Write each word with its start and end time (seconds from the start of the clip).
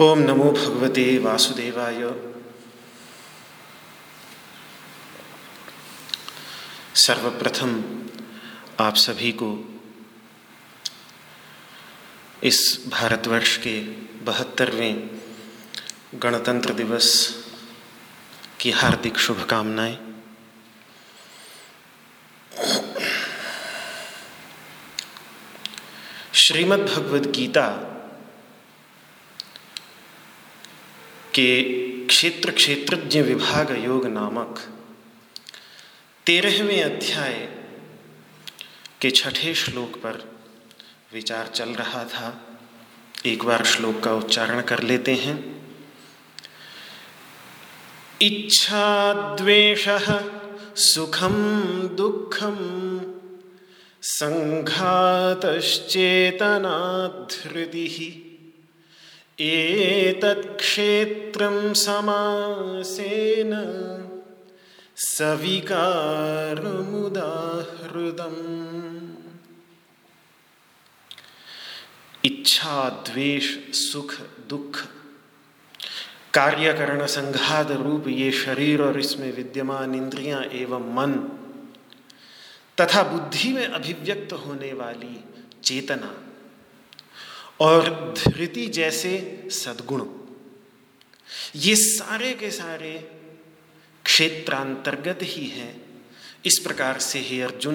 ओम 0.00 0.18
नमो 0.18 0.52
भगवते 0.52 1.18
वासुदेवाय। 1.18 2.14
सर्वप्रथम 6.94 7.84
आप 8.80 8.94
सभी 8.96 9.32
को 9.32 9.80
इस 12.44 12.84
भारतवर्ष 12.88 13.56
के 13.56 13.80
बहत्तरवें 14.24 15.10
गणतंत्र 16.14 16.72
दिवस 16.72 17.37
की 18.60 18.70
हार्दिक 18.70 19.18
शुभकामनाएँ। 19.18 19.98
श्रीमद् 26.34 26.80
भगवद 26.80 27.30
गीता 27.32 27.68
के 31.34 31.62
क्षेत्र 32.06 32.50
क्षेत्रज्ञ 32.50 33.22
विभाग 33.22 33.84
योग 33.84 34.06
नामक 34.06 34.58
तेरहवें 36.26 36.82
अध्याय 36.82 37.32
के 39.00 39.10
छठे 39.10 39.54
श्लोक 39.54 39.96
पर 39.96 40.40
विचार 41.12 41.46
चल 41.46 41.68
रहा 41.68 42.04
था। 42.04 42.58
एक 43.26 43.44
बार 43.44 43.64
श्लोक 43.64 44.00
का 44.00 44.12
उच्चारण 44.12 44.62
कर 44.62 44.82
लेते 44.82 45.14
हैं। 45.14 45.57
इच्छा 48.22 48.86
द्वेष 49.38 49.84
सुखम 50.84 51.34
दुखम 51.96 52.56
संघातश्चेतनाधृति 54.02 54.78
एतत्क्षेत्रं 59.48 61.58
समासेन 61.84 63.52
सविकारमुदाहृदम् 65.06 65.78
इच्छा 72.24 72.78
द्वेष 73.08 73.48
सुख 73.80 74.14
दुख 74.50 74.78
कार्यकरण 76.34 77.06
संघात 77.06 77.70
रूप 77.70 78.08
ये 78.08 78.30
शरीर 78.32 78.82
और 78.82 79.00
इसमें 79.00 79.32
विद्यमान 79.32 79.94
इंद्रियाँ 79.94 80.42
एवं 80.42 80.94
मन, 80.94 81.12
तथा 82.80 83.02
बुद्धि 83.02 83.52
में 83.52 83.66
अभिव्यक्त 83.66 84.32
होने 84.32 84.72
वाली 84.72 85.24
चेतना 85.64 86.14
और 87.60 88.14
धृति 88.18 88.66
जैसे 88.66 89.44
सद्गुण। 89.50 90.06
ये 91.56 91.74
सारे 91.76 92.32
के 92.34 92.50
सारे 92.50 92.92
क्षेत्रांतर्गत 94.04 95.18
ही 95.22 95.46
हैं। 95.46 95.74
इस 96.46 96.58
प्रकार 96.58 96.98
से 96.98 97.18
हे 97.18 97.42
अर्जुन, 97.42 97.74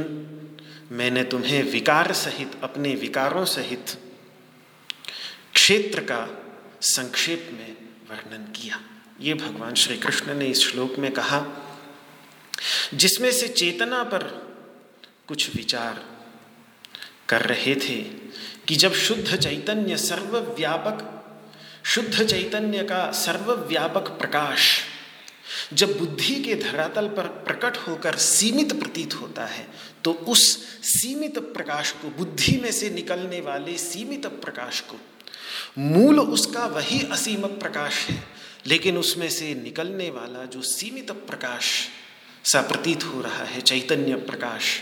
मैंने 0.91 1.23
तुम्हें 1.23 1.63
विकार 1.63 2.13
सहित, 2.13 2.51
अपने 2.63 2.95
विकारों 2.95 3.45
सहित 3.45 3.97
क्षेत्र 5.53 6.01
का 6.01 6.27
संक्षेप 6.81 7.49
में 7.53 7.75
वर्णन 8.13 8.43
किया। 8.51 8.79
ये 9.21 9.33
भगवान 9.33 9.73
श्री 9.73 9.97
कृष्ण 9.97 10.33
ने 10.33 10.45
इस 10.45 10.59
श्लोक 10.61 10.97
में 10.99 11.11
कहा, 11.11 11.45
जिसमें 12.93 13.31
से 13.31 13.47
चेतना 13.47 14.03
पर 14.03 14.23
कुछ 15.27 15.55
विचार 15.55 16.03
कर 17.29 17.41
रहे 17.41 17.75
थे 17.75 17.95
कि 18.67 18.75
जब 18.75 18.93
शुद्ध 18.93 19.35
चैतन्य 19.35 19.97
सर्वव्यापक, 19.97 21.09
शुद्ध 21.85 22.23
चैतन्य 22.23 22.83
का 22.83 23.11
सर्वव्यापक 23.11 24.09
प्रकाश 24.19 24.81
जब 25.73 25.97
बुद्धि 25.97 26.35
के 26.35 26.55
धरातल 26.55 27.07
पर 27.07 27.27
प्रकट 27.47 27.77
होकर 27.77 28.15
सीमित 28.17 28.73
प्रतीत 28.79 29.13
होता 29.13 29.45
है 29.45 29.67
तो 30.03 30.11
उस 30.13 30.43
सीमित 30.83 31.39
प्रकाश 31.53 31.91
को, 31.91 32.09
बुद्धि 32.09 32.57
में 32.57 32.71
से 32.71 32.89
निकलने 32.89 33.41
वाले 33.41 33.77
सीमित 33.77 34.25
प्रकाश 34.25 34.79
को 34.81 34.99
मूल 35.77 36.19
उसका 36.19 36.65
वही 36.67 36.99
असीम 37.11 37.45
प्रकाश 37.59 38.05
है, 38.09 38.23
लेकिन 38.67 38.97
उसमें 38.97 39.29
से 39.29 39.53
निकलने 39.55 40.09
वाला 40.09 40.43
जो 40.45 40.61
सीमित 40.61 41.11
प्रकाश 41.27 41.69
सा 42.45 42.61
प्रतीत 42.61 43.03
हो 43.03 43.21
रहा 43.21 43.43
है, 43.43 43.61
चैतन्य 43.61 44.15
प्रकाश, 44.15 44.79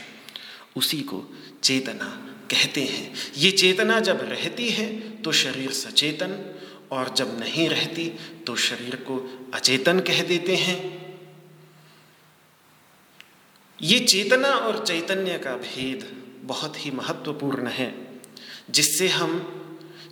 उसी 0.77 1.01
को 1.01 1.23
चेतना 1.63 2.05
कहते 2.51 2.81
हैं। 2.83 3.13
ये 3.37 3.51
चेतना 3.51 3.99
जब 3.99 4.19
रहती 4.21 4.69
है 4.69 4.87
तो 5.21 5.31
शरीर 5.33 5.71
सचेतन, 5.71 6.37
और 6.91 7.13
जब 7.15 7.39
नहीं 7.39 7.67
रहती 7.69 8.07
तो 8.47 8.55
शरीर 8.55 8.95
को 9.01 9.17
अचेतन 9.53 9.99
कह 9.99 10.21
देते 10.23 10.55
हैं। 10.55 10.79
ये 13.79 13.99
चेतना 14.01 14.47
और 14.47 14.85
चैतन्य 14.85 15.37
का 15.37 15.55
भेद 15.57 16.05
बहुत 16.43 16.85
ही 16.85 16.91
महत्वपूर्ण 16.91 17.67
है, 17.69 17.93
जिससे 18.69 19.07
हम 19.07 19.39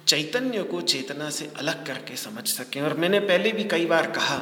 चैतन्य 0.10 0.64
को 0.64 0.82
चेतना 0.82 1.30
से 1.30 1.52
अलग 1.58 1.86
करके 1.86 2.16
समझ 2.16 2.48
सकें। 2.48 2.82
और 2.82 2.94
मैंने 2.94 3.20
पहले 3.20 3.52
भी 3.52 3.64
कई 3.64 3.86
बार 3.86 4.10
कहा 4.12 4.38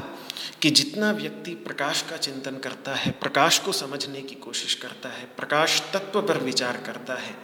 कि 0.61 0.69
जितना 0.69 1.11
व्यक्ति 1.11 1.51
प्रकाश 1.51 2.01
का 2.01 2.17
चिंतन 2.17 2.57
करता 2.57 2.93
है, 2.95 3.11
प्रकाश 3.11 3.59
को 3.59 3.71
समझने 3.71 4.21
की 4.21 4.35
कोशिश 4.35 4.73
करता 4.73 5.09
है, 5.09 5.25
प्रकाश 5.37 5.81
तत्व 5.93 6.21
पर 6.21 6.37
विचार 6.37 6.77
करता 6.77 7.15
है, 7.15 7.35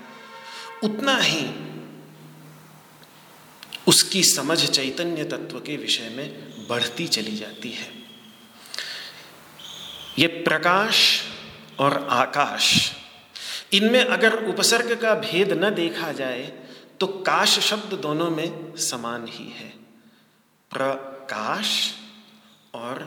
उतना 0.83 1.17
ही 1.17 1.45
उसकी 3.87 4.23
समझ 4.23 4.65
चैतन्य 4.65 5.23
तत्व 5.23 5.59
के 5.59 5.77
विषय 5.77 6.09
में 6.09 6.67
बढ़ती 6.67 7.07
चली 7.07 7.35
जाती 7.37 7.71
है। 7.71 7.91
ये 10.19 10.27
प्रकाश 10.27 11.23
और 11.79 12.07
आकाश, 12.11 12.91
इनमें 13.73 14.03
अगर 14.05 14.43
उपसर्ग 14.45 14.95
का 14.95 15.13
भेद 15.15 15.53
न 15.53 15.69
देखा 15.75 16.11
जाए 16.11 16.62
तो 17.03 17.07
काश 17.07 17.59
शब्द 17.59 17.93
दोनों 17.93 18.29
में 18.31 18.75
समान 18.75 19.27
ही 19.27 19.49
है। 19.49 19.69
प्रकाश 20.71 21.93
और 22.73 22.97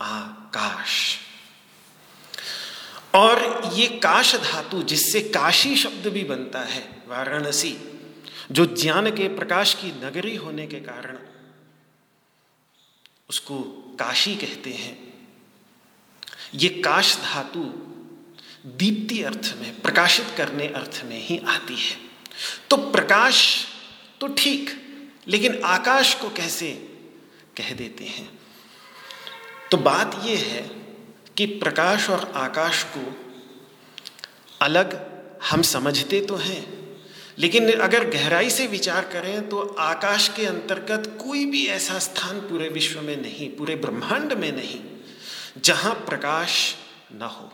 आकाश। 0.00 1.18
और 3.14 3.62
ये 3.74 3.86
काश 3.86 4.36
धातु 4.36 4.82
जिससे 4.82 5.20
काशी 5.20 5.76
शब्द 5.76 6.06
भी 6.06 6.24
बनता 6.24 6.60
है, 6.60 7.02
वाराणसी, 7.08 7.78
जो 8.50 8.66
ज्ञान 8.66 9.10
के 9.10 9.28
प्रकाश 9.28 9.74
की 9.74 10.06
नगरी 10.06 10.36
होने 10.36 10.66
के 10.66 10.76
कारण 10.76 11.18
उसको 13.30 13.60
काशी 14.00 14.36
कहते 14.36 14.70
हैं। 14.70 15.28
ये 16.54 16.68
काश 16.68 17.16
धातु 17.16 17.64
दीप्ति 18.66 19.22
अर्थ 19.22 19.54
में, 19.60 19.80
प्रकाशित 19.80 20.26
करने 20.36 20.68
अर्थ 20.68 21.02
में 21.04 21.26
ही 21.26 21.38
आती 21.38 21.76
है। 21.76 22.05
तो 22.70 22.76
प्रकाश 22.76 23.66
तो 24.20 24.26
ठीक, 24.28 24.70
लेकिन 25.28 25.60
आकाश 25.64 26.14
को 26.14 26.28
कैसे 26.30 26.72
कह 27.56 27.72
देते 27.74 28.04
हैं? 28.04 28.28
तो 29.70 29.76
बात 29.76 30.20
यह 30.24 30.44
है 30.44 30.62
कि 31.36 31.46
प्रकाश 31.58 32.08
और 32.10 32.32
आकाश 32.36 32.82
को 32.96 33.12
अलग 34.60 34.94
हम 35.50 35.62
समझते 35.62 36.20
तो 36.20 36.36
हैं, 36.36 36.64
लेकिन 37.38 37.70
अगर 37.72 38.08
गहराई 38.10 38.50
से 38.50 38.66
विचार 38.66 39.04
करें 39.04 39.48
तो 39.48 39.62
आकाश 39.80 40.28
के 40.36 40.46
अंतर्गत 40.46 41.06
कोई 41.22 41.44
भी 41.46 41.66
ऐसा 41.66 41.98
स्थान 41.98 42.40
पूरे 42.40 42.68
विश्व 42.68 43.00
में 43.00 43.16
नहीं, 43.16 43.48
पूरे 43.50 43.76
ब्रह्मांड 43.76 44.32
में 44.32 44.50
नहीं, 44.52 44.80
जहाँ 45.58 45.94
प्रकाश 46.06 46.74
न 47.12 47.22
हो। 47.22 47.52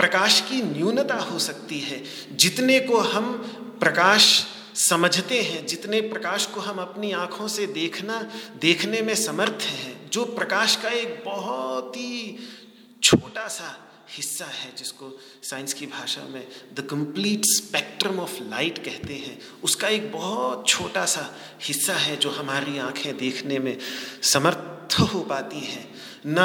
प्रकाश 0.00 0.40
की 0.40 0.62
न्यूनता 0.62 1.14
हो 1.14 1.38
सकती 1.38 1.80
है। 1.80 2.02
जितने 2.36 2.80
को 2.80 2.98
हम 2.98 3.32
प्रकाश 3.80 4.46
समझते 4.74 5.42
हैं, 5.42 5.66
जितने 5.66 6.00
प्रकाश 6.00 6.46
को 6.46 6.60
हम 6.60 6.78
अपनी 6.78 7.12
आँखों 7.12 7.48
से 7.48 7.66
देखना, 7.66 8.30
देखने 8.60 9.02
में 9.02 9.14
समर्थ 9.14 9.62
हैं, 9.62 10.10
जो 10.10 10.24
प्रकाश 10.24 10.76
का 10.76 10.88
एक 10.88 11.22
बहुत 11.24 11.96
ही 11.96 12.38
छोटा 13.02 13.48
सा 13.48 13.90
हिस्सा 14.10 14.44
है, 14.44 14.76
जिसको 14.76 15.20
साइंस 15.42 15.72
की 15.72 15.86
भाषा 15.86 16.22
में 16.22 16.48
the 16.74 16.80
complete 16.80 17.42
spectrum 17.44 18.20
of 18.20 18.42
light 18.42 18.78
कहते 18.78 19.14
हैं, 19.14 19.42
उसका 19.62 19.88
एक 19.88 20.12
बहुत 20.12 20.68
छोटा 20.68 21.04
सा 21.04 21.34
हिस्सा 21.62 21.94
है, 21.94 22.16
जो 22.16 22.30
हमारी 22.30 22.78
आँखें 22.78 23.16
देखने 23.16 23.58
में 23.58 23.78
समर्थ 24.22 25.00
हो 25.00 25.20
पाती 25.20 25.60
हैं। 25.60 25.94
न 26.26 26.36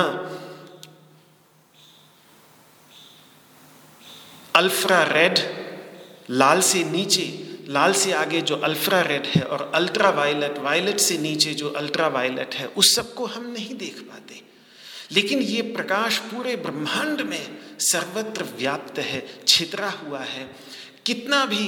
अल्फ्रा 4.55 5.03
रेड 5.03 5.39
लाल 6.29 6.61
से 6.61 6.83
नीचे, 6.83 7.47
लाल 7.67 7.93
से 7.93 8.11
आगे 8.11 8.41
जो 8.41 8.55
अल्फ्रा 8.55 9.01
रेड 9.01 9.25
है 9.25 9.41
और 9.41 9.71
अल्ट्रा 9.75 10.09
वायलट 10.09 10.57
वायलट 10.57 10.97
से 10.97 11.17
नीचे 11.17 11.53
जो 11.53 11.69
अल्ट्रा 11.69 12.07
वायलट 12.07 12.55
है, 12.55 12.67
उस 12.67 12.95
सबको 12.95 13.25
हम 13.25 13.51
नहीं 13.51 13.75
देख 13.75 13.99
पाते। 13.99 14.41
लेकिन 15.11 15.39
ये 15.39 15.61
प्रकाश 15.61 16.17
पूरे 16.17 16.55
ब्रह्मांड 16.55 17.21
में 17.21 17.57
सर्वत्र 17.79 18.43
व्याप्त 18.43 18.99
है 18.99 19.27
छितरा 19.47 19.89
हुआ 19.89 20.19
है। 20.19 20.55
कितना 21.05 21.45
भी 21.45 21.67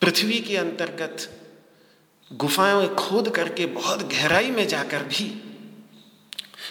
पृथ्वी 0.00 0.40
के 0.40 0.56
अंतर्गत 0.56 1.40
गुफाएँ 2.32 2.88
खोद 2.88 3.28
करके 3.28 3.66
बहुत 3.66 4.12
गहराई 4.12 4.50
में 4.50 4.68
जाकर 4.68 5.02
भी 5.02 5.42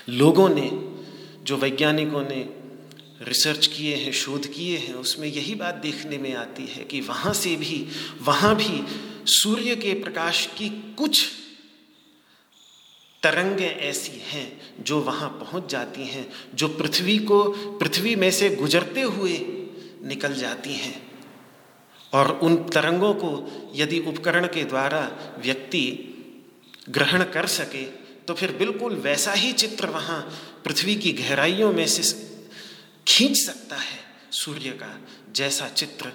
लोगों 0.10 0.50
ने, 0.50 0.70
जो 1.44 1.58
वैज्ञानिकों 1.58 2.22
ने 2.22 2.65
रिसर्च 3.25 3.67
किए 3.67 3.96
हैं, 3.96 4.12
शोध 4.12 4.48
किए 4.48 4.77
हैं, 4.77 4.94
उसमें 4.94 5.27
यही 5.27 5.55
बात 5.55 5.75
देखने 5.75 6.17
में 6.17 6.34
आती 6.36 6.65
है 6.65 6.84
कि 6.84 7.01
वहाँ 7.01 7.34
से 7.34 7.55
भी, 7.55 7.88
वहाँ 8.22 8.55
भी 8.55 8.84
सूर्य 9.32 9.75
के 9.75 9.94
प्रकाश 9.94 10.46
की 10.58 10.70
कुछ 10.70 11.25
तरंगें 13.24 13.70
ऐसी 13.70 14.22
हैं 14.25 14.62
जो 14.84 15.00
वहाँ 15.00 15.29
पहुँच 15.29 15.72
जाती 15.72 16.03
हैं, 16.03 16.32
जो 16.55 16.67
पृथ्वी 16.67 17.17
को, 17.20 17.44
पृथ्वी 17.77 18.15
में 18.15 18.32
से 18.32 18.50
गुजरते 18.50 19.01
हुए 19.01 19.38
निकल 20.03 20.34
जाती 20.34 20.74
हैं। 20.74 21.05
और 22.13 22.39
उन 22.44 22.55
तरंगों 22.55 23.13
को 23.13 23.32
यदि 23.75 24.00
उपकरण 24.00 24.46
के 24.48 24.63
द्वारा 24.63 25.00
व्यक्ति 25.39 26.12
ग्रहण 26.89 27.24
कर 27.24 27.46
सके 27.46 27.84
तो 28.27 28.34
फिर 28.34 28.51
बिल्कुल 28.51 28.96
वैसा 28.96 29.34
ही 29.34 29.53
चित्र 29.53 29.88
वहाँ 29.88 30.22
पृथ्वी 30.65 30.96
की 30.96 31.12
गहराइयों 31.12 31.74
में 31.74 31.88
से 31.88 32.25
खींच 33.08 33.38
सकता 33.38 33.76
है 33.76 34.00
सूर्य 34.34 34.70
का 34.72 34.94
जैसा 35.32 35.68
चित्र। 35.70 36.12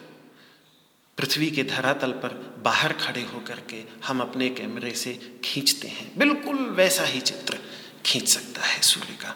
पृथ्वी 1.19 1.51
के 1.51 1.63
धरातल 1.65 2.13
पर 2.13 2.35
बाहर 2.65 2.93
खड़े 2.93 3.23
होकर 3.23 3.61
के 3.71 3.83
हम 4.07 4.21
अपने 4.21 4.49
कैमरे 4.49 4.91
से 4.95 5.13
खींचते 5.45 5.89
हैं। 5.89 6.11
बिल्कुल 6.19 6.59
वैसा 6.71 7.05
ही 7.05 7.21
चित्र 7.21 7.59
खींच 8.07 8.29
सकता 8.29 8.63
है 8.63 8.81
सूर्य 8.83 9.15
का। 9.15 9.35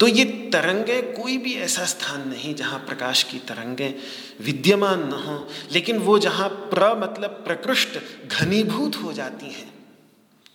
तो 0.00 0.06
ये 0.06 0.24
तरंगे 0.52 1.00
कोई 1.02 1.36
भी 1.38 1.54
ऐसा 1.54 1.84
स्थान 1.84 2.28
नहीं 2.28 2.54
जहाँ 2.54 2.78
प्रकाश 2.78 3.22
की 3.22 3.38
तरंगे 3.38 3.94
विद्यमान 4.40 5.06
न 5.08 5.12
हो, 5.12 5.48
लेकिन 5.72 5.98
वो 5.98 6.18
जहाँ 6.18 6.48
प्र 6.48 6.94
मतलब 6.98 7.30
प्रकृष्ट 7.44 7.98
घनीभूत 8.28 8.96
हो 8.96 9.12
जाती 9.12 9.46
हैं, 9.46 9.72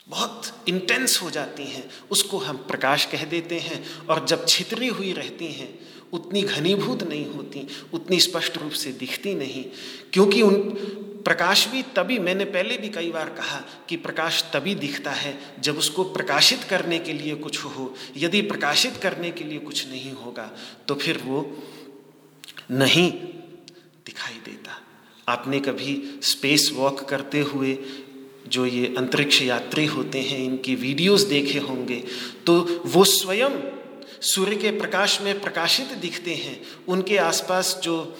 बहुत 0.07 0.65
इंटेंस 0.67 1.21
हो 1.21 1.29
जाती 1.31 1.63
हैं, 1.63 1.89
उसको 2.11 2.37
हम 2.37 2.57
प्रकाश 2.67 3.05
कह 3.05 3.23
देते 3.25 3.59
हैं 3.59 3.97
और 3.99 4.25
जब 4.25 4.45
छितरी 4.47 4.87
हुई 4.87 5.13
रहती 5.13 5.51
हैं 5.51 5.69
उतनी 6.13 6.41
घनीभूत 6.41 7.03
नहीं 7.03 7.25
होती, 7.25 7.67
उतनी 7.93 8.19
स्पष्ट 8.19 8.57
रूप 8.57 8.71
से 8.71 8.91
दिखती 8.91 9.33
नहीं। 9.35 9.63
क्योंकि 10.13 10.41
उन, 10.41 10.59
प्रकाश 11.25 11.67
भी 11.67 11.81
तभी, 11.95 12.19
मैंने 12.19 12.45
पहले 12.45 12.77
भी 12.77 12.89
कई 12.89 13.09
बार 13.11 13.29
कहा 13.29 13.59
कि 13.89 13.95
प्रकाश 13.97 14.43
तभी 14.53 14.75
दिखता 14.75 15.11
है 15.11 15.37
जब 15.59 15.77
उसको 15.77 16.03
प्रकाशित 16.03 16.63
करने 16.63 16.99
के 16.99 17.13
लिए 17.13 17.35
कुछ 17.35 17.63
हो। 17.65 17.93
यदि 18.17 18.41
प्रकाशित 18.41 18.95
करने 18.95 19.31
के 19.31 19.43
लिए 19.43 19.59
कुछ 19.59 19.87
नहीं 19.89 20.11
होगा 20.11 20.51
तो 20.87 20.95
फिर 20.95 21.21
वो 21.25 21.41
नहीं 22.71 23.11
दिखाई 24.05 24.39
देता। 24.45 24.81
आपने 25.27 25.59
कभी 25.59 26.19
स्पेस 26.23 26.71
वॉक 26.73 26.99
करते 26.99 27.41
हुए 27.41 27.77
जो 28.47 28.65
ये 28.65 28.93
अंतरिक्ष 28.97 29.41
यात्री 29.41 29.85
होते 29.85 30.19
हैं, 30.19 30.39
इनकी 30.39 30.75
वीडियोस 30.75 31.21
देखे 31.21 31.59
होंगे 31.59 32.03
तो 32.45 32.81
वो 32.85 33.03
स्वयं 33.03 33.49
सूर्य 34.21 34.55
के 34.55 34.71
प्रकाश 34.71 35.21
में 35.21 35.41
प्रकाशित 35.41 35.85
दिखते 35.85 36.35
हैं। 36.35 36.61
उनके 36.87 37.17
आसपास 37.17 37.79
जो 37.83 38.17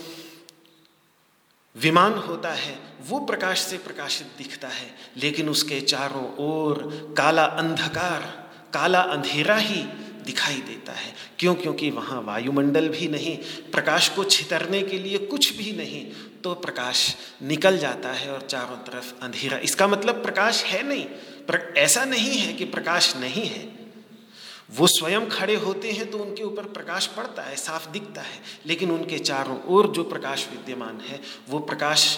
विमान 1.77 2.13
होता 2.13 2.51
है, 2.51 2.79
वो 3.07 3.19
प्रकाश 3.19 3.59
से 3.59 3.77
प्रकाशित 3.77 4.27
दिखता 4.37 4.67
है। 4.67 4.95
लेकिन 5.17 5.49
उसके 5.49 5.81
चारों 5.81 6.35
ओर 6.37 6.75
काला 7.17 7.43
अंधकार, 7.43 8.51
काला 8.73 9.01
अंधेरा 9.01 9.55
ही 9.55 9.83
दिखाई 10.25 10.55
देता 10.55 10.93
है। 10.93 11.15
क्यों? 11.39 11.55
क्योंकि 11.55 11.89
वहाँ 11.89 12.21
वायुमंडल 12.21 12.89
भी 12.89 13.07
नहीं, 13.07 13.37
प्रकाश 13.71 14.09
को 14.09 14.23
छितरने 14.23 14.81
के 14.83 14.99
लिए 14.99 15.17
कुछ 15.17 15.57
भी 15.57 15.71
नहीं 15.71 16.11
तो 16.43 16.53
प्रकाश 16.53 17.15
निकल 17.43 17.77
जाता 17.77 18.11
है 18.11 18.31
और 18.31 18.41
चारों 18.41 18.77
तरफ़ 18.77 19.13
अंधेरा। 19.21 19.57
इसका 19.57 19.87
मतलब 19.87 20.23
प्रकाश 20.23 20.63
है 20.63 20.87
नहीं, 20.87 21.05
पर, 21.45 21.73
ऐसा 21.77 22.05
नहीं 22.05 22.37
है 22.39 22.53
कि 22.53 22.65
प्रकाश 22.65 23.15
नहीं 23.15 23.47
है। 23.47 23.86
वो 24.71 24.87
स्वयं 24.87 25.25
खड़े 25.29 25.55
होते 25.55 25.91
हैं 25.91 26.11
तो 26.11 26.17
उनके 26.17 26.43
ऊपर 26.43 26.63
प्रकाश 26.63 27.07
पड़ता 27.07 27.41
है, 27.41 27.55
साफ़ 27.55 27.89
दिखता 27.89 28.21
है। 28.21 28.41
लेकिन 28.65 28.91
उनके 28.91 29.19
चारों 29.19 29.63
ओर 29.63 29.87
जो 29.87 30.03
प्रकाश 30.03 30.47
विद्यमान 30.51 30.99
है, 30.99 31.21
वो 31.49 31.59
प्रकाश 31.59 32.17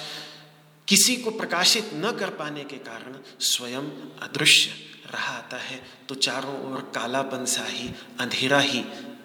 किसी 0.87 1.15
को 1.15 1.31
प्रकाशित 1.31 1.91
न 1.93 2.11
कर 2.11 2.29
पाने 2.29 2.63
के 2.63 2.75
कारण 2.75 3.15
स्वयं 3.39 3.83
अदृश्य 4.21 4.71
रहा 5.13 5.37
आता 5.37 5.57
है। 5.57 5.83
तो 6.09 6.15
चारों 6.15 6.71
ओर 6.71 6.91
कालापन 6.95 7.45
सा 7.45 7.65
ही, 7.65 7.89
अंधेरा 8.19 8.59
ही 8.59 8.79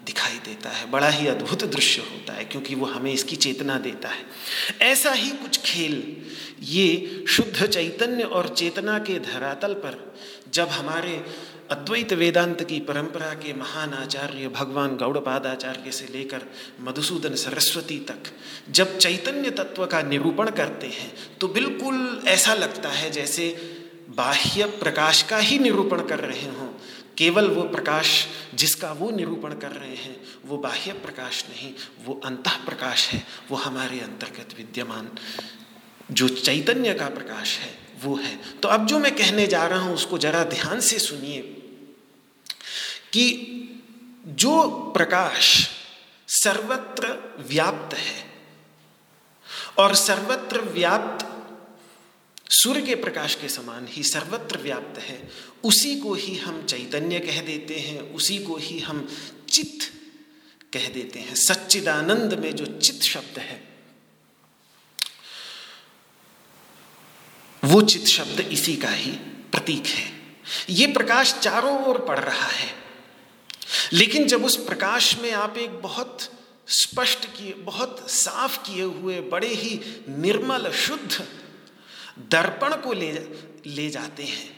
दिखाई 0.06 0.36
देता 0.36 0.70
है। 0.70 0.90
बड़ा 0.90 1.08
ही 1.08 1.26
अद्भुत 1.26 1.64
दृश्य 1.64 2.02
होता 2.02 2.32
है, 2.32 2.44
क्योंकि 2.44 2.74
वो 2.74 2.86
हमें 2.86 3.12
इसकी 3.12 3.36
चेतना 3.36 3.78
देता 3.78 4.08
है। 4.08 4.24
ऐसा 4.82 5.12
ही 5.12 5.30
कुछ 5.30 5.60
खेल, 5.60 6.26
ये 6.60 7.24
शुद्ध 7.28 7.66
चैतन्य 7.66 8.22
और 8.22 8.48
चेतना 8.48 8.98
के 8.98 9.18
धरातल 9.18 9.74
पर 9.74 10.14
जब 10.52 10.68
हमारे 10.68 11.24
अद्वैत 11.70 12.12
वेदांत 12.12 12.62
की 12.62 12.78
परंपरा 12.80 13.32
के 13.34 13.52
महान 13.52 13.92
आचार्य 13.94 14.48
भगवान 14.48 14.96
गौड़पादाचार्य 14.96 15.92
से 15.92 16.06
लेकर 16.12 16.42
मधुसूदन 16.80 17.34
सरस्वती 17.34 17.98
तक, 17.98 18.30
जब 18.70 18.98
चैतन्य 18.98 19.50
तत्व 19.50 19.86
का 19.86 20.02
निरूपण 20.02 20.50
करते 20.50 20.86
हैं 20.86 21.12
तो 21.40 21.48
बिल्कुल 21.48 22.22
ऐसा 22.28 22.54
लगता 22.54 22.88
है 22.88 23.10
जैसे 23.10 23.48
बाह्य 24.16 24.64
प्रकाश 24.80 25.22
का 25.22 25.38
ही 25.38 25.58
निरूपण 25.58 26.06
कर 26.06 26.20
रहे 26.20 26.48
हों। 26.48 26.68
केवल 27.18 27.48
वो 27.48 27.62
प्रकाश 27.62 28.26
जिसका 28.54 28.92
वो 28.92 29.10
निरूपण 29.10 29.54
कर 29.54 29.72
रहे 29.72 29.96
हैं, 29.96 30.16
वो 30.46 30.56
बाह्य 30.58 30.92
प्रकाश 30.92 31.44
नहीं, 31.50 31.72
वो 32.04 32.20
अंत 32.24 32.48
प्रकाश 32.66 33.08
है, 33.08 33.22
वो 33.50 33.56
हमारे 33.56 34.00
अंतर्गत 34.00 34.54
विद्यमान 34.58 35.08
जो 36.10 36.28
चैतन्य 36.28 36.94
का 36.94 37.08
प्रकाश 37.08 37.58
है। 37.58 37.83
वो 38.02 38.16
है। 38.16 38.36
तो 38.60 38.68
अब 38.68 38.86
जो 38.86 38.98
मैं 38.98 39.14
कहने 39.16 39.46
जा 39.46 39.66
रहा 39.66 39.78
हूँ, 39.78 39.94
उसको 39.94 40.18
जरा 40.18 40.44
ध्यान 40.44 40.80
से 40.80 40.98
सुनिए 40.98 41.40
कि 43.12 43.60
जो 44.26 44.68
प्रकाश 44.94 45.68
सर्वत्र 46.28 47.08
व्याप्त 47.48 47.94
है 47.94 48.24
और 49.78 49.94
सर्वत्र 49.94 50.60
व्याप्त 50.60 51.26
सूर्य 52.52 52.82
के 52.82 52.94
प्रकाश 52.94 53.34
के 53.34 53.48
समान 53.48 53.86
ही 53.90 54.02
सर्वत्र 54.02 54.58
व्याप्त 54.58 54.98
है, 54.98 55.28
उसी 55.64 55.96
को 56.00 56.14
ही 56.14 56.36
हम 56.36 56.64
चैतन्य 56.66 57.18
कह 57.18 57.40
देते 57.42 57.74
हैं, 57.74 58.00
उसी 58.14 58.38
को 58.38 58.56
ही 58.56 58.78
हम 58.78 59.08
चित्त 59.50 59.92
कह 60.72 60.88
देते 60.88 61.18
हैं। 61.18 61.34
सच्चिदानंद 61.34 62.34
में 62.34 62.56
जो 62.56 62.66
चित्त 62.66 63.02
शब्द 63.02 63.38
है 63.38 63.73
वो 67.64 67.80
चित्त 67.82 68.06
शब्द 68.06 68.40
इसी 68.42 68.76
का 68.76 68.88
ही 68.88 69.10
प्रतीक 69.52 69.86
है। 69.86 70.12
ये 70.70 70.86
प्रकाश 70.86 71.32
चारों 71.34 71.84
ओर 71.84 71.98
पड़ 71.98 72.18
रहा 72.18 72.46
है। 72.46 72.72
लेकिन 73.92 74.26
जब 74.26 74.44
उस 74.44 74.56
प्रकाश 74.56 75.16
में 75.18 75.30
आप 75.32 75.56
एक 75.56 75.80
बहुत 75.82 76.18
स्पष्ट 76.68 77.24
किए, 77.26 77.52
बहुत 77.54 78.10
साफ़ 78.10 78.58
किए 78.58 78.82
हुए, 78.82 79.20
बड़े 79.20 79.48
ही 79.48 79.80
निर्मल, 80.08 80.70
शुद्ध 80.70 81.24
दर्पण 82.30 82.74
को 82.76 82.92
ले 82.92 83.12
ले 83.66 83.88
जाते 83.90 84.22
हैं 84.22 84.52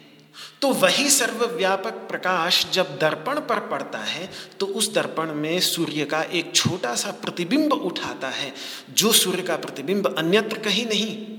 तो 0.63 0.69
वही 0.69 1.09
सर्वव्यापक 1.11 1.93
प्रकाश 2.09 2.67
जब 2.73 2.99
दर्पण 2.99 3.41
पर 3.41 3.59
पड़ता 3.61 3.99
है 3.99 4.31
तो 4.61 4.67
उस 4.67 4.93
दर्पण 4.95 5.33
में 5.35 5.61
सूर्य 5.61 6.05
का 6.05 6.23
एक 6.23 6.55
छोटा 6.55 6.95
सा 6.95 7.11
प्रतिबिंब 7.11 7.73
उठाता 7.73 8.29
है, 8.29 8.53
जो 8.91 9.13
सूर्य 9.13 9.43
का 9.43 9.57
प्रतिबिंब 9.57 10.15
अन्यत्र 10.19 10.59
कहीं 10.59 10.87
नहीं। 10.87 11.36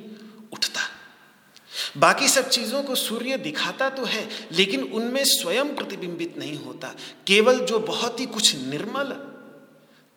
बाकी 1.98 2.28
सब 2.28 2.50
चीज़ों 2.50 2.84
को 2.84 2.96
सूर्य 2.96 3.38
दिखाता 3.38 3.90
तो 3.90 4.04
है, 4.04 4.28
लेकिन 4.52 4.84
उनमें 4.84 5.24
स्वयं 5.24 5.76
प्रतिबिंबित 5.76 6.38
नहीं 6.38 6.58
होता। 6.58 6.94
केवल 7.28 7.60
जो 7.60 7.80
बहुत 7.80 8.20
ही 8.20 8.26
कुछ 8.26 8.56
निर्मल 8.56 9.16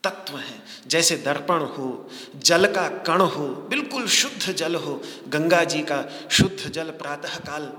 तत्व 0.05 0.37
हैं, 0.37 0.63
जैसे 0.87 1.17
दर्पण 1.17 1.61
हो, 1.61 2.11
जल 2.37 2.67
का 2.67 2.89
कण 2.89 3.21
हो, 3.21 3.47
बिल्कुल 3.71 4.07
शुद्ध 4.09 4.53
जल 4.53 4.75
हो, 4.75 5.01
गंगा 5.29 5.65
जी 5.65 5.83
का 5.83 6.05
शुद्ध 6.31 6.71
जल 6.71 6.91
प्रातः 6.91 7.39
काल 7.39 7.73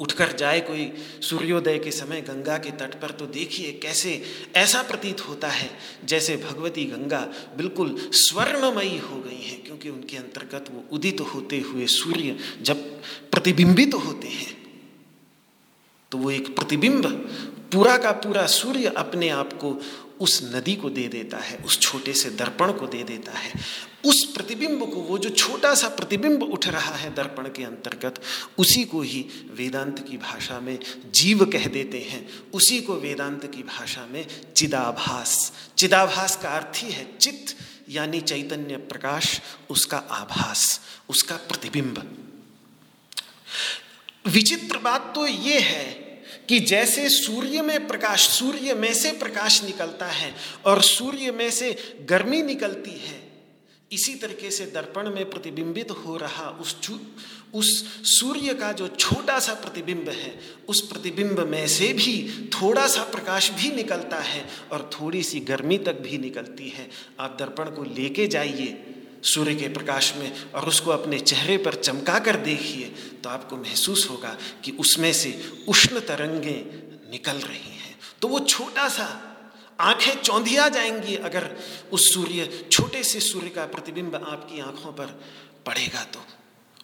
उठकर 0.00 0.32
जाए 0.32 0.60
कोई 0.60 0.92
सूर्योदय 1.22 1.78
के 1.78 1.90
समय 1.90 2.20
गंगा 2.20 2.58
के 2.58 2.70
तट 2.70 3.00
पर 3.00 3.10
तो 3.10 3.26
देखिए 3.26 3.72
कैसे 3.72 4.22
ऐसा 4.56 4.82
प्रतीत 4.82 5.20
होता 5.20 5.48
है 5.48 5.70
जैसे 6.04 6.36
भगवती 6.36 6.84
गंगा 6.84 7.20
बिल्कुल 7.56 7.96
स्वर्णमयी 8.12 8.98
हो 8.98 9.20
गई 9.20 9.42
हैं, 9.42 9.64
क्योंकि 9.64 9.88
उनके 9.88 10.16
अंतर्गत 10.16 10.64
वो 10.70 10.84
उदित 10.92 11.20
होते 11.20 11.60
हुए 11.60 11.86
सूर्य 11.86 12.38
जब 12.62 13.02
प्रतिबिंबित 13.30 13.92
तो 13.92 13.98
होते 13.98 14.28
हैं 14.28 14.60
तो 16.12 16.18
वो 16.18 16.30
एक 16.30 16.56
प्रतिबिंब, 16.56 17.06
पूरा 17.72 17.96
का 17.98 18.12
पूरा 18.12 18.46
सूर्य 18.46 18.86
अपने 18.86 19.28
आप 19.28 19.52
को 19.52 19.80
उस 20.20 20.50
नदी 20.54 20.76
को 20.76 20.90
दे 20.90 21.08
देता 21.08 21.38
है, 21.38 21.56
उस 21.56 21.78
छोटे 21.78 22.12
से 22.12 22.30
दर्पण 22.30 22.72
को 22.72 22.86
दे 22.86 23.02
देता 23.02 23.32
है। 23.32 23.52
उस 24.04 24.24
प्रतिबिंब 24.24 24.80
को, 24.80 25.00
वो 25.00 25.18
जो 25.18 25.30
छोटा 25.30 25.74
सा 25.74 25.88
प्रतिबिंब 25.88 26.42
उठ 26.42 26.66
रहा 26.66 26.94
है 26.94 27.14
दर्पण 27.14 27.44
के 27.44 27.64
अंतर्गत, 27.64 28.22
उसी 28.58 28.84
को 28.84 29.02
ही 29.02 29.20
वेदांत 29.52 30.08
की 30.10 30.16
भाषा 30.16 30.60
में 30.60 30.78
जीव 31.10 31.44
कह 31.44 31.66
देते 31.66 31.98
हैं। 31.98 32.50
उसी 32.50 32.80
को 32.80 32.94
वेदांत 32.94 33.52
की 33.54 33.62
भाषा 33.62 34.06
में 34.06 34.26
चिदाभास। 34.56 35.52
चिदाभास 35.78 36.36
का 36.36 36.48
अर्थ 36.48 36.84
ही 36.84 36.92
है 36.92 37.16
चित्त, 37.20 37.56
यानी 37.88 38.20
चैतन्य 38.20 38.76
प्रकाश, 38.76 39.40
उसका 39.70 39.98
आभास, 39.98 40.80
उसका 41.08 41.36
प्रतिबिंब। 41.36 42.16
विचित्र 44.26 44.78
बात 44.78 45.12
तो 45.14 45.26
ये 45.26 45.60
है 45.60 46.09
कि 46.50 46.58
जैसे 46.60 47.08
सूर्य 47.08 47.62
में 47.62 47.86
प्रकाश, 47.86 48.28
सूर्य 48.28 48.74
में 48.74 48.94
से 48.94 49.10
प्रकाश 49.12 49.62
निकलता 49.64 50.06
है 50.06 50.34
और 50.66 50.82
सूर्य 50.82 51.30
में 51.30 51.50
से 51.50 51.96
गर्मी 52.08 52.42
निकलती 52.42 52.90
है, 52.90 53.18
इसी 53.92 54.14
तरीके 54.14 54.50
से 54.50 54.66
दर्पण 54.66 55.10
में 55.10 55.30
प्रतिबिंबित 55.30 55.90
हो 55.90 56.16
रहा 56.16 56.50
उस 56.50 56.90
उस 57.54 57.84
सूर्य 58.02 58.54
का 58.54 58.72
जो 58.72 58.88
छोटा 58.88 59.38
सा 59.38 59.54
प्रतिबिंब 59.54 60.08
है, 60.08 60.40
उस 60.68 60.80
प्रतिबिंब 60.80 61.40
में 61.40 61.66
से 61.68 61.92
भी 61.92 62.48
थोड़ा 62.54 62.86
सा 62.86 63.02
प्रकाश 63.02 63.50
भी 63.50 63.70
निकलता 63.70 64.18
है 64.18 64.44
और 64.72 64.90
थोड़ी 64.92 65.22
सी 65.22 65.40
गर्मी 65.40 65.78
तक 65.78 65.92
भी 65.92 66.18
निकलती 66.18 66.68
है। 66.68 66.90
आप 67.20 67.36
दर्पण 67.38 67.64
को 67.64 67.84
लेके 67.84 68.26
जाइए। 68.26 68.89
सूर्य 69.22 69.54
के 69.54 69.68
प्रकाश 69.68 70.14
में 70.16 70.52
और 70.52 70.68
उसको 70.68 70.90
अपने 70.90 71.18
चेहरे 71.20 71.56
पर 71.56 71.74
चमका 71.74 72.18
कर 72.18 72.36
देखिए 72.36 72.84
तो 73.24 73.28
आपको 73.28 73.56
महसूस 73.56 74.10
होगा 74.10 74.36
कि 74.64 74.72
उसमें 74.72 75.12
से 75.12 75.52
उष्ण 75.68 76.00
तरंगें 76.00 77.10
निकल 77.10 77.36
रही 77.36 77.76
हैं। 77.76 77.98
तो 78.22 78.28
वो 78.28 78.40
छोटा 78.40 78.88
सा, 78.88 79.26
आँखें 79.80 80.14
चौंधिया 80.22 80.68
जाएँगी 80.68 81.16
अगर 81.16 81.56
उस 81.92 82.14
सूर्य, 82.14 82.68
छोटे 82.72 83.02
से 83.02 83.20
सूर्य 83.20 83.48
का 83.48 83.66
प्रतिबिंब 83.66 84.14
आपकी 84.14 84.60
आँखों 84.60 84.92
पर 84.92 85.06
पड़ेगा 85.66 86.04
तो। 86.04 86.24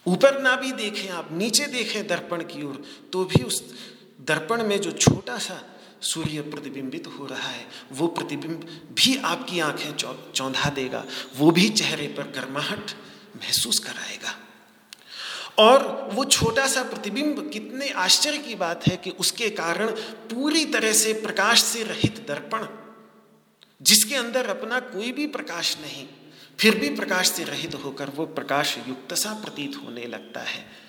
ऊपर 0.07 0.41
ना 0.41 0.57
भी 0.57 0.73
देखें 0.73 1.09
आप, 1.09 1.29
नीचे 1.33 1.67
देखें 1.67 2.07
दर्पण 2.07 2.43
की 2.43 2.63
ओर 2.63 2.83
तो 3.13 3.25
भी 3.25 3.43
उस 3.43 3.63
दर्पण 4.21 4.63
में 4.63 4.81
जो 4.81 4.93
छोटा 4.93 5.39
सा 5.39 5.76
सूर्य 6.03 6.41
प्रतिबिंबित 6.43 7.07
हो 7.09 7.27
रहा 7.27 7.49
है, 7.49 7.67
वो 7.93 8.07
प्रतिबिंब 8.07 8.67
भी 8.93 9.17
आपकी 9.17 9.61
आँखें 9.61 9.93
चौंधा 10.33 10.71
देगा, 10.71 11.05
वो 11.37 11.51
भी 11.51 11.69
चेहरे 11.69 12.07
पर 12.09 12.31
गर्माहट 12.33 12.91
महसूस 13.37 13.79
कराएगा। 13.79 14.35
और 15.59 16.09
वो 16.13 16.25
छोटा 16.25 16.67
सा 16.67 16.83
प्रतिबिंब, 16.83 17.51
कितने 17.53 17.89
आश्चर्य 17.89 18.39
की 18.39 18.55
बात 18.55 18.87
है 18.87 18.97
कि 18.97 19.11
उसके 19.11 19.51
कारण 19.51 19.91
पूरी 20.31 20.65
तरह 20.65 20.93
से 20.93 21.13
प्रकाश 21.13 21.63
से 21.63 21.83
रहित 21.83 22.25
दर्पण, 22.29 22.67
जिसके 23.83 24.15
अंदर 24.15 24.47
अपना 24.47 24.81
कोई 24.81 25.13
भी 25.13 25.27
प्रकाश 25.27 25.77
नहीं, 25.81 26.07
फिर 26.59 26.77
भी 26.77 26.89
प्रकाश 26.91 27.31
से 27.31 27.45
रहित 27.45 27.75
होकर 27.75 28.11
वो 28.11 28.27
प्रकाश 28.27 28.77
युक्त 28.89 29.15
सा 29.15 29.33
प्रतीत 29.35 29.81
होने 29.85 30.05
लगता 30.07 30.41
है। 30.41 30.86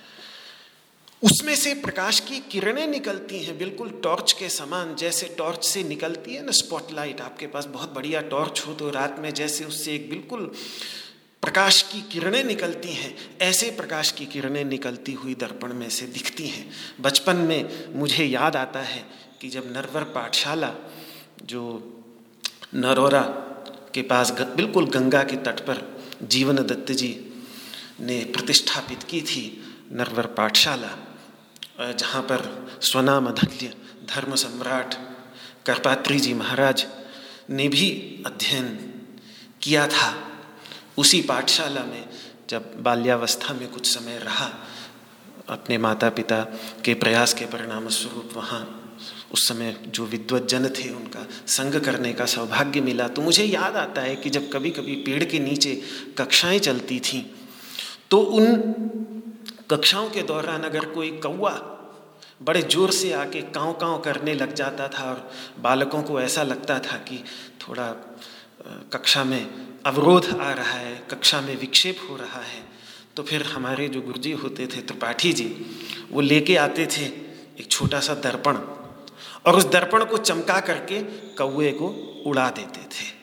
उसमें 1.24 1.56
से 1.56 1.74
प्रकाश 1.74 2.20
की 2.20 2.40
किरणें 2.40 2.88
निकलती 2.88 3.40
हैं 3.40 3.58
बिल्कुल 3.58 3.90
टॉर्च 4.04 4.32
के 4.32 4.50
समान 4.50 4.96
जैसे 4.96 5.36
टॉर्च 5.38 5.66
से 5.66 5.84
निकलती 5.84 6.34
है 6.34 6.46
ना 6.46 6.52
स्पॉटलाइट 6.52 7.22
आपके 7.22 7.48
पास 7.48 7.66
बहुत 7.66 7.94
बढ़िया 7.94 8.22
टॉर्च 8.22 8.64
हो 8.68 8.74
तो 8.74 8.90
रात 8.90 9.20
में 9.20 9.34
जैसे 9.34 9.66
उससे 9.66 9.96
एक 9.96 10.10
बिल्कुल 10.10 10.52
प्रकाश 11.42 11.82
की 11.82 12.02
किरणें 12.02 12.44
निकलती 12.44 12.94
हैं 12.94 13.38
ऐसे 13.42 13.70
प्रकाश 13.72 14.12
की 14.12 14.26
किरणें 14.26 14.66
निकलती 14.66 15.14
हुई 15.14 15.36
दर्पण 15.36 15.74
में 15.74 15.90
से 15.90 16.06
दिखती 16.06 16.48
हैं। 16.48 16.72
बचपन 17.02 17.36
में 17.36 17.90
मुझे 17.96 18.26
याद 18.26 18.56
आता 18.56 18.80
है 18.80 19.06
कि 19.42 19.50
जब 19.50 19.72
नरवर 19.72 20.04
पाठशाला 20.04 20.74
जो 21.46 21.64
नरोरा 22.74 23.22
के 23.94 24.02
पास 24.02 24.32
ग, 24.32 24.54
बिल्कुल 24.56 24.86
गंगा 24.86 25.24
के 25.24 25.36
तट 25.36 25.60
पर 25.60 26.06
जीवन 26.24 26.56
दत्त 26.56 26.92
जी 26.92 27.32
ने 28.00 28.24
प्रतिष्ठापित 28.24 29.04
की 29.04 29.22
थी 29.22 29.64
नरवर 29.92 30.26
पाठशाला 30.26 31.07
जहाँ 31.80 32.22
पर 32.22 32.40
स्वनाम 32.82 33.28
अधल्य, 33.28 33.74
धर्म 34.16 34.36
सम्राट 34.36 34.96
करपात्री 35.66 36.20
जी 36.20 36.34
महाराज 36.34 36.86
ने 37.50 37.68
भी 37.68 37.90
अध्ययन 38.26 38.66
किया 39.62 39.88
था। 39.88 40.14
उसी 40.98 41.22
पाठशाला 41.22 41.84
में 41.84 42.10
जब 42.50 42.74
बाल्यावस्था 42.84 43.54
में 43.54 43.68
कुछ 43.72 43.88
समय 43.88 44.18
रहा, 44.18 44.50
अपने 45.50 45.78
माता 45.78 46.10
पिता 46.10 46.42
के 46.86 46.94
प्रयास 46.94 47.34
के 47.34 47.46
परिणाम 47.46 47.88
स्वरूप 47.88 48.32
वहाँ 48.36 48.84
उस 49.34 49.48
समय 49.48 49.76
जो 49.88 50.06
विद्वत 50.06 50.48
जन 50.48 50.68
थे, 50.70 50.90
उनका 50.90 51.26
संग 51.48 51.82
करने 51.82 52.14
का 52.14 52.26
सौभाग्य 52.26 52.82
मिला। 52.82 53.08
तो 53.08 53.22
मुझे 53.22 53.44
याद 53.44 53.76
आता 53.76 54.02
है 54.02 54.16
कि 54.16 54.30
जब 54.30 54.52
कभी 54.54 54.70
कभी 54.70 54.96
पेड़ 54.96 55.24
के 55.24 55.40
नीचे 55.40 55.82
कक्षाएँ 56.18 56.60
चलती 56.60 57.00
थीं 57.00 57.24
तो 58.10 58.18
उन 58.18 59.06
कक्षाओं 59.72 60.10
के 60.10 60.22
दौरान 60.22 60.64
अगर 60.64 60.86
कोई 60.86 61.12
कौआ 61.18 61.52
बड़े 62.42 62.62
ज़ोर 62.62 62.92
से 62.92 63.12
आके 63.14 63.42
काँव 63.42 63.74
काँव 63.74 64.00
करने 64.02 64.34
लग 64.34 64.54
जाता 64.54 64.88
था 64.88 65.04
और 65.04 65.30
बालकों 65.60 66.02
को 66.04 66.20
ऐसा 66.22 66.44
लगता 66.44 66.80
था 66.80 66.98
कि 66.98 67.24
थोड़ा 67.62 67.90
कक्षा 68.94 69.24
में 69.24 69.48
अवरोध 69.86 70.26
आ 70.26 70.52
रहा 70.52 70.72
है, 70.72 70.96
कक्षा 71.12 71.42
में 71.42 71.56
विक्षेप 71.58 71.98
हो 72.10 72.16
रहा 72.16 72.42
है 72.42 72.62
तो 73.16 73.24
फिर 73.24 73.44
हमारे 73.44 73.88
जो 73.88 74.02
गुरुजी 74.02 74.32
होते 74.32 74.68
थे, 74.68 74.82
त्रिपाठी 74.82 75.34
जी, 75.34 75.46
वो 76.12 76.22
लेके 76.22 76.56
आते 76.58 76.86
थे 76.88 77.06
एक 77.60 77.68
छोटा 77.72 78.00
सा 78.00 78.14
दर्पण 78.14 78.58
और 79.46 79.56
उस 79.56 79.66
दर्पण 79.66 80.06
को 80.06 80.18
चमका 80.18 80.60
करके 80.60 81.02
कौए 81.38 81.72
को 81.72 81.88
उड़ा 82.26 82.50
देते 82.50 82.82
थे। 82.82 83.17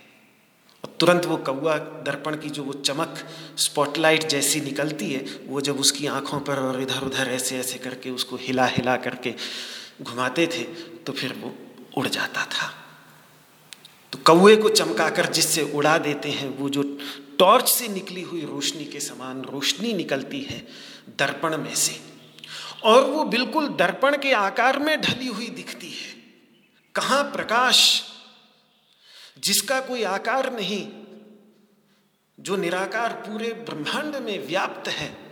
तुरंत 1.04 1.26
वो 1.26 1.36
कौआ 1.36 1.76
दर्पण 2.04 2.36
की 2.36 2.50
जो 2.50 2.62
वो 2.62 2.72
चमक 2.72 3.18
स्पॉटलाइट 3.58 4.26
जैसी 4.28 4.60
निकलती 4.60 5.10
है, 5.12 5.18
वो 5.46 5.60
जब 5.60 5.80
उसकी 5.80 6.06
आँखों 6.06 6.38
पर 6.40 6.58
और 6.58 6.80
इधर 6.82 7.02
उधर 7.02 7.28
ऐसे 7.28 7.58
ऐसे 7.58 7.78
करके 7.78 8.10
उसको 8.10 8.36
हिला 8.36 8.66
हिला 8.66 8.96
करके 8.96 9.34
घुमाते 10.02 10.46
थे 10.46 10.62
तो 11.04 11.12
फिर 11.12 11.32
वो 11.32 11.54
उड़ 11.96 12.06
जाता 12.08 12.44
था। 12.44 12.70
तो 14.12 14.18
कौए 14.18 14.56
को 14.56 14.68
चमकाकर 14.68 15.26
जिससे 15.26 15.62
उड़ा 15.72 15.96
देते 15.98 16.30
हैं, 16.30 16.48
वो 16.58 16.68
जो 16.68 16.82
टॉर्च 17.38 17.68
से 17.68 17.88
निकली 17.88 18.22
हुई 18.22 18.40
रोशनी 18.40 18.84
के 18.84 19.00
समान 19.00 19.42
रोशनी 19.42 19.92
निकलती 19.92 20.40
है 20.40 20.58
दर्पण 21.18 21.56
में 21.56 21.74
से। 21.74 22.00
और 22.84 23.04
वो 23.04 23.24
बिल्कुल 23.24 23.68
दर्पण 23.68 24.16
के 24.16 24.32
आकार 24.32 24.78
में 24.78 25.00
ढली 25.00 25.26
हुई 25.26 25.46
दिखती 25.46 25.90
है। 25.90 26.12
कहाँ 26.94 27.22
प्रकाश 27.24 28.02
जिसका 29.38 29.80
कोई 29.80 30.02
आकार 30.02 30.52
नहीं 30.52 30.86
जो 32.38 32.56
निराकार 32.56 33.12
पूरे 33.12 33.52
ब्रह्मांड 33.52 34.16
में 34.16 34.46
व्याप्त 34.46 34.88
है 34.88 35.23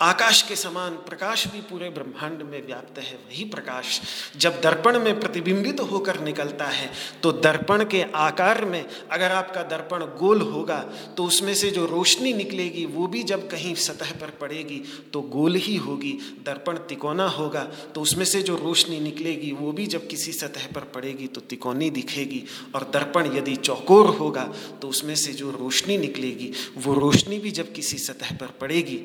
आकाश 0.00 0.40
के 0.42 0.56
समान 0.56 0.94
प्रकाश 1.06 1.46
भी 1.46 1.60
पूरे 1.60 1.88
ब्रह्मांड 1.90 2.42
में 2.42 2.66
व्याप्त 2.66 2.98
है, 2.98 3.14
वही 3.16 3.44
प्रकाश 3.44 4.00
जब 4.36 4.60
दर्पण 4.60 4.98
में 4.98 5.18
प्रतिबिंबित 5.20 5.80
होकर 5.80 6.20
निकलता 6.20 6.66
है 6.66 6.90
तो 7.22 7.32
दर्पण 7.32 7.84
के 7.84 8.02
आकार 8.14 8.64
में 8.64 8.84
अगर 9.10 9.32
आपका 9.32 9.62
दर्पण 9.62 10.04
गोल 10.18 10.40
होगा 10.42 10.78
तो 11.16 11.24
उसमें 11.24 11.52
से 11.54 11.70
जो 11.70 11.84
रोशनी 11.86 12.32
निकलेगी, 12.32 12.84
वो 12.86 13.06
भी 13.06 13.22
जब 13.22 13.48
कहीं 13.50 13.74
सतह 13.76 14.12
पर 14.20 14.30
पड़ेगी 14.40 14.82
तो 15.12 15.20
गोल 15.22 15.54
ही 15.56 15.76
होगी। 15.78 16.12
दर्पण 16.46 16.78
तिकोना 16.88 17.26
होगा 17.28 17.64
तो 17.94 18.00
उसमें 18.00 18.24
से 18.24 18.42
जो 18.42 18.56
रोशनी 18.56 19.00
निकलेगी, 19.00 19.50
वो 19.52 19.72
भी 19.72 19.86
जब 19.86 20.06
किसी 20.08 20.32
सतह 20.32 20.66
पर 20.74 20.84
पड़ेगी 20.94 21.26
तो 21.26 21.40
तिकोनी 21.42 21.90
दिखेगी। 21.90 22.42
और 22.74 22.90
दर्पण 22.94 23.36
यदि 23.36 23.56
चौकोर 23.58 24.06
होगा 24.16 24.44
तो 24.82 24.88
उसमें 24.88 25.14
से 25.16 25.32
जो 25.32 25.50
रोशनी 25.50 25.98
निकलेगी, 25.98 26.52
वो 26.76 26.94
रोशनी 26.94 27.38
भी 27.38 27.50
जब 27.50 27.72
किसी 27.72 27.98
सतह 27.98 28.34
पर 28.36 28.56
पड़ेगी 28.60 28.96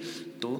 तो 0.42 0.54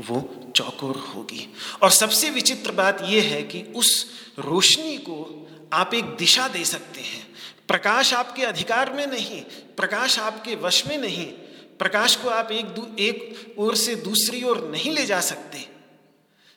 वो 0.00 0.52
चौकोर 0.56 0.96
होगी। 0.96 1.46
और 1.82 1.90
सबसे 1.90 2.30
विचित्र 2.30 2.72
बात 2.72 3.02
यह 3.02 3.22
है 3.22 3.42
कि 3.42 3.62
उस 3.76 4.06
रोशनी 4.38 4.96
को 4.98 5.48
आप 5.72 5.94
एक 5.94 6.04
दिशा 6.04 6.48
दे 6.48 6.64
सकते 6.64 7.00
हैं। 7.00 7.26
प्रकाश 7.68 8.14
आपके 8.14 8.42
अधिकार 8.42 8.92
में 8.92 9.06
नहीं, 9.06 9.40
प्रकाश 9.76 10.18
आपके 10.18 10.54
वश 10.56 10.86
में 10.86 10.98
नहीं, 10.98 11.26
प्रकाश 11.78 12.16
को 12.16 12.28
आप 12.28 12.50
एक 12.52 12.96
एक 12.98 13.54
ओर 13.58 13.76
से 13.76 13.94
दूसरी 13.94 14.42
ओर 14.42 14.68
नहीं 14.70 14.92
ले 14.92 15.06
जा 15.06 15.20
सकते। 15.20 15.68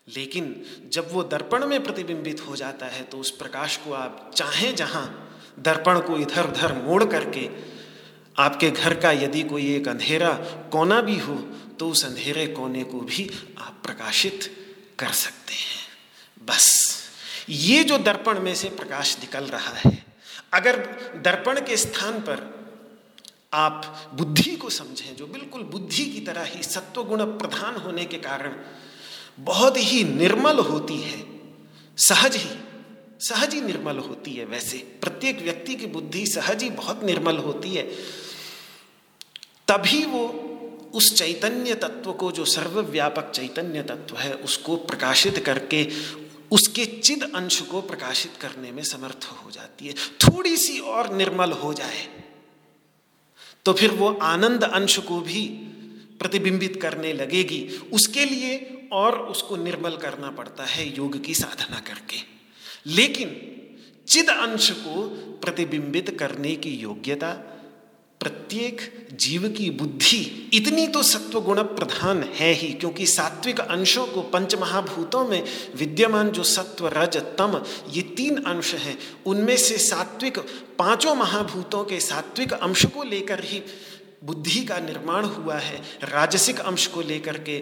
लेकिन 0.08 0.66
जब 0.94 1.10
वो 1.12 1.24
दर्पण 1.24 1.66
में 1.66 1.84
प्रतिबिंबित 1.84 2.42
हो 2.48 2.56
जाता 2.56 2.86
है 2.86 3.04
तो 3.04 3.18
उस 3.18 3.32
प्रकाश 3.32 3.78
को 3.78 3.94
आप 3.94 4.32
चाहें 4.36 4.76
जहाँ 4.76 5.06
दर्पण 5.60 6.00
को 6.00 6.18
इधर 6.18 6.48
उधर 6.48 6.74
मोड़ 6.74 7.04
करके 7.06 7.50
आपके 8.38 8.70
घर 8.72 8.94
का 8.96 9.12
यदि 9.12 9.44
कोई 9.44 9.76
एक 9.76 9.88
अंधेरा 9.88 10.34
कोना 10.72 11.02
भी 11.02 11.18
हो 11.18 11.36
तो 11.80 11.90
उस 11.90 12.06
अंधेरे 12.06 12.46
कोने 12.48 12.84
को 12.84 13.00
भी 13.02 13.30
आप 13.58 13.80
प्रकाशित 13.84 14.50
कर 15.00 15.12
सकते 15.12 15.54
हैं। 15.54 16.46
बस, 16.46 16.68
ये 17.50 17.84
जो 17.84 17.98
दर्पण 17.98 18.40
में 18.40 18.54
से 18.56 18.70
प्रकाश 18.72 19.18
निकल 19.20 19.44
रहा 19.46 19.74
है, 19.76 20.06
अगर 20.54 20.80
दर्पण 21.24 21.60
के 21.66 21.78
स्थान 21.78 22.20
पर 22.20 22.52
आप 23.54 24.12
बुद्धि 24.14 24.56
को 24.56 24.70
समझें, 24.70 25.16
जो 25.16 25.28
बिल्कुल 25.28 25.64
बुद्धि 25.64 26.06
की 26.06 26.20
तरह 26.20 26.44
ही 26.46 26.64
सत्वगुण 26.64 27.24
प्रधान 27.38 27.76
होने 27.76 28.06
के 28.06 28.18
कारण 28.18 28.56
बहुत 29.40 29.78
ही 29.78 30.04
निर्मल 30.04 30.60
होती 30.62 30.98
है, 30.98 31.20
सहज 31.98 32.36
ही 32.36 32.60
सहज 33.22 33.54
ही 33.54 33.62
निर्मल 33.62 33.98
होती 33.98 34.34
है। 34.34 34.46
वैसे 34.46 34.78
प्रत्येक 35.02 35.42
व्यक्ति 35.42 35.76
की 35.76 35.86
बुद्धि 35.88 36.26
सहज 36.28 36.64
ही 36.64 36.70
बहुत 36.72 37.04
निर्मल 37.04 37.38
होती 37.38 37.74
है, 37.74 37.84
तभी 39.68 40.04
वो 40.06 40.28
उस 40.94 41.14
चैतन्य 41.16 41.76
तत्व 41.76 42.12
को 42.14 42.32
जो 42.32 42.46
सर्वव्यापक 42.46 43.32
चैतन्य 43.32 43.84
तत्व 43.84 44.18
है, 44.18 44.34
उसको 44.34 44.76
प्रकाशित 44.76 45.38
करके, 45.38 45.88
उसके 46.52 46.86
चिद 46.86 47.24
अंश 47.36 47.60
को 47.62 47.82
प्रकाशित 47.82 48.32
करने 48.42 48.72
में 48.72 48.84
समर्थ 48.84 49.26
हो 49.26 49.52
जाती 49.52 49.88
है। 49.88 49.94
थोड़ी 49.94 50.58
सी 50.58 50.80
और 50.80 51.14
निर्मल 51.14 51.52
हो 51.52 51.74
जाए 51.74 52.08
तो 53.66 53.74
फिर 53.74 53.92
वो 53.92 54.10
आनंद 54.14 54.64
अंश 54.64 54.98
को 54.98 55.20
भी 55.22 55.46
प्रतिबिंबित 56.20 56.82
करने 56.82 57.14
लगेगी। 57.14 57.80
उसके 57.94 58.26
लिए 58.26 58.88
और 58.92 59.20
उसको 59.20 59.56
निर्मल 59.56 59.96
करना 59.98 60.30
पड़ता 60.32 60.64
है 60.64 60.96
योग 60.98 61.24
की 61.24 61.34
साधना 61.34 61.80
करके। 61.80 62.18
लेकिन 62.88 63.30
चिद 64.08 64.30
अंश 64.30 64.70
को 64.72 65.04
प्रतिबिंबित 65.42 66.18
करने 66.20 66.56
की 66.56 66.70
योग्यता 66.70 67.32
प्रत्येक 68.24 68.82
जीव 69.20 69.48
की 69.50 69.70
बुद्धि 69.70 70.50
इतनी 70.54 70.88
तो 70.88 71.02
सत्व 71.04 71.40
गुण 71.42 71.62
प्रधान 71.62 72.24
है 72.36 72.52
ही, 72.54 72.68
क्योंकि 72.74 73.06
सात्विक 73.06 73.60
अंशों 73.60 74.06
को 74.08 74.22
पंच 74.30 74.56
महाभूतों 74.56 75.24
में 75.28 75.44
विद्यमान 75.76 76.30
जो 76.30 76.44
सत्व, 76.44 76.88
रज, 76.88 77.18
तम, 77.38 77.62
ये 77.92 78.02
तीन 78.02 78.38
अंश 78.44 78.74
हैं। 78.76 78.98
उनमें 79.26 79.56
से 79.58 79.78
सात्विक 79.78 80.40
पाँचों 80.80 81.16
महाभूतों 81.16 81.84
के 81.84 82.00
सात्विक 82.00 82.54
अंश 82.54 82.86
को 82.86 83.04
लेकर 83.04 83.44
ही 83.44 83.62
बुद्धि 84.24 84.64
का 84.66 84.78
निर्माण 84.80 85.26
हुआ 85.26 85.58
है, 85.58 85.82
राजसिक 86.04 86.60
अंश 86.60 86.88
को 86.88 87.02
लेकर 87.02 87.38
के। 87.40 87.60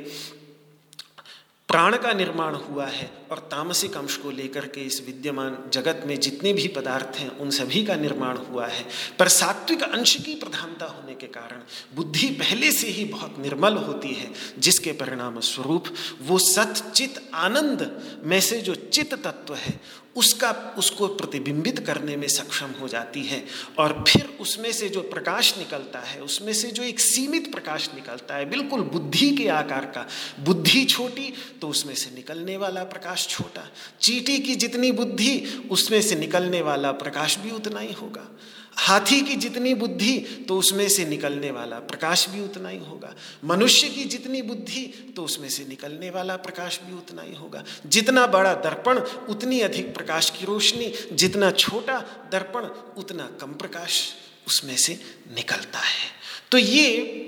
प्राण 1.71 1.97
का 1.97 2.11
निर्माण 2.13 2.55
हुआ 2.55 2.85
है 2.85 3.09
और 3.31 3.37
तामसिक 3.51 3.97
अंश 3.97 4.15
को 4.17 4.31
लेकर 4.31 4.65
के 4.65 4.81
इस 4.81 5.01
विद्यमान 5.05 5.57
जगत 5.73 6.03
में 6.05 6.19
जितने 6.19 6.53
भी 6.53 6.67
पदार्थ 6.67 7.17
हैं, 7.17 7.29
उन 7.37 7.49
सभी 7.49 7.85
का 7.85 7.95
निर्माण 7.95 8.37
हुआ 8.37 8.67
है। 8.67 8.85
पर 9.19 9.27
सात्विक 9.27 9.83
अंश 9.83 10.15
की 10.15 10.35
प्रधानता 10.35 10.85
होने 10.85 11.15
के 11.15 11.27
कारण 11.27 11.61
बुद्धि 11.95 12.27
पहले 12.27 12.71
से 12.71 12.87
ही 12.87 13.05
बहुत 13.05 13.39
निर्मल 13.39 13.77
होती 13.77 14.09
है, 14.09 14.31
जिसके 14.59 14.91
परिणाम 14.91 15.39
स्वरूप 15.39 15.85
वो 16.21 16.39
सत 16.39 16.91
चित 16.95 17.29
आनंद 17.33 18.01
में 18.23 18.39
से 18.41 18.61
जो 18.61 18.75
चित 18.75 19.13
तत्व 19.13 19.55
है 19.55 19.79
उसका, 20.15 20.75
उसको 20.77 21.07
प्रतिबिंबित 21.07 21.79
करने 21.79 22.15
में 22.15 22.27
सक्षम 22.27 22.71
हो 22.81 22.87
जाती 22.87 23.23
है। 23.23 23.45
और 23.79 24.05
फिर 24.07 24.37
उसमें 24.39 24.71
से 24.71 24.89
जो 24.89 25.01
प्रकाश 25.01 25.57
निकलता 25.57 25.99
है, 25.99 26.21
उसमें 26.21 26.53
से 26.53 26.71
जो 26.71 26.83
एक 26.83 26.99
सीमित 26.99 27.51
प्रकाश 27.51 27.89
निकलता 27.95 28.35
है, 28.35 28.49
बिल्कुल 28.49 28.81
बुद्धि 28.81 29.31
के 29.31 29.47
आकार 29.47 29.85
का, 29.85 30.07
बुद्धि 30.39 30.85
छोटी 30.85 31.33
तो 31.61 31.69
उसमें 31.69 31.95
से 31.95 32.15
निकलने 32.15 32.57
वाला 32.57 32.83
प्रकाश 32.83 33.27
छोटा। 33.27 33.71
चीटी 34.01 34.39
की 34.39 34.55
जितनी 34.55 34.91
बुद्धि, 34.91 35.63
उसमें 35.71 36.01
से 36.01 36.15
निकलने 36.15 36.61
वाला 36.61 36.91
प्रकाश 36.91 37.37
भी 37.37 37.51
उतना 37.51 37.79
ही 37.79 37.93
होगा। 37.93 38.37
हाथी 38.81 39.21
की 39.21 39.35
जितनी 39.35 39.73
बुद्धि 39.73 40.19
तो 40.47 40.57
उसमें 40.57 40.89
से 40.89 41.05
निकलने 41.05 41.51
वाला 41.51 41.79
प्रकाश 41.79 42.29
भी 42.29 42.39
उतना 42.41 42.69
ही 42.69 42.77
होगा। 42.77 43.15
मनुष्य 43.45 43.89
की 43.89 44.03
जितनी 44.03 44.41
बुद्धि 44.41 45.13
तो 45.15 45.23
उसमें 45.23 45.49
से 45.49 45.65
निकलने 45.65 46.09
वाला 46.09 46.35
प्रकाश 46.35 46.79
भी 46.79 46.93
उतना 46.93 47.21
ही 47.21 47.35
होगा। 47.35 47.63
जितना 47.87 48.27
बड़ा 48.27 48.53
दर्पण, 48.53 48.99
उतनी 49.29 49.59
अधिक 49.59 49.93
प्रकाश 49.95 50.29
की 50.29 50.45
रोशनी। 50.45 50.93
जितना 51.13 51.51
छोटा 51.51 51.99
दर्पण, 52.31 52.65
उतना 53.01 53.29
कम 53.41 53.53
प्रकाश 53.53 54.13
उसमें 54.47 54.77
से 54.77 54.99
निकलता 55.35 55.79
है। 55.79 56.09
तो 56.51 56.57
ये 56.57 57.27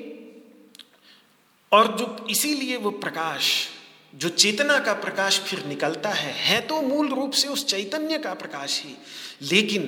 और 1.72 1.98
जो 1.98 2.28
इसीलिए 2.30 2.78
वो 2.78 2.92
प्रकाश, 2.92 3.68
जो 4.16 4.30
चेतना 4.30 4.80
का 4.80 4.94
प्रकाश 4.94 5.40
फिर 5.40 5.66
निकलता 5.66 6.10
है 6.10 6.34
है 6.34 6.62
तो 6.62 6.82
मूल 6.82 7.08
रूप 7.08 7.32
से 7.32 7.48
उस 7.48 7.66
चैतन्य 7.66 8.18
का 8.18 8.34
प्रकाश 8.34 8.82
ही। 8.86 8.96
लेकिन 9.42 9.84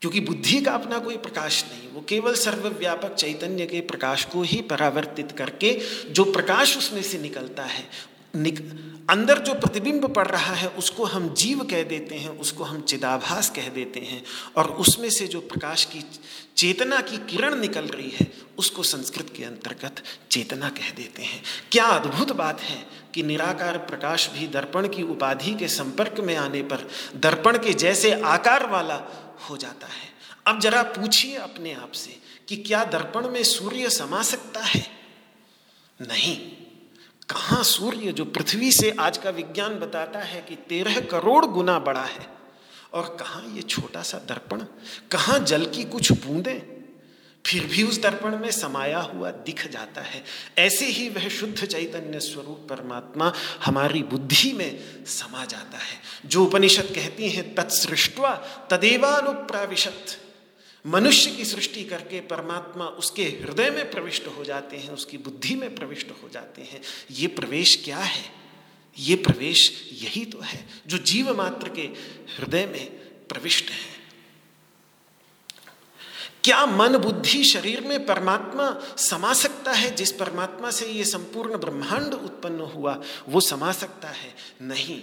क्योंकि 0.00 0.20
बुद्धि 0.20 0.60
का 0.60 0.72
अपना 0.72 0.98
कोई 0.98 1.16
प्रकाश 1.16 1.64
नहीं 1.64 1.88
वो 1.90 2.00
केवल 2.08 2.34
सर्वव्यापक 2.34 3.14
चैतन्य 3.14 3.66
के 3.66 3.80
प्रकाश 3.80 4.24
को 4.24 4.42
ही 4.42 4.62
परावर्तित 4.62 5.32
करके 5.32 5.80
जो 6.10 6.24
प्रकाश 6.24 6.78
उसमें 6.78 7.02
से 7.02 7.18
निकलता 7.18 7.62
है 7.62 7.88
निक, 8.36 8.58
अंदर 9.10 9.38
जो 9.38 9.54
प्रतिबिंब 9.54 10.14
पड़ 10.14 10.28
रहा 10.28 10.54
है 10.54 10.68
उसको 10.68 11.04
हम 11.04 11.34
जीव 11.34 11.58
कह 11.58 11.82
देते 11.82 12.14
हैं 12.14 12.28
उसको 12.28 12.64
हम 12.64 12.80
चिदाभास 12.80 13.50
कह 13.50 13.68
देते 13.68 14.00
हैं 14.00 14.24
और 14.56 14.66
उसमें 14.66 15.10
से 15.10 15.26
जो 15.26 15.40
प्रकाश 15.40 15.84
की 15.84 16.04
चेतना 16.56 17.00
की 17.00 17.16
किरण 17.16 17.60
निकल 17.60 17.84
रही 17.84 18.10
है 18.10 18.32
उसको 18.58 18.82
संस्कृत 18.82 19.32
के 19.36 19.44
अंतर्गत 19.44 20.02
चेतना 20.30 20.68
कह 20.68 20.90
देते 20.90 21.22
हैं। 21.22 21.42
क्या 21.72 21.84
अद्भुत 21.84 22.32
बात 22.32 22.60
है 22.60 22.86
कि 23.14 23.22
निराकार 23.22 23.78
प्रकाश 23.78 24.30
भी 24.30 24.48
दर्पण 24.48 24.88
की 24.88 25.02
उपाधि 25.02 25.54
के 25.54 25.68
संपर्क 25.68 26.20
में 26.20 26.36
आने 26.36 26.62
पर 26.62 26.90
दर्पण 27.16 27.58
के 27.58 27.72
जैसे 27.72 28.12
आकार 28.12 28.66
वाला 28.66 29.24
हो 29.50 29.56
जाता 29.56 29.86
है। 29.86 30.18
अब 30.46 30.60
जरा 30.60 30.82
पूछिए 30.82 31.36
अपने 31.36 31.72
आप 31.72 31.92
से 31.92 32.18
कि 32.48 32.56
क्या 32.56 32.84
दर्पण 32.84 33.28
में 33.28 33.42
सूर्य 33.42 33.90
समा 33.90 34.22
सकता 34.22 34.60
है? 34.60 34.90
नहीं। 36.00 36.50
कहाँ 37.30 37.62
सूर्य 37.62 38.12
जो 38.12 38.24
पृथ्वी 38.24 38.72
से 38.72 38.96
आज 39.00 39.18
का 39.18 39.30
विज्ञान 39.30 39.74
बताता 39.74 40.18
है 40.18 40.42
कि 40.42 40.56
तेरह 40.56 41.00
करोड़ 41.00 41.46
गुना 41.46 41.78
बड़ा 41.78 42.04
है? 42.04 42.28
और 42.92 43.16
कहाँ 43.20 43.46
ये 43.54 43.62
छोटा 43.62 44.02
सा 44.02 44.18
दर्पण? 44.18 44.58
कहाँ 45.10 45.38
जल 45.38 45.66
की 45.66 45.84
कुछ 45.84 46.12
बूंदें? 46.12 46.77
फिर 47.48 47.64
भी 47.64 47.82
उस 47.82 48.02
दर्पण 48.02 48.38
में 48.38 48.50
समाया 48.50 48.98
हुआ 48.98 49.30
दिख 49.30 49.70
जाता 49.70 50.00
है। 50.00 50.24
ऐसे 50.58 50.86
ही 50.86 51.08
वह 51.08 51.28
शुद्ध 51.28 51.64
चैतन्य 51.64 52.20
स्वरूप 52.20 52.66
परमात्मा 52.70 53.32
हमारी 53.64 54.02
बुद्धि 54.02 54.52
में 54.52 55.04
समा 55.06 55.44
जाता 55.44 55.78
है। 55.78 56.00
जो 56.26 56.44
उपनिषद 56.44 56.92
कहती 56.94 57.28
हैं, 57.28 57.54
तत्सृष्टवा 57.54 58.34
तदेवानुप्राविशत। 58.70 60.06
मनुष्य 60.86 61.30
की 61.30 61.44
सृष्टि 61.44 61.84
करके 61.84 62.20
परमात्मा 62.20 62.86
उसके 62.86 63.24
हृदय 63.24 63.70
में 63.70 63.90
प्रविष्ट 63.90 64.26
हो 64.26 64.44
जाते 64.44 64.76
हैं, 64.76 64.90
उसकी 64.90 65.18
बुद्धि 65.18 65.54
में 65.54 65.74
प्रविष्ट 65.74 66.08
हो 66.22 66.28
जाते 66.28 66.62
हैं। 66.62 66.80
ये 67.10 67.26
प्रवेश 67.26 67.82
क्या 67.84 67.98
है? 67.98 68.24
ये 68.98 69.16
प्रवेश 69.16 69.88
यही 69.92 70.24
तो 70.24 70.40
है, 70.40 70.68
जो 70.86 70.98
जीव 70.98 71.36
मात्र 71.36 71.68
के 71.68 71.82
हृदय 72.36 72.66
में 72.66 72.90
प्रविष्ट 73.28 73.70
है। 73.70 73.97
क्या 76.48 76.66
मन 76.66 76.96
बुद्धि 76.96 77.44
शरीर 77.44 77.80
में 77.80 78.06
परमात्मा 78.06 78.80
समा 78.96 79.32
सकता 79.32 79.72
है? 79.72 79.94
जिस 79.94 80.12
परमात्मा 80.12 80.70
से 80.70 80.86
ये 80.86 81.04
संपूर्ण 81.04 81.58
ब्रह्मांड 81.58 82.14
उत्पन्न 82.14 82.60
हुआ, 82.60 83.00
वो 83.28 83.40
समा 83.40 83.72
सकता 83.72 84.08
है? 84.08 84.34
नहीं। 84.62 85.02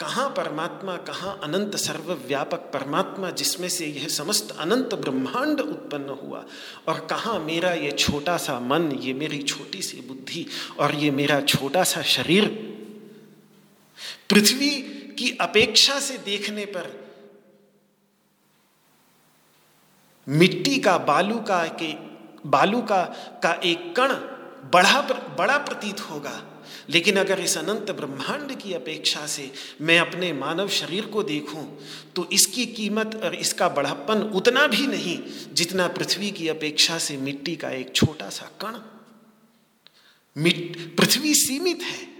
कहाँ 0.00 0.28
परमात्मा, 0.28 0.96
कहाँ 0.96 1.40
अनंत 1.44 1.76
सर्वव्यापक 1.76 2.58
परमात्मा 2.58 3.30
जिसमें 3.30 3.68
से 3.68 3.86
यह 3.86 4.08
समस्त 4.08 4.56
अनंत 4.58 4.94
ब्रह्मांड 4.94 5.60
उत्पन्न 5.60 6.08
हुआ? 6.08 6.44
और 6.88 7.06
कहाँ 7.10 7.40
मेरा 7.40 7.70
ये 7.70 7.90
छोटा 7.90 8.36
सा 8.36 8.60
मन, 8.60 8.92
ये 8.92 9.12
मेरी 9.12 9.42
छोटी 9.42 9.82
सी 9.82 10.00
बुद्धि 10.00 10.46
और 10.78 10.94
ये 10.94 11.10
मेरा 11.10 11.40
छोटा 11.40 11.84
सा 11.84 12.02
शरीर? 12.02 12.44
पृथ्वी 14.30 14.70
की 15.18 15.38
अपेक्षा 15.40 16.00
से 16.00 16.18
देखने 16.18 16.64
पर 16.64 17.07
मिट्टी 20.28 20.78
का, 20.78 20.98
बालू 20.98 21.38
का 21.38 21.64
के, 21.82 21.92
बालू 22.48 22.80
का 22.82 23.02
का 23.42 23.52
एक 23.64 23.94
कण 23.96 24.08
बड़ा 24.72 25.00
बड़ा 25.38 25.58
प्रतीत 25.58 26.00
होगा। 26.00 26.44
लेकिन 26.90 27.16
अगर 27.16 27.40
इस 27.40 27.56
अनंत 27.58 27.90
ब्रह्मांड 27.90 28.52
की 28.56 28.72
अपेक्षा 28.72 29.26
से 29.26 29.50
मैं 29.80 29.98
अपने 30.00 30.32
मानव 30.32 30.68
शरीर 30.68 31.06
को 31.06 31.22
देखूँ 31.22 31.78
तो 32.16 32.28
इसकी 32.32 32.66
कीमत 32.66 33.20
और 33.24 33.34
इसका 33.34 33.68
बढ़ापन 33.68 34.22
उतना 34.34 34.66
भी 34.66 34.86
नहीं 34.86 35.18
जितना 35.54 35.88
पृथ्वी 35.88 36.30
की 36.30 36.48
अपेक्षा 36.48 36.98
से 36.98 37.16
मिट्टी 37.16 37.56
का 37.56 37.70
एक 37.70 37.94
छोटा 37.94 38.28
सा 38.30 38.50
कण। 38.60 38.78
पृथ्वी 40.96 41.34
सीमित 41.34 41.82
है। 41.82 42.17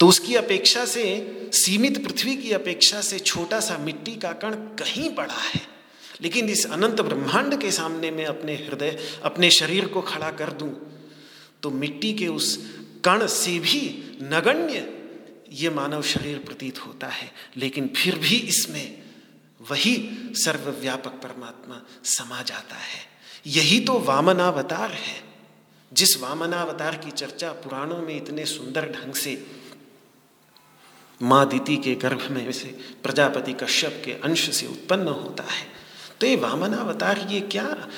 तो 0.00 0.08
उसकी 0.08 0.34
अपेक्षा 0.34 0.84
से, 0.84 1.04
सीमित 1.52 2.04
पृथ्वी 2.04 2.36
की 2.36 2.52
अपेक्षा 2.52 3.00
से 3.00 3.18
छोटा 3.18 3.60
सा 3.60 3.78
मिट्टी 3.78 4.16
का 4.16 4.32
कण 4.32 4.54
कहीं 4.54 5.14
बड़ा 5.14 5.34
है। 5.34 5.60
लेकिन 6.20 6.48
इस 6.48 6.66
अनंत 6.66 7.00
ब्रह्मांड 7.00 7.60
के 7.60 7.70
सामने 7.70 8.10
मैं 8.10 8.24
अपने 8.24 8.54
हृदय, 8.54 9.20
अपने 9.24 9.50
शरीर 9.50 9.86
को 9.88 10.02
खड़ा 10.02 10.30
कर 10.30 10.50
दूँ 10.50 10.72
तो 11.62 11.70
मिट्टी 11.70 12.12
के 12.12 12.26
उस 12.28 12.74
कण 13.04 13.26
से 13.26 13.58
भी 13.58 13.82
नगण्य 14.22 15.00
ये 15.52 15.70
मानव 15.70 16.02
शरीर 16.02 16.38
प्रतीत 16.38 16.78
होता 16.78 17.06
है। 17.06 17.32
लेकिन 17.56 17.88
फिर 17.96 18.18
भी 18.18 18.36
इसमें 18.36 19.02
वही 19.70 20.10
सर्वव्यापक 20.32 21.10
परमात्मा 21.10 21.82
समा 22.04 22.42
जाता 22.42 22.76
है। 22.76 23.00
यही 23.46 23.80
तो 23.80 23.98
वामनावतार 23.98 24.92
है। 24.92 25.22
जिस 25.92 26.16
वामनावतार 26.20 26.96
की 26.96 27.10
चर्चा 27.10 27.52
पुराणों 27.52 28.02
में 28.02 28.16
इतने 28.16 28.44
सुंदर 28.44 28.92
ढंग 28.92 29.14
से 29.14 29.46
माँ 31.22 31.48
दीति 31.48 31.76
के 31.76 31.94
गर्भ 31.94 32.28
में 32.30 32.52
से 32.52 32.78
प्रजापति 33.02 33.52
कश्यप 33.52 34.02
के 34.04 34.12
अंश 34.12 34.56
से 34.56 34.66
उत्पन्न 34.66 35.08
होता 35.08 35.42
है। 35.42 35.66
तो 36.20 36.26
ये 36.26 36.36
वामनावतार, 36.36 37.28
ये 37.30 37.40
क्या 37.40 37.88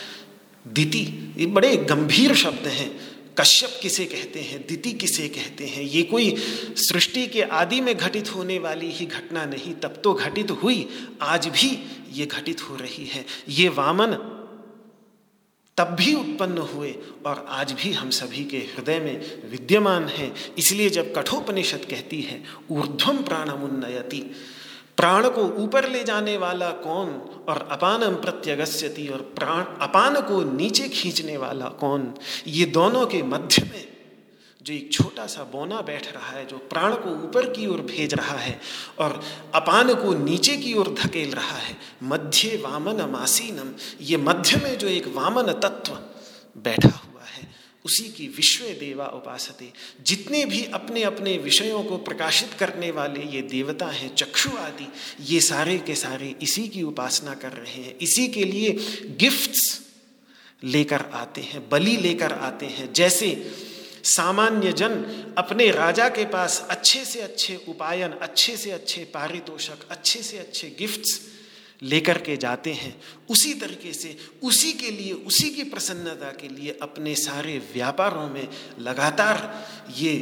दिति? 0.68 1.35
ये 1.38 1.46
बड़े 1.46 1.76
गंभीर 1.76 2.35
शब्द 2.35 2.66
हैं। 2.66 3.16
कश्यप 3.38 3.79
किसे 3.83 4.05
कहते 4.05 4.40
हैं? 4.40 4.66
दिति 4.68 4.92
किसे 4.92 5.29
कहते 5.29 5.66
हैं? 5.66 5.83
ये 5.83 6.02
कोई 6.02 6.37
सृष्टि 6.76 7.26
के 7.26 7.42
आदि 7.42 7.81
में 7.81 7.96
घटित 7.96 8.35
होने 8.35 8.59
वाली 8.59 8.90
ही 8.90 9.07
घटना 9.07 9.44
नहीं, 9.44 9.74
तब 9.74 10.00
तो 10.05 10.14
घटित 10.14 10.50
हुई, 10.50 10.88
आज 11.22 11.46
भी 11.46 11.87
ये 12.12 12.26
घटित 12.26 12.62
हो 12.62 12.76
रही 12.76 13.07
है। 13.07 13.26
ये 13.48 13.68
वामन 13.68 14.36
तब 15.77 15.97
भी 16.01 16.15
उत्पन्न 16.15 16.59
हुए 16.59 16.95
और 17.27 17.47
आज 17.49 17.73
भी 17.73 17.93
हम 17.93 18.11
सभी 18.11 18.45
के 18.45 18.59
हृदय 18.59 18.99
में 19.01 19.51
विद्यमान 19.51 20.05
हैं। 20.09 20.35
इसलिए 20.59 20.91
जब 20.91 21.15
कठोपनिषद 21.15 21.85
कहती 21.91 22.21
है 22.23 22.43
ऊर्ध्वम 22.71 23.17
प्राणमुन्नयति 23.23 24.21
प्राण 24.97 25.29
को 25.29 25.43
ऊपर 25.62 25.89
ले 25.89 26.05
जाने 26.05 26.37
वाला 26.37 26.71
कौन 26.71 27.09
और 27.49 27.69
अपानम 27.71 28.15
प्रत्यगस्यति 28.15 29.07
और 29.09 29.21
प्राण, 29.37 29.65
अपान 29.81 30.21
को 30.21 30.43
नीचे 30.53 30.89
खींचने 30.89 31.37
वाला 31.37 31.67
कौन, 31.81 32.15
ये 32.47 32.65
दोनों 32.67 33.07
के 33.07 33.23
मध्य 33.23 33.62
में 33.62 33.96
जो 34.66 34.74
एक 34.74 34.92
छोटा 34.92 35.26
सा 35.26 35.42
बोना 35.44 35.81
बैठ 35.81 36.12
रहा 36.14 36.31
है, 36.31 36.46
जो 36.46 36.59
प्राण 36.59 36.94
को 36.94 37.11
ऊपर 37.24 37.52
की 37.52 37.66
ओर 37.66 37.81
भेज 37.81 38.14
रहा 38.14 38.37
है 38.37 38.61
और 38.98 39.22
अपान 39.55 39.94
को 39.94 40.14
नीचे 40.14 40.57
की 40.57 40.74
ओर 40.74 40.94
धकेल 40.94 41.31
रहा 41.31 41.57
है। 41.57 41.76
मध्य 42.02 42.57
वामन 42.57 43.02
मासीनम, 43.11 43.70
ये 44.00 44.16
मध्य 44.16 44.57
में 44.57 44.79
जो 44.79 44.88
एक 44.88 45.07
वामन 45.07 45.52
तत्व 45.52 45.92
बैठा 46.61 46.88
हुआ 46.88 47.22
है, 47.22 47.55
उसी 47.85 48.05
की 48.05 48.26
विश्व 48.26 48.64
देवा 48.64 49.07
उपासते। 49.07 49.72
जितने 50.07 50.44
भी 50.44 50.64
अपने 50.64 51.02
अपने 51.02 51.37
विषयों 51.38 51.85
को 51.85 51.96
प्रकाशित 51.96 52.52
करने 52.52 52.90
वाले 52.90 53.20
ये 53.20 53.42
देवता 53.42 53.87
हैं, 53.87 54.14
चक्षु 54.14 54.50
आदि, 54.50 54.88
ये 55.20 55.40
सारे 55.40 55.79
के 55.79 55.94
सारे 55.94 56.35
इसी 56.42 56.68
की 56.68 56.83
उपासना 56.83 57.35
कर 57.35 57.52
रहे 57.52 57.83
हैं। 57.83 57.98
इसी 57.98 58.29
के 58.29 58.44
लिए 58.44 58.72
गिफ्ट्स 59.20 59.81
लेकर 60.64 61.00
आते 61.00 61.40
हैं, 61.40 61.68
बलि 61.68 61.96
लेकर 61.96 62.33
आते 62.33 62.66
हैं। 62.66 62.92
जैसे 62.92 63.52
सामान्य 64.07 64.73
जन 64.73 64.92
अपने 65.38 65.71
राजा 65.71 66.09
के 66.09 66.25
पास 66.25 66.66
अच्छे 66.71 67.05
से 67.05 67.21
अच्छे 67.21 67.57
उपायन, 67.69 68.12
अच्छे 68.12 68.57
से 68.57 68.71
अच्छे 68.71 69.05
पारितोषक, 69.05 69.88
अच्छे 69.90 70.23
से 70.23 70.38
अच्छे 70.38 70.77
गिफ्ट्स 70.79 71.21
लेकर 71.83 72.19
के 72.19 72.37
जाते 72.37 72.73
हैं। 72.73 73.01
उसी 73.29 73.55
तरीके 73.55 73.92
से, 73.92 74.16
उसी 74.42 74.73
के 74.73 74.90
लिए, 74.90 75.12
उसी 75.12 75.51
की 75.51 75.62
प्रसन्नता 75.62 76.31
के 76.33 76.49
लिए 76.49 76.79
अपने 76.83 77.14
सारे 77.14 77.59
व्यापारों 77.75 78.29
में 78.29 78.49
लगातार 78.81 79.66
ये 79.97 80.12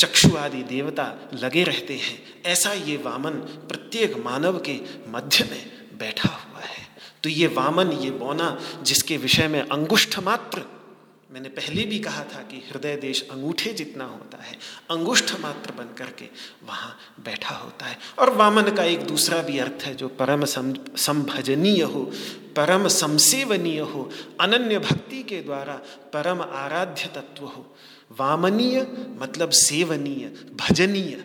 चक्षु 0.00 0.36
आदि 0.36 0.62
देवता 0.62 1.12
लगे 1.34 1.64
रहते 1.64 1.94
हैं। 1.94 2.42
ऐसा 2.46 2.72
ये 2.72 2.96
वामन 2.96 3.30
प्रत्येक 3.68 4.16
मानव 4.16 4.58
के 4.58 4.80
मध्य 5.08 5.48
में 5.50 5.98
बैठा 5.98 6.28
हुआ 6.28 6.60
है। 6.60 6.86
तो 7.22 7.28
ये 7.28 7.46
वामन, 7.46 7.92
ये 7.92 8.10
बौना 8.10 8.60
जिसके 8.82 9.16
विषय 9.16 9.48
में 9.48 9.60
अंगुष्ठ 9.60 10.18
मात्र 10.18 10.77
मैंने 11.30 11.48
पहले 11.48 11.82
भी 11.84 11.98
कहा 11.98 12.22
था 12.24 12.40
कि 12.42 12.56
हृदय 12.68 12.96
देश 12.96 13.22
अंगूठे 13.30 13.72
जितना 13.72 14.04
होता 14.04 14.42
है, 14.42 14.56
अंगुष्ठ 14.90 15.34
मात्र 15.40 15.72
बन 15.72 15.92
करके 15.94 16.28
वहाँ 16.64 16.96
बैठा 17.24 17.54
होता 17.54 17.86
है। 17.86 17.98
और 18.18 18.30
वामन 18.30 18.70
का 18.70 18.84
एक 18.84 19.00
दूसरा 19.06 19.42
भी 19.42 19.58
अर्थ 19.58 19.84
है 19.84 19.94
जो 19.94 20.08
परम 20.10 20.44
संभजनीय 20.44 21.82
हो, 21.82 22.04
परम 22.56 22.88
संसेवनीय 22.88 23.80
हो, 23.80 24.10
अनन्य 24.40 24.78
भक्ति 24.78 25.22
के 25.22 25.40
द्वारा 25.42 25.74
परम 26.12 26.40
आराध्य 26.42 27.08
तत्व 27.14 27.44
हो। 27.44 27.66
वामनीय 28.18 28.80
मतलब 29.18 29.50
सेवनीय, 29.50 30.32
भजनीय, 30.56 31.24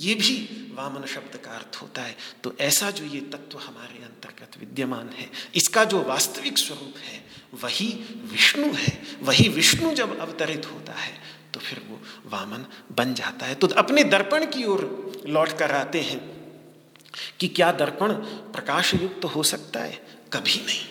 ये 0.00 0.14
भी 0.14 0.36
वामन 0.74 1.06
शब्द 1.06 1.36
का 1.36 1.50
अर्थ 1.50 1.76
होता 1.82 2.02
है। 2.02 2.16
तो 2.44 2.54
ऐसा 2.60 2.90
जो 2.90 3.04
ये 3.04 3.20
तत्व 3.32 3.58
हमारे 3.58 4.04
अंतर्गत 4.04 4.58
विद्यमान 4.60 5.08
है, 5.08 5.30
इसका 5.54 5.84
जो 5.84 6.02
वास्तविक 6.02 6.58
स्वरूप 6.58 6.98
है 6.98 7.26
वही 7.52 7.88
विष्णु 8.32 8.72
है, 8.74 8.98
वही 9.22 9.48
विष्णु 9.48 9.94
जब 9.94 10.18
अवतरित 10.20 10.66
होता 10.66 10.92
है 10.92 11.12
तो 11.54 11.60
फिर 11.60 11.82
वो 11.88 12.00
वामन 12.30 12.64
बन 12.96 13.14
जाता 13.14 13.46
है। 13.46 13.54
तो 13.54 13.66
अपने 13.76 14.04
दर्पण 14.04 14.44
की 14.46 14.64
ओर 14.64 14.82
लौट 15.26 15.52
कर 15.58 15.70
आते 15.70 16.00
हैं 16.00 16.20
कि 17.40 17.48
क्या 17.48 17.70
दर्पण 17.72 18.12
प्रकाश 18.52 18.94
युक्त 18.94 19.20
तो 19.22 19.28
हो 19.28 19.42
सकता 19.42 19.80
है? 19.80 20.00
कभी 20.32 20.60
नहीं। 20.66 20.84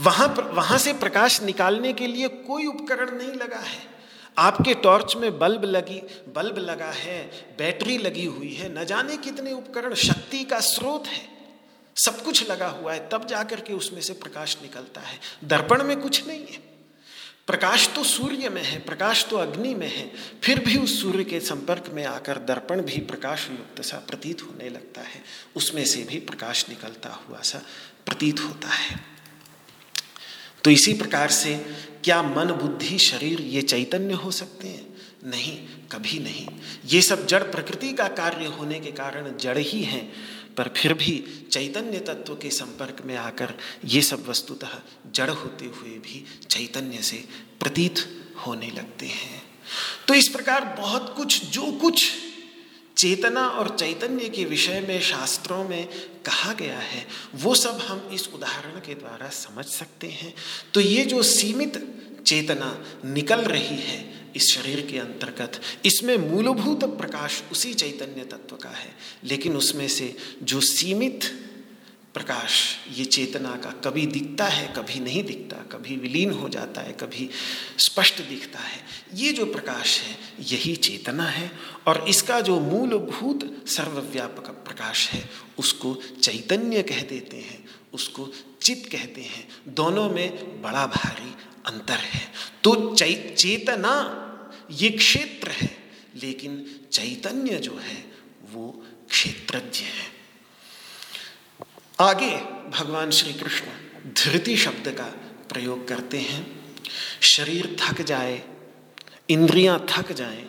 वहाँ 0.00 0.26
वहाँ 0.54 0.78
से 0.78 0.92
प्रकाश 0.92 1.42
निकालने 1.42 1.92
के 1.92 2.06
लिए 2.06 2.28
कोई 2.28 2.66
उपकरण 2.66 3.16
नहीं 3.18 3.32
लगा 3.32 3.58
है। 3.58 3.90
आपके 4.38 4.74
टॉर्च 4.74 5.16
में 5.16 5.38
बल्ब 5.38 5.64
लगी, 5.64 6.00
बल्ब 6.36 6.58
लगा 6.58 6.90
है, 6.90 7.20
बैटरी 7.58 7.98
लगी 7.98 8.24
हुई 8.26 8.52
है, 8.52 8.72
न 8.74 8.84
जाने 8.84 9.16
कितने 9.16 9.52
उपकरण, 9.52 9.94
शक्ति 9.94 10.44
का 10.44 10.60
स्रोत 10.60 11.06
है। 11.06 11.31
सब 11.96 12.24
कुछ 12.24 12.50
लगा 12.50 12.68
हुआ 12.68 12.94
है, 12.94 13.08
तब 13.08 13.26
जाकर 13.26 13.60
के 13.60 13.72
उसमें 13.72 14.00
से 14.00 14.12
प्रकाश 14.12 14.56
निकलता 14.62 15.00
है। 15.00 15.20
दर्पण 15.44 15.82
में 15.82 16.00
कुछ 16.00 16.26
नहीं 16.26 16.40
है। 16.40 16.72
प्रकाश 17.46 17.88
तो 17.94 18.04
सूर्य 18.04 18.48
में 18.48 18.62
है, 18.62 18.80
प्रकाश 18.80 19.26
तो 19.30 19.36
अग्नि 19.36 19.74
में 19.74 19.96
है, 19.96 20.12
फिर 20.42 20.58
भी 20.58 20.78
उस 20.78 21.02
सूर्य 21.02 21.24
के 21.24 21.40
संपर्क 21.40 21.84
में 21.88 22.04
आकर 22.04 22.38
दर्पण 22.38 22.82
भी 22.82 22.98
प्रकाश 22.98 23.48
युक्त 23.50 23.82
सा 23.82 23.96
प्रतीत 23.98 24.42
होने 24.42 24.68
लगता 24.68 25.00
है। 25.00 25.24
उसमें 25.56 25.84
से 25.84 26.04
भी 26.04 26.18
प्रकाश 26.18 26.68
निकलता 26.68 27.08
हुआ 27.08 27.40
सा 27.40 27.58
प्रतीत 28.06 28.40
होता 28.40 28.68
है। 28.68 29.00
तो 30.64 30.70
इसी 30.70 30.94
प्रकार 30.94 31.30
से 31.30 31.66
क्या 32.04 32.22
मन, 32.22 32.46
बुद्धि, 32.46 32.98
शरीर 32.98 33.40
ये 33.40 33.62
चैतन्य 33.62 34.14
हो 34.14 34.30
सकते 34.30 34.68
हैं? 34.68 34.92
नहीं, 35.24 35.66
कभी 35.92 36.18
नहीं। 36.18 36.48
ये 36.86 37.02
सब 37.02 37.26
जड़ 37.26 37.42
प्रकृति 37.42 37.92
का 37.92 38.08
कार्य 38.08 38.46
होने 38.46 38.80
के 38.80 38.92
कारण 38.92 39.36
जड़ 39.36 39.58
ही 39.58 39.82
हैं। 39.82 40.12
पर 40.56 40.68
फिर 40.76 40.94
भी 40.94 41.46
चैतन्य 41.52 41.98
तत्व 41.98 42.34
के 42.34 42.50
संपर्क 42.50 42.96
में 43.04 43.16
आकर 43.16 43.54
ये 43.84 44.02
सब 44.02 44.28
वस्तुतः 44.28 44.68
जड़ 45.12 45.30
होते 45.30 45.64
हुए 45.64 45.90
भी 45.90 46.24
चैतन्य 46.50 47.02
से 47.02 47.24
प्रतीत 47.60 48.24
होने 48.46 48.70
लगते 48.70 49.06
हैं। 49.06 49.42
तो 50.08 50.14
इस 50.14 50.28
प्रकार 50.28 50.64
बहुत 50.64 51.14
कुछ, 51.16 51.44
जो 51.44 51.72
कुछ 51.72 52.12
चेतना 52.96 53.46
और 53.48 53.76
चैतन्य 53.76 54.28
के 54.28 54.44
विषय 54.44 54.84
में 54.88 55.00
शास्त्रों 55.00 55.68
में 55.68 55.88
कहा 56.26 56.52
गया 56.52 56.78
है, 56.78 57.06
वो 57.34 57.54
सब 57.54 57.78
हम 57.78 58.10
इस 58.12 58.28
उदाहरण 58.28 58.80
के 58.80 58.94
द्वारा 58.94 59.28
समझ 59.28 59.64
सकते 59.64 60.06
हैं। 60.06 60.34
तो 60.74 60.80
ये 60.80 61.04
जो 61.04 61.22
सीमित 61.22 61.98
चेतना 62.26 62.84
निकल 63.04 63.40
रही 63.40 63.76
है 63.76 64.21
इस 64.36 64.54
शरीर 64.54 64.86
के 64.90 64.98
अंतर्गत। 64.98 65.60
इसमें 65.84 66.16
मूलभूत 66.16 66.84
प्रकाश 66.84 67.42
उसी 67.52 67.74
चैतन्य 67.74 68.24
तत्व 68.24 68.56
का 68.56 68.68
है, 68.68 68.96
लेकिन 69.24 69.56
उसमें 69.56 69.88
से 69.88 70.16
जो 70.42 70.60
सीमित 70.60 71.48
प्रकाश, 72.14 72.76
ये 72.96 73.04
चेतना 73.04 73.56
का 73.56 73.70
कभी 73.70 74.06
दिखता 74.06 74.44
है, 74.44 74.74
कभी 74.76 75.00
नहीं 75.00 75.24
दिखता, 75.24 75.56
कभी 75.56 75.96
विलीन 75.96 76.30
हो 76.30 76.48
जाता 76.48 76.80
है, 76.80 76.92
कभी 76.92 77.30
स्पष्ट 77.78 78.22
दिखता 78.22 78.58
है, 78.58 78.84
ये 79.14 79.32
जो 79.32 79.46
प्रकाश 79.46 80.00
है, 80.00 80.16
यही 80.40 80.76
चेतना 80.76 81.24
है, 81.24 81.52
और 81.86 82.08
इसका 82.08 82.40
जो 82.40 82.60
मूलभूत 82.60 83.64
सर्वव्यापक 83.68 84.50
प्रकाश 84.50 85.08
है, 85.08 85.30
उसको 85.58 85.94
चैतन्य 86.22 86.82
कह 86.82 87.02
देते 87.02 87.36
हैं, 87.36 87.64
उसको 87.92 88.28
चित 88.62 88.88
कहते 88.92 89.20
हैं। 89.20 89.48
दोनों 89.68 90.10
में 90.10 90.62
बड़ा 90.62 90.86
भारी 90.86 91.34
अंतर 91.66 91.94
है। 91.94 92.32
तो 92.64 92.94
चेतना 92.94 94.21
ये 94.72 94.90
क्षेत्र 94.90 95.50
है, 95.50 95.70
लेकिन 96.16 96.64
चैतन्य 96.92 97.56
जो 97.58 97.76
है, 97.78 97.96
वो 98.52 98.84
क्षेत्रज्ञ 99.10 99.84
है। 99.84 100.10
आगे 102.00 102.30
भगवान 102.70 103.10
श्री 103.10 103.32
कृष्ण 103.32 103.66
धृति 104.14 104.56
शब्द 104.56 104.88
का 104.90 105.04
प्रयोग 105.48 105.86
करते 105.88 106.18
हैं। 106.20 106.46
शरीर 107.22 107.76
थक 107.80 108.02
जाए, 108.02 108.42
इंद्रियाँ 109.28 109.84
थक 109.90 110.12
जाएँ 110.12 110.48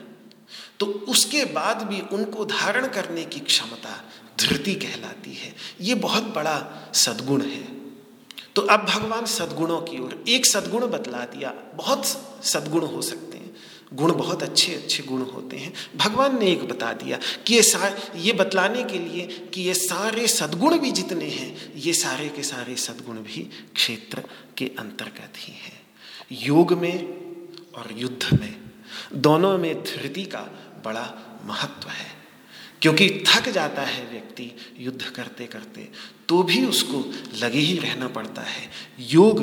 तो 0.79 0.85
उसके 0.85 1.43
बाद 1.45 1.81
भी 1.83 1.99
उनको 2.13 2.45
धारण 2.45 2.87
करने 2.87 3.23
की 3.25 3.39
क्षमता 3.39 3.93
धृति 4.39 4.73
कहलाती 4.75 5.33
है। 5.33 5.53
ये 5.81 5.95
बहुत 5.95 6.23
बड़ा 6.35 6.55
सद्गुण 6.95 7.41
है। 7.41 7.61
तो 8.55 8.61
अब 8.61 8.85
भगवान 8.85 9.25
सद्गुणों 9.25 9.79
की 9.81 9.99
ओर 9.99 10.23
एक 10.27 10.45
सद्गुण 10.45 10.87
बतला 10.87 11.23
दिया, 11.25 11.53
बहुत 11.75 12.05
सद्गुण 12.45 12.85
हो 12.85 13.01
सकते 13.01 13.32
गुण 13.93 14.11
बहुत 14.11 14.43
अच्छे 14.43 14.75
अच्छे 14.75 15.03
गुण 15.03 15.21
होते 15.21 15.57
हैं। 15.57 15.73
भगवान 15.95 16.39
ने 16.39 16.51
एक 16.51 16.67
बता 16.67 16.93
दिया 16.93 17.19
कि 17.47 17.55
ये 17.55 17.61
सा, 17.61 17.97
ये 18.15 18.33
बतलाने 18.33 18.83
के 18.83 18.99
लिए 18.99 19.27
कि 19.53 19.61
ये 19.61 19.73
सारे 19.73 20.27
सद्गुण 20.27 20.77
भी 20.77 20.91
जितने 20.91 21.25
हैं, 21.25 21.73
ये 21.75 21.93
सारे 21.93 22.29
के 22.29 22.43
सारे 22.43 22.75
सद्गुण 22.75 23.15
भी 23.15 23.49
क्षेत्र 23.75 24.23
के 24.57 24.71
अंतर्गत 24.79 25.33
ही 25.37 25.53
हैं। 25.53 25.81
योग 26.31 26.73
में 26.73 27.07
और 27.75 27.89
युद्ध 27.91 28.39
में 28.39 28.61
दोनों 29.13 29.57
में 29.57 29.83
धृति 29.83 30.23
का 30.23 30.39
बड़ा 30.85 31.41
महत्व 31.45 31.89
है। 31.89 32.22
क्योंकि 32.83 33.23
थक 33.27 33.49
जाता 33.49 33.81
है 33.81 34.11
व्यक्ति 34.11 34.51
युद्ध 34.77 35.03
करते 35.03 35.45
करते 35.45 35.89
तो 36.29 36.43
भी 36.43 36.65
उसको 36.65 37.13
लगे 37.37 37.59
ही 37.59 37.77
रहना 37.77 38.07
पड़ता 38.07 38.41
है। 38.41 38.69
योग, 38.99 39.41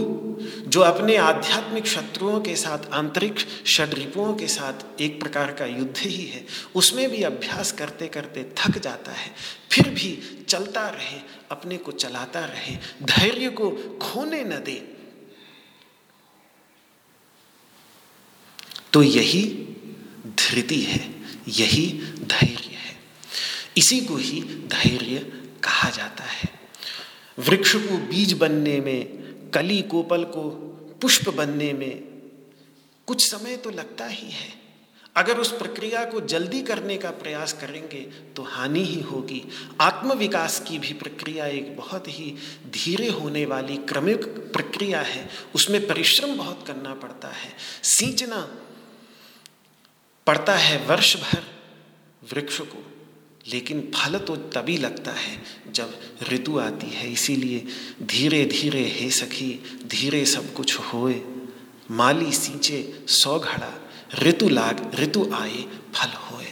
जो 0.69 0.81
अपने 0.81 1.17
आध्यात्मिक 1.17 1.87
शत्रुओं 1.87 2.41
के 2.41 2.57
साथ, 2.57 2.79
आंतरिक 2.93 3.35
षड्रिपुओं 3.67 4.35
के 4.35 4.47
साथ 4.47 5.01
एक 5.01 5.21
प्रकार 5.21 5.53
का 5.53 5.67
युद्ध 5.67 5.99
ही 5.99 6.25
है, 6.25 6.47
उसमें 6.75 7.11
भी 7.11 7.23
अभ्यास 7.23 7.73
करते 7.73 8.09
करते 8.09 8.45
थक 8.59 8.79
जाता 8.79 9.13
है। 9.13 9.35
फिर 9.73 9.89
भी 9.89 10.45
चलता 10.49 10.89
रहे, 10.89 11.21
अपने 11.51 11.77
को 11.77 11.93
चलाता 11.93 12.41
रहे, 12.41 12.77
धैर्य 13.03 13.49
को 13.49 13.71
खोने 14.03 14.45
न 14.45 14.51
दे। 14.51 14.97
तो 18.93 19.03
यही 19.03 19.45
धृति 20.27 20.81
है, 20.81 21.15
यही 21.49 21.87
धैर्य। 22.21 22.70
इसी 23.77 24.01
को 24.01 24.17
ही 24.17 24.41
धैर्य 24.43 25.19
कहा 25.65 25.91
जाता 25.91 26.25
है। 26.25 26.49
वृक्ष 27.39 27.75
को 27.75 27.99
बीज 27.99 28.33
बनने 28.33 28.81
में, 28.81 29.51
कली 29.51 29.83
कोपल 29.83 30.25
को 30.25 30.49
पुष्प 31.03 31.29
बनने 31.31 31.73
में 31.73 31.99
कुछ 33.07 33.31
समय 33.31 33.57
तो 33.57 33.71
लगता 33.71 34.07
ही 34.07 34.31
है। 34.31 34.61
अगर 35.17 35.39
उस 35.39 35.53
प्रक्रिया 35.53 36.05
को 36.05 36.21
जल्दी 36.21 36.63
करने 36.63 36.97
का 36.99 37.11
प्रयास 37.11 37.53
करेंगे 37.53 38.01
तो 38.37 38.43
हानि 38.43 38.85
ही 38.85 39.01
होगी। 39.01 39.43
आत्मविकास 39.81 40.61
की 40.69 40.79
भी 40.79 40.93
प्रक्रिया 40.93 41.47
एक 41.47 41.77
बहुत 41.77 42.09
ही 42.09 42.37
धीरे 42.67 43.09
होने 43.09 43.45
वाली 43.47 43.77
क्रमिक 43.77 44.25
प्रक्रिया 44.53 45.01
है। 45.01 45.29
उसमें 45.55 45.87
परिश्रम 45.87 46.37
बहुत 46.37 46.65
करना 46.67 46.95
पड़ता 46.95 47.29
है। 47.29 47.53
सींचना 47.83 48.41
पड़ता 50.27 50.55
है 50.55 50.87
वर्ष 50.87 51.17
भर 51.17 51.43
वृक्ष 52.33 52.61
को। 52.61 52.90
लेकिन 53.53 53.81
फल 53.95 54.19
तो 54.19 54.37
तभी 54.37 54.77
लगता 54.77 55.13
है 55.13 55.43
जब 55.73 55.95
ऋतु 56.33 56.59
आती 56.59 56.87
है। 56.87 57.13
इसीलिए 57.13 57.67
धीरे 58.03 58.45
धीरे, 58.45 58.85
हे 58.89 59.11
सखी, 59.11 59.53
धीरे 59.87 60.25
सब 60.27 60.53
कुछ 60.55 60.79
होए। 60.79 61.21
माली 61.91 62.33
सींचे 62.33 62.99
सौ 63.09 63.39
घड़ा, 63.39 63.73
ऋतु 64.19 64.49
लाग, 64.49 64.91
ऋतु 64.95 65.31
आए, 65.35 65.65
फल 65.95 66.09
होए। 66.09 66.47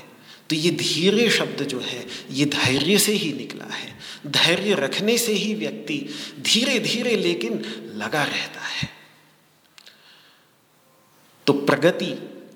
तो 0.50 0.56
ये 0.56 0.70
धीरे 0.70 1.30
शब्द 1.30 1.62
जो 1.62 1.80
है, 1.80 2.06
ये 2.30 2.44
धैर्य 2.44 2.98
से 2.98 3.12
ही 3.12 3.32
निकला 3.32 3.74
है। 3.74 3.98
धैर्य 4.26 4.74
रखने 4.74 5.18
से 5.18 5.32
ही 5.32 5.54
व्यक्ति 5.54 5.98
धीरे 6.40 6.78
धीरे 6.78 7.16
लेकिन 7.16 7.64
लगा 7.96 8.22
रहता 8.22 8.61
है। 8.61 8.88
तो 11.46 11.52
प्रगति 11.52 12.11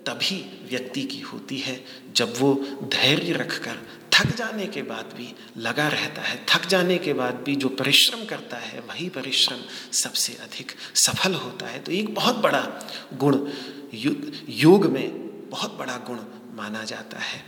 तभी 0.07 0.37
व्यक्ति 0.71 1.03
की 1.03 1.21
होती 1.21 1.59
है 1.59 1.85
जब 2.17 2.35
वो 2.39 2.55
धैर्य 2.83 3.33
रखकर 3.33 3.79
थक 4.13 4.35
जाने 4.37 4.67
के 4.67 4.83
बाद 4.83 5.13
भी 5.17 5.35
लगा 5.59 5.89
रहता 5.89 6.23
है। 6.23 6.45
थक 6.49 6.67
जाने 6.67 6.99
के 6.99 7.13
बाद 7.13 7.35
भी 7.35 7.57
जो 7.57 7.69
परिश्रम 7.69 8.25
करता 8.25 8.57
है, 8.57 8.81
वही 8.81 9.09
परिश्रम 9.09 9.59
सबसे 9.93 10.33
अधिक 10.35 10.73
सफल 10.95 11.35
होता 11.35 11.67
है। 11.67 11.79
तो 11.79 11.93
एक 11.93 12.15
बहुत 12.15 12.37
बड़ा 12.37 12.61
गुण 13.15 13.39
योग 14.49 14.87
में 14.87 15.09
बहुत 15.51 15.77
बड़ा 15.79 15.97
गुण 15.97 16.19
माना 16.57 16.85
जाता 16.85 17.19
है। 17.19 17.45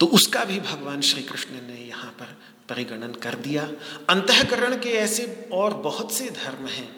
तो 0.00 0.06
उसका 0.06 0.44
भी 0.44 0.60
भगवान 0.60 1.00
श्री 1.00 1.22
कृष्ण 1.22 1.54
ने 1.54 1.88
यहाँ 1.88 2.10
पर 2.10 2.36
परिगणन 2.68 3.12
कर 3.12 3.34
दिया। 3.34 3.62
अंतकरण 4.10 4.76
के 4.76 4.88
ऐसे 4.88 5.48
और 5.52 5.74
बहुत 5.74 6.14
से 6.14 6.30
धर्म 6.30 6.66
हैं, 6.66 6.88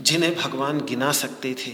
जिन्हें 0.00 0.34
भगवान 0.34 0.80
गिना 0.80 1.12
सकते 1.12 1.54
थे। 1.54 1.72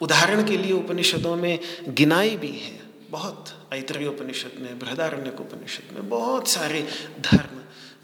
उदाहरण 0.00 0.44
के 0.44 0.56
लिए 0.56 0.72
उपनिषदों 0.72 1.36
में 1.36 1.58
गिनाई 1.88 2.36
भी 2.36 2.56
है। 2.58 2.91
बहुत 3.12 3.68
ऐतरीय 3.72 4.08
उपनिषद 4.08 4.52
में 4.60 4.78
बृहदारण्य 4.78 5.30
उपनिषद 5.30 5.94
में 5.94 6.08
बहुत 6.08 6.48
सारे 6.48 6.88
धर्म, 7.20 7.58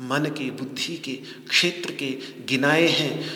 मन 0.07 0.25
के, 0.25 0.51
बुद्धि 0.51 0.97
के, 0.97 1.13
क्षेत्र 1.49 1.93
के 1.93 2.19
गिनाए 2.45 2.89
हैं। 2.89 3.27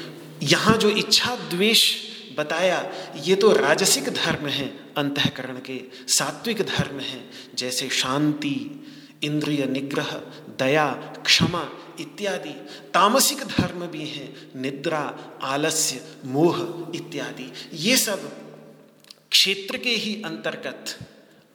यहाँ 0.43 0.77
जो 0.77 0.91
इच्छा 0.91 1.37
द्वेष 1.37 1.95
बताया, 2.39 2.93
ये 3.17 3.35
तो 3.35 3.53
राजसिक 3.53 4.05
धर्म 4.05 4.47
हैं, 4.47 4.95
अंतकरण 4.95 5.55
के 5.55 5.81
सात्विक 6.09 6.63
धर्म 6.63 7.01
हैं, 7.01 7.31
जैसे 7.55 7.89
शांति, 7.89 8.85
इंद्रिय 9.23 9.67
निग्रह, 9.67 10.13
दया, 10.59 10.93
क्षमा 11.27 11.69
इत्यादि। 12.01 12.53
तामसिक 12.95 13.39
धर्म 13.39 13.87
भी 13.87 14.07
हैं, 14.07 14.53
निद्रा, 14.57 15.19
आलस्य, 15.43 16.07
मोह 16.25 16.59
इत्यादि। 16.95 17.53
ये 17.73 17.97
सब 17.97 18.33
क्षेत्र 19.31 19.77
के 19.77 19.91
ही 19.91 20.23
अंतर्गत 20.23 20.99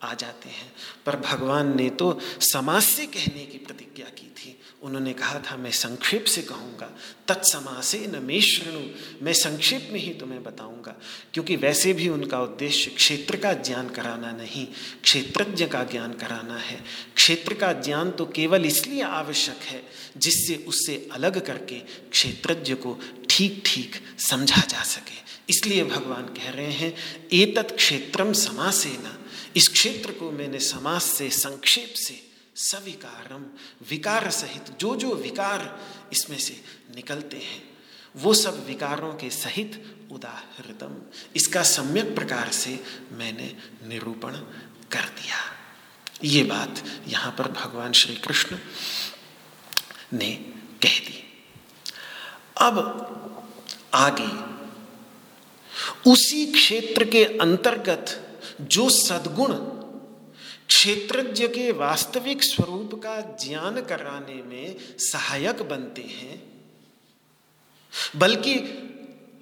आ 0.03 0.13
जाते 0.13 0.49
हैं। 0.49 0.73
पर 1.05 1.15
भगवान 1.15 1.77
ने 1.77 1.89
तो 1.89 2.19
समाज 2.39 2.83
से 2.83 3.05
कहने 3.05 3.45
की 3.45 3.57
प्रतिज्ञा 3.57 4.05
की 4.05 4.33
थी। 4.37 4.59
उन्होंने 4.81 5.13
कहा 5.13 5.39
था, 5.39 5.57
मैं 5.57 5.71
संक्षेप 5.71 6.25
से 6.25 6.41
कहूँगा। 6.41 6.97
तत्समासे 7.27 8.07
न 8.07 8.19
मे 8.23 8.41
श्रृणु 8.41 8.81
मैं 9.21 9.33
संक्षेप 9.33 9.89
में 9.91 9.99
ही 9.99 10.13
तुम्हें 10.13 10.43
बताऊँगा। 10.43 10.95
क्योंकि 11.33 11.55
वैसे 11.55 11.93
भी 11.93 12.09
उनका 12.09 12.41
उद्देश्य 12.41 12.91
क्षेत्र 12.91 13.35
का 13.35 13.53
ज्ञान 13.53 13.89
कराना 13.89 14.31
नहीं, 14.31 14.67
क्षेत्रज्ञ 15.03 15.67
का 15.67 15.83
ज्ञान 15.83 16.13
कराना 16.13 16.57
है। 16.57 16.83
क्षेत्र 17.15 17.53
का 17.53 17.73
ज्ञान 17.73 18.11
तो 18.11 18.25
केवल 18.25 18.65
इसलिए 18.65 19.01
आवश्यक 19.01 19.57
है, 19.57 19.83
जिससे 20.17 20.55
उससे 20.55 21.09
अलग 21.11 21.45
करके 21.45 21.79
क्षेत्रज्ञ 22.11 22.73
को 22.73 22.99
ठीक 23.29 23.63
ठीक 23.65 23.95
समझा 24.19 24.61
जा 24.61 24.83
सके। 24.83 25.27
इसलिए 25.49 25.83
भगवान 25.83 26.25
कह 26.25 26.49
रहे 26.49 26.71
हैं, 26.71 26.95
एतत् 27.33 27.75
क्षेत्रम 27.75 28.33
समासेना। 28.33 29.16
इस 29.57 29.67
क्षेत्र 29.67 30.11
को 30.11 30.31
मैंने 30.31 30.59
समाज 30.59 31.01
से, 31.01 31.29
संक्षेप 31.29 31.93
से 31.95 32.31
सविकारम 32.55 33.45
विकार 33.89 34.31
सहित 34.31 34.77
जो 34.79 34.95
जो 34.95 35.15
विकार 35.15 35.79
इसमें 36.13 36.37
से 36.37 36.61
निकलते 36.95 37.37
हैं, 37.37 37.63
वो 38.15 38.33
सब 38.33 38.65
विकारों 38.65 39.13
के 39.13 39.29
सहित 39.29 39.97
उदाहृतम। 40.11 41.01
इसका 41.35 41.63
सम्यक 41.63 42.15
प्रकार 42.15 42.51
से 42.51 42.83
मैंने 43.11 43.55
निरूपण 43.87 44.35
कर 44.91 45.03
दिया। 45.03 45.37
ये 46.23 46.43
बात 46.43 46.83
यहाँ 47.07 47.31
पर 47.31 47.51
भगवान 47.51 47.91
श्री 47.91 48.15
कृष्ण 48.15 48.57
ने 50.13 50.31
कह 50.83 50.99
दी। 50.99 51.23
अब 52.57 52.77
आगे, 53.93 54.29
उसी 56.11 56.45
क्षेत्र 56.45 57.05
के 57.05 57.25
अंतर्गत 57.25 58.23
जो 58.61 58.89
सद्गुण 58.89 59.53
क्षेत्रज्ञ 60.67 61.47
के 61.47 61.71
वास्तविक 61.71 62.43
स्वरूप 62.43 62.93
का 62.95 63.19
ज्ञान 63.43 63.81
कराने 63.81 64.41
में 64.43 64.75
सहायक 64.99 65.61
बनते 65.61 66.01
हैं, 66.01 66.41
बल्कि 68.15 68.55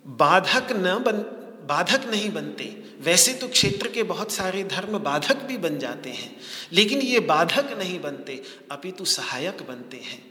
बाधक 0.08 0.72
न 0.72 0.98
बन, 1.04 1.18
बाधक 1.68 2.06
नहीं 2.06 2.30
बनते। 2.32 2.66
वैसे 3.00 3.34
तो 3.34 3.48
क्षेत्र 3.48 3.90
के 3.90 4.04
बहुत 4.04 4.32
सारे 4.32 4.64
धर्म 4.64 4.98
बाधक 5.00 5.38
भी 5.38 5.58
बन 5.58 5.78
जाते 5.80 6.10
हैं, 6.10 6.36
लेकिन 6.72 7.02
ये 7.02 7.20
बाधक 7.20 7.76
नहीं 7.78 8.00
बनते, 8.00 8.42
अपितु 8.72 9.06
सहायक 9.06 9.62
बनते 9.68 9.98
हैं। 9.98 10.24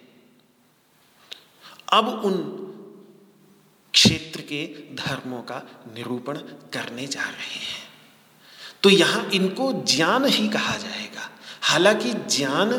अब 1.92 2.08
उन 2.24 2.36
क्षेत्र 3.94 4.40
के 4.40 4.66
धर्मों 4.94 5.42
का 5.42 5.62
निरूपण 5.94 6.36
करने 6.72 7.06
जा 7.06 7.22
रहे 7.22 7.58
हैं। 7.58 7.83
तो 8.84 8.90
यहाँ 8.90 9.30
इनको 9.30 9.72
ज्ञान 9.72 10.24
ही 10.24 10.48
कहा 10.48 10.76
जाएगा। 10.76 11.30
हालाँकि 11.60 12.12
ज्ञान 12.12 12.72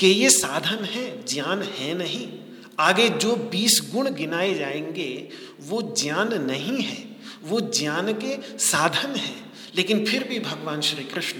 के 0.00 0.06
ये 0.06 0.30
साधन 0.30 0.84
है, 0.84 1.24
ज्ञान 1.24 1.62
है 1.62 1.98
नहीं। 1.98 2.32
आगे 2.80 3.08
जो 3.08 3.36
बीस 3.36 3.90
गुण 3.94 4.14
गिनाए 4.14 4.54
जाएँगे, 4.54 5.28
वो 5.60 5.82
ज्ञान 5.82 6.44
नहीं 6.44 6.82
है, 6.82 7.16
वो 7.42 7.60
ज्ञान 7.60 8.12
के 8.12 8.58
साधन 8.58 9.14
है। 9.14 9.36
लेकिन 9.76 10.06
फिर 10.06 10.24
भी 10.24 10.40
भगवान 10.40 10.80
श्री 10.80 11.04
कृष्ण 11.04 11.38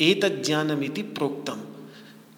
एत 0.00 0.42
ज्ञानमिति 0.46 1.02
प्रोक्तम। 1.02 1.60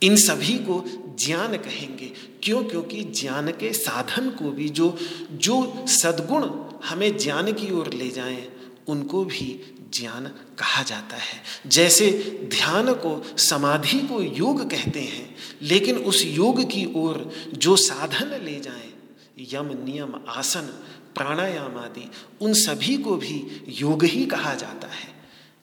इन 0.03 0.17
सभी 0.17 0.55
को 0.55 0.85
ज्ञान 1.21 1.57
कहेंगे। 1.57 2.13
क्यों? 2.43 2.65
क्योंकि 2.65 3.05
ज्ञान 3.05 3.51
के 3.51 3.73
साधन 3.73 4.31
को 4.31 4.51
भी 4.51 4.69
जो 4.69 4.99
जो 5.33 5.85
सद्गुण 5.89 6.51
हमें 6.89 7.19
ज्ञान 7.19 7.53
की 7.53 7.75
ओर 7.75 7.93
ले 7.93 8.11
जाएँ, 8.11 8.53
उनको 8.89 9.25
भी 9.25 9.75
ज्ञान 9.95 10.27
कहा 10.59 10.83
जाता 10.83 11.17
है। 11.17 11.43
जैसे 11.67 12.11
ध्यान 12.51 12.93
को 12.93 13.39
समाधि 13.39 13.99
को 13.99 14.23
योग 14.23 14.71
कहते 14.71 15.01
हैं, 15.01 15.37
लेकिन 15.63 15.97
उस 15.97 16.25
योग 16.25 16.65
की 16.65 16.93
ओर 16.97 17.33
जो 17.55 17.77
साधन 17.77 18.45
ले 18.45 18.61
जाए, 18.61 18.91
यम, 19.41 19.85
नियम, 19.85 20.21
आसन, 20.29 20.85
प्राणायाम 21.15 21.79
आदि, 21.79 22.11
उन 22.41 22.55
सभी 22.55 22.97
को 22.97 23.17
भी 23.17 23.65
योग 23.69 24.05
ही 24.05 24.27
कहा 24.27 24.55
जाता 24.55 24.89
है। 24.89 25.19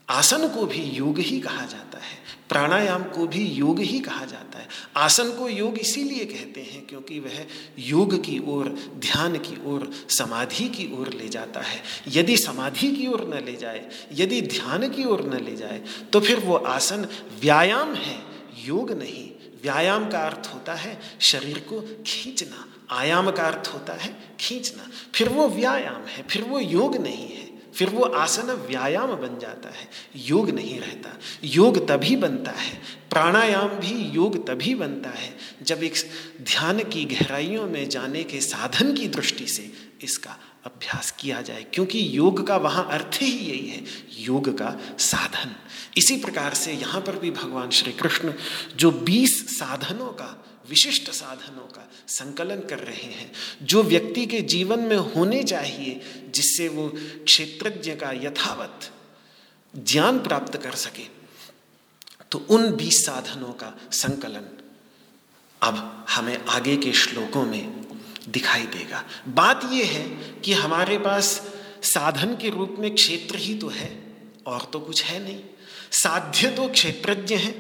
आसन 0.10 0.48
को 0.48 0.66
भी 0.66 0.82
योग 0.82 1.20
ही 1.20 1.40
कहा 1.40 1.66
जाता 1.66 1.98
है। 1.98 2.25
प्राणायाम 2.50 3.04
को 3.04 3.26
भी 3.28 3.44
योग 3.46 3.80
ही 3.80 4.00
कहा 4.00 4.26
जाता 4.26 4.60
है। 4.60 4.68
आसन 4.98 5.32
को 5.32 5.48
योग 5.50 5.78
इसीलिए 5.78 6.26
कहते 6.26 6.62
हैं 6.62 6.86
क्योंकि 6.88 7.20
वह 7.20 7.46
योग 7.80 8.16
की 8.24 8.40
ओर, 8.48 8.70
ध्यान 8.98 9.38
की 9.38 9.58
ओर, 9.66 9.90
समाधि 10.10 10.68
की 10.70 10.90
ओर 10.98 11.14
ले 11.14 11.30
जाता 11.30 11.62
है। 11.62 11.82
यदि 12.08 12.38
समाधि 12.38 12.92
की 12.92 13.08
ओर 13.08 13.24
न 13.26 13.44
ले 13.46 13.56
जाए, 13.56 13.90
यदि 14.14 14.42
ध्यान 14.42 14.90
की 14.90 15.06
ओर 15.06 15.24
न 15.26 15.44
ले 15.46 15.56
जाए 15.56 15.82
तो 16.14 16.20
फिर 16.20 16.40
वो 16.40 16.56
आसन 16.56 17.08
व्यायाम 17.42 17.94
है, 17.96 18.20
योग 18.60 18.92
नहीं। 18.92 19.30
व्यायाम 19.64 20.10
का 20.10 20.20
अर्थ 20.20 20.50
होता 20.54 20.74
है 20.74 21.00
शरीर 21.22 21.60
को 21.60 21.82
खींचना। 22.08 22.66
आयाम 22.92 23.32
का 23.32 23.44
अर्थ 23.44 23.68
होता 23.68 23.94
है 23.94 24.16
खींचना। 24.40 24.90
फिर 25.16 25.30
वो 25.30 25.48
व्यायाम 25.50 26.06
है, 26.06 26.24
फिर 26.24 26.44
वो 26.44 26.60
योग 26.60 26.98
नहीं 26.98 27.28
है। 27.30 27.45
फिर 27.76 27.90
वो 27.90 28.04
आसन 28.04 28.52
व्यायाम 28.68 29.16
बन 29.16 29.38
जाता 29.40 29.70
है। 29.70 29.88
योग 30.16 30.50
नहीं 30.50 30.80
रहता। 30.80 31.18
योग 31.44 31.88
तभी 31.88 32.16
बनता 32.16 32.52
है। 32.52 32.74
प्राणायाम 33.10 33.70
भी 33.70 33.94
योग 34.16 34.46
तभी 34.48 34.76
बनता 34.76 35.10
है 35.10 35.34
जब 35.64 35.84
एक 35.84 35.94
ध्यान 36.42 36.80
की 36.84 37.06
गहराइयों 37.06 37.68
में 37.68 37.88
जाने 37.90 38.24
के 38.24 38.42
साधन 38.42 38.94
की 38.94 39.08
दृष्टि 39.08 39.48
से 39.48 39.72
इसका 40.04 40.38
अभ्यास 40.66 41.12
किया 41.12 41.42
जाए, 41.42 41.66
क्योंकि 41.74 42.08
योग 42.18 42.46
का 42.48 42.58
वहाँ 42.58 42.88
अर्थ 42.92 43.18
ही 43.22 43.32
यही 43.32 43.68
है। 43.70 43.84
योग 44.20 44.50
का 44.58 44.76
साधन। 45.00 45.56
इसी 45.98 46.18
प्रकार 46.18 46.54
से 46.54 46.74
यहाँ 46.74 47.02
पर 47.02 47.20
भी 47.20 47.32
भगवान 47.32 47.70
श्री 47.70 47.92
कृष्ण 47.92 48.34
जो 48.76 48.92
बीस 48.92 49.58
साधनों 49.60 50.08
का 50.08 50.55
विशिष्ट 50.70 51.10
साधनों 51.12 51.68
का 51.68 51.90
संकलन 52.08 52.60
कर 52.60 52.80
रहे 52.80 53.12
हैं। 53.12 53.32
जो 53.62 53.84
व्यक्ति 53.84 54.26
के 54.26 54.42
जीवन 54.42 54.80
में 54.80 54.98
होने 54.98 55.44
चाहिए, 55.44 56.02
जिससे 56.30 56.68
वो 56.68 56.88
क्षेत्रज्ञ 56.96 57.96
का 57.96 58.12
यथावत 58.12 58.92
ज्ञान 59.74 60.20
प्राप्त 60.20 60.58
कर 60.58 60.76
सके 60.78 61.04
तो 62.32 62.46
उन 62.50 62.72
बीस 62.72 63.06
साधनों 63.06 63.52
का 63.54 63.74
संकलन 63.92 64.48
अब 65.62 66.06
हमें 66.10 66.38
आगे 66.46 66.76
के 66.78 66.94
श्लोकों 66.94 67.46
में 67.46 67.86
दिखाई 68.30 68.66
देगा। 68.68 69.04
बात 69.28 69.70
यह 69.74 69.92
है 69.92 70.04
कि 70.40 70.54
हमारे 70.54 70.98
पास 70.98 71.30
साधन 71.84 72.36
के 72.36 72.50
रूप 72.50 72.76
में 72.80 72.94
क्षेत्र 72.96 73.38
ही 73.38 73.54
तो 73.56 73.68
है, 73.70 73.90
और 74.46 74.70
तो 74.74 74.80
कुछ 74.80 75.04
है 75.04 75.24
नहीं। 75.24 75.42
साध्य 75.92 76.50
तो 76.52 76.68
क्षेत्रज्ञ 76.70 77.36
है 77.36 77.52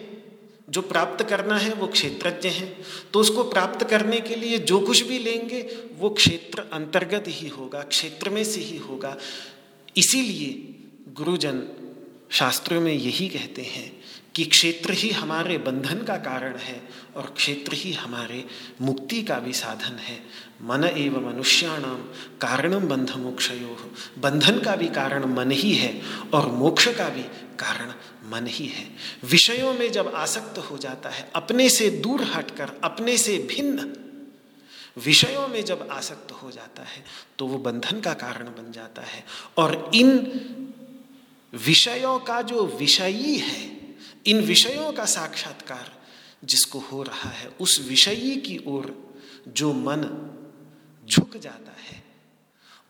जो 0.70 0.82
प्राप्त 0.82 1.26
करना 1.26 1.58
है 1.58 1.74
वो 1.74 1.88
क्षेत्रज्ञ 1.88 2.50
है। 2.50 2.78
तो 3.14 3.20
उसको 3.20 3.44
प्राप्त 3.44 3.90
करने 3.90 4.20
के 4.20 4.36
लिए 4.36 4.58
जो 4.58 4.80
कुछ 4.80 5.02
भी 5.02 5.20
लेंगे, 5.20 5.62
वो 6.00 6.10
क्षेत्र 6.10 6.64
अंतर्गत 6.74 7.24
ही 7.28 7.48
होगा, 7.48 7.82
क्षेत्र 7.82 8.30
में 8.30 8.44
से 8.44 8.62
ही 8.62 8.78
होगा। 8.78 9.18
इसीलिए 9.98 10.76
गुरुजन 11.14 11.64
शास्त्रों 12.32 12.82
में 12.82 12.94
यही 12.94 13.28
कहते 13.28 13.62
हैं 13.62 14.04
कि 14.36 14.46
क्षेत्र 14.46 14.94
ही 14.94 15.10
हमारे 15.10 15.58
बंधन 15.58 16.04
का 16.04 16.16
कारण 16.16 16.56
है 16.58 16.82
और 17.16 17.34
क्षेत्र 17.36 17.74
ही 17.74 17.94
हमारे 17.94 18.46
मुक्ति 18.82 19.24
का 19.24 19.40
भी 19.40 19.54
साधन 19.54 19.96
है। 20.00 20.18
मन 20.62 20.84
एवं 20.84 21.34
मनुष्याणाम 21.34 21.98
कारणम 22.42 22.80
बंध 22.80 23.12
मोक्षयो 23.18 23.92
बंधन 24.20 24.60
का 24.60 24.76
भी 24.76 24.88
कारण 24.88 25.26
मन 25.26 25.52
ही 25.52 25.74
है 25.74 26.02
और 26.34 26.52
मोक्ष 26.52 26.88
का 26.88 27.10
भी 27.10 27.24
कारण 27.60 27.94
मन 28.26 28.48
ही 28.48 28.68
है। 28.68 28.86
विषयों 29.24 29.74
में 29.74 29.92
जब 29.92 30.08
आसक्त 30.16 30.58
हो 30.62 30.78
जाता 30.78 31.10
है, 31.10 31.30
अपने 31.36 31.70
से 31.70 31.90
दूर 31.90 32.24
हटकर, 32.26 32.72
अपने 32.84 33.18
से 33.18 33.38
भिन्न, 33.50 33.94
विषयों 34.98 35.48
में 35.48 35.64
जब 35.66 35.88
आसक्त 35.92 36.32
हो 36.32 36.52
जाता 36.52 36.84
है 36.84 37.04
तो 37.38 37.48
वो 37.48 37.58
बंधन 37.58 38.00
का 38.02 38.14
कारण 38.14 38.48
बन 38.48 38.72
जाता 38.72 39.02
है। 39.02 39.24
और 39.58 39.92
इन 39.96 40.10
विषयों 41.54 42.20
का 42.20 42.42
जो 42.42 42.66
विषयी 42.68 43.38
है, 43.38 43.64
इन 44.26 44.40
विषयों 44.42 44.92
का 44.94 45.06
साक्षात्कार 45.06 45.92
जिसको 46.44 46.80
हो 46.82 47.04
रहा 47.04 47.30
है, 47.30 47.48
उस 47.60 47.80
विषयी 47.88 48.36
की 48.38 48.58
ओर 48.68 49.14
जो 49.48 49.74
मन 49.74 50.02
झुक 51.10 51.38
जाता 51.38 51.76
है, 51.82 52.04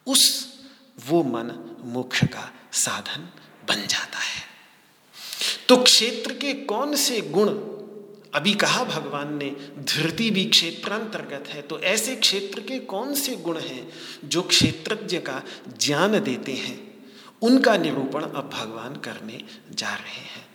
उस 0.07 0.53
वो 1.07 1.23
मन 1.23 1.51
मोक्ष 1.85 2.23
का 2.25 2.51
साधन 2.73 3.29
बन 3.67 3.85
जाता 3.87 4.19
है। 4.19 4.44
तो 5.69 5.77
क्षेत्र 5.77 6.33
के 6.33 6.53
कौन 6.53 6.95
से 6.95 7.21
गुण? 7.21 7.49
अभी 8.33 8.53
कहा 8.53 8.83
भगवान 8.83 9.37
ने 9.37 9.49
धृति 9.79 10.29
भी 10.31 10.45
क्षेत्रांतर्गत 10.45 11.47
है 11.47 11.61
तो 11.61 11.79
ऐसे 11.79 12.15
क्षेत्र 12.15 12.59
के 12.59 12.79
कौन 12.79 13.15
से 13.15 13.35
गुण 13.35 13.59
हैं 13.59 13.93
जो 14.23 14.41
क्षेत्रज्ञ 14.41 15.17
का 15.17 15.43
ज्ञान 15.77 16.19
देते 16.19 16.53
हैं? 16.53 17.05
उनका 17.41 17.77
निरूपण 17.77 18.23
अब 18.23 18.49
भगवान 18.53 18.95
करने 18.95 19.43
जा 19.71 19.93
रहे 19.93 20.21
हैं। 20.21 20.45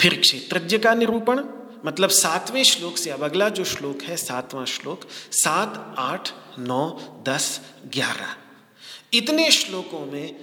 फिर 0.00 0.20
क्षेत्रज्ञ 0.20 0.78
का 0.78 0.94
निरूपण 0.94 1.44
मतलब 1.84 2.10
सातवें 2.10 2.62
श्लोक 2.64 2.96
से 2.96 3.10
अब 3.10 3.24
अगला 3.24 3.48
जो 3.48 3.64
श्लोक 3.64 4.02
है, 4.02 4.16
सातवां 4.16 4.64
श्लोक, 4.64 5.00
सात, 5.32 5.94
आठ, 5.98 6.30
नौ, 6.58 7.00
दस, 7.28 7.60
ग्यारह। 7.86 8.36
इतने 9.12 9.50
श्लोकों 9.50 10.06
में 10.06 10.34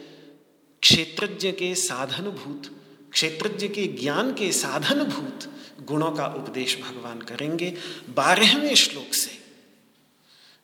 क्षेत्रज्ञ 0.82 1.51
के 1.51 1.76
साधनभूत 1.76 2.84
क्षेत्रज्ञ 3.16 3.68
के 3.68 3.88
ज्ञान 3.88 4.34
के 4.34 4.51
साधनभूत 4.51 5.53
गुणों 5.82 6.11
का 6.11 6.26
उपदेश 6.26 6.82
भगवान 6.82 7.22
करेंगे। 7.22 7.78
बारहवें 8.09 8.76
श्लोक 8.76 9.13
से, 9.13 9.43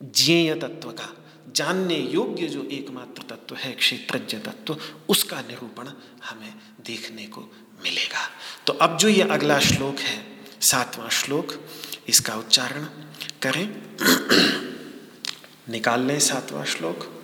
ज्ञेय 0.04 0.56
तत्व 0.56 0.91
का, 0.91 1.18
जानने 1.56 1.97
योग्य 1.97 2.47
जो 2.47 2.64
एकमात्र 2.64 3.22
तत्व 3.22 3.56
है, 3.56 3.72
क्षेत्रज्ञ 3.72 4.38
तत्व, 4.38 4.78
उसका 5.10 5.41
निरूपण 5.41 5.88
हमें 6.26 6.54
देखने 6.86 7.26
को 7.26 7.41
मिलेगा। 7.84 8.30
तो 8.68 8.74
अब 8.74 8.97
जो 8.97 9.08
ये 9.08 9.22
अगला 9.22 9.60
श्लोक 9.60 9.99
है, 9.99 10.41
सातवां 10.62 11.10
श्लोक, 11.10 11.66
इसका 12.08 12.36
उच्चारण 12.36 12.84
करें। 13.41 13.82
निकाल 15.70 16.02
लें 16.02 16.20
सातवां 16.20 16.66
श्लोक। 16.66 17.20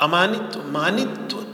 अमानित्व, 0.00 0.62
मानित्व 0.62 1.46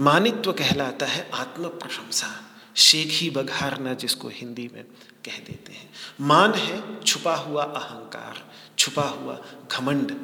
मानित्व 0.00 0.52
कहलाता 0.52 1.06
है 1.06 1.30
आत्म 1.34 1.68
प्रशंसा 1.68 2.50
शेखी 2.76 3.30
बघारना 3.30 3.94
जिसको 3.94 4.28
हिंदी 4.28 4.70
में 4.74 4.84
कह 5.24 5.38
देते 5.38 5.72
हैं। 5.72 5.90
मान 6.20 6.54
है 6.54 7.00
छुपा 7.00 7.34
हुआ 7.34 7.64
अहंकार, 7.64 8.50
छुपा 8.78 9.02
हुआ 9.02 9.38
घमंड। 9.72 10.16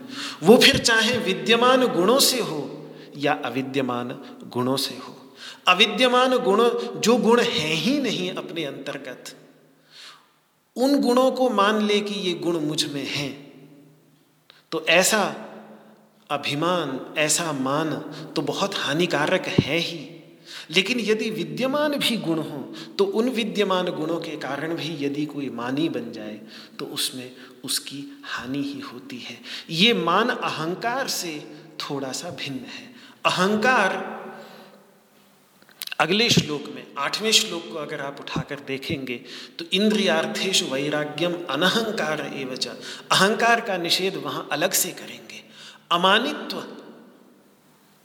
वो 0.43 0.57
फिर 0.57 0.79
चाहे 0.79 1.19
विद्यमान 1.19 1.87
गुणों 1.87 2.19
से 2.19 2.41
हो 2.41 2.91
या 3.17 3.33
अविद्यमान 3.45 4.09
गुणों 4.45 4.77
से 4.77 4.95
हो। 4.95 5.35
अविद्यमान 5.69 6.39
गुण, 6.39 6.71
जो 7.01 7.17
गुण 7.17 7.41
हैं 7.41 7.75
ही 7.75 8.01
नहीं 8.01 8.35
अपने 8.35 8.65
अंतर्गत, 8.65 9.37
उन 10.77 11.01
गुणों 11.01 11.31
को 11.31 11.51
मान 11.51 11.83
ले 11.87 12.01
कि 12.01 12.15
ये 12.15 12.35
गुण 12.35 12.61
मुझमें 12.61 13.07
हैं। 13.09 13.47
तो 14.73 14.87
ऐसा 14.87 15.35
अभिमान, 16.31 17.15
ऐसा 17.19 17.53
मान 17.53 17.91
तो 18.37 18.43
बहुत 18.43 18.75
हानिकारक 18.75 19.47
है 19.47 19.79
ही। 19.79 20.16
लेकिन 20.71 21.01
यदि 21.01 21.31
विद्यमान 21.31 21.95
भी 21.99 22.17
गुण 22.19 22.39
हो 22.41 22.61
तो 22.99 23.05
उन 23.15 23.29
विद्यमान 23.31 23.91
गुणों 23.93 24.21
के 24.21 24.37
कारण 24.39 24.75
भी 24.75 24.97
यदि 25.01 25.25
कोई 25.27 25.49
मानी 25.53 25.89
बन 25.89 26.11
जाए 26.13 26.41
तो 26.79 26.87
उसमें 26.89 27.31
उसकी 27.65 28.05
हानि 28.25 28.63
ही 28.65 28.81
होती 28.83 29.19
है। 29.19 29.39
ये 29.71 29.93
मान 29.95 30.29
अहंकार 30.29 31.09
से 31.11 31.39
थोड़ा 31.81 32.13
सा 32.13 32.31
भिन्न 32.39 32.65
है। 32.69 32.95
अहंकार, 33.27 33.95
अगले 36.01 36.29
श्लोक 36.31 36.65
में, 36.75 36.87
आठवें 36.99 37.31
श्लोक 37.33 37.69
को 37.73 37.79
अगर 37.79 38.01
आप 38.01 38.21
उठाकर 38.21 38.61
देखेंगे 38.67 39.15
तो 39.59 39.65
इंद्रियार्थेश 39.73 40.63
वैराग्यम 40.63 41.35
अनहंकार 41.51 42.21
एवच 42.35 42.67
अहंकार 42.69 43.61
का 43.61 43.77
निषेध 43.79 44.17
वहाँ 44.17 44.47
अलग 44.53 44.73
से 44.75 44.91
करेंगे। 44.93 45.43
अमानित्व 45.93 46.63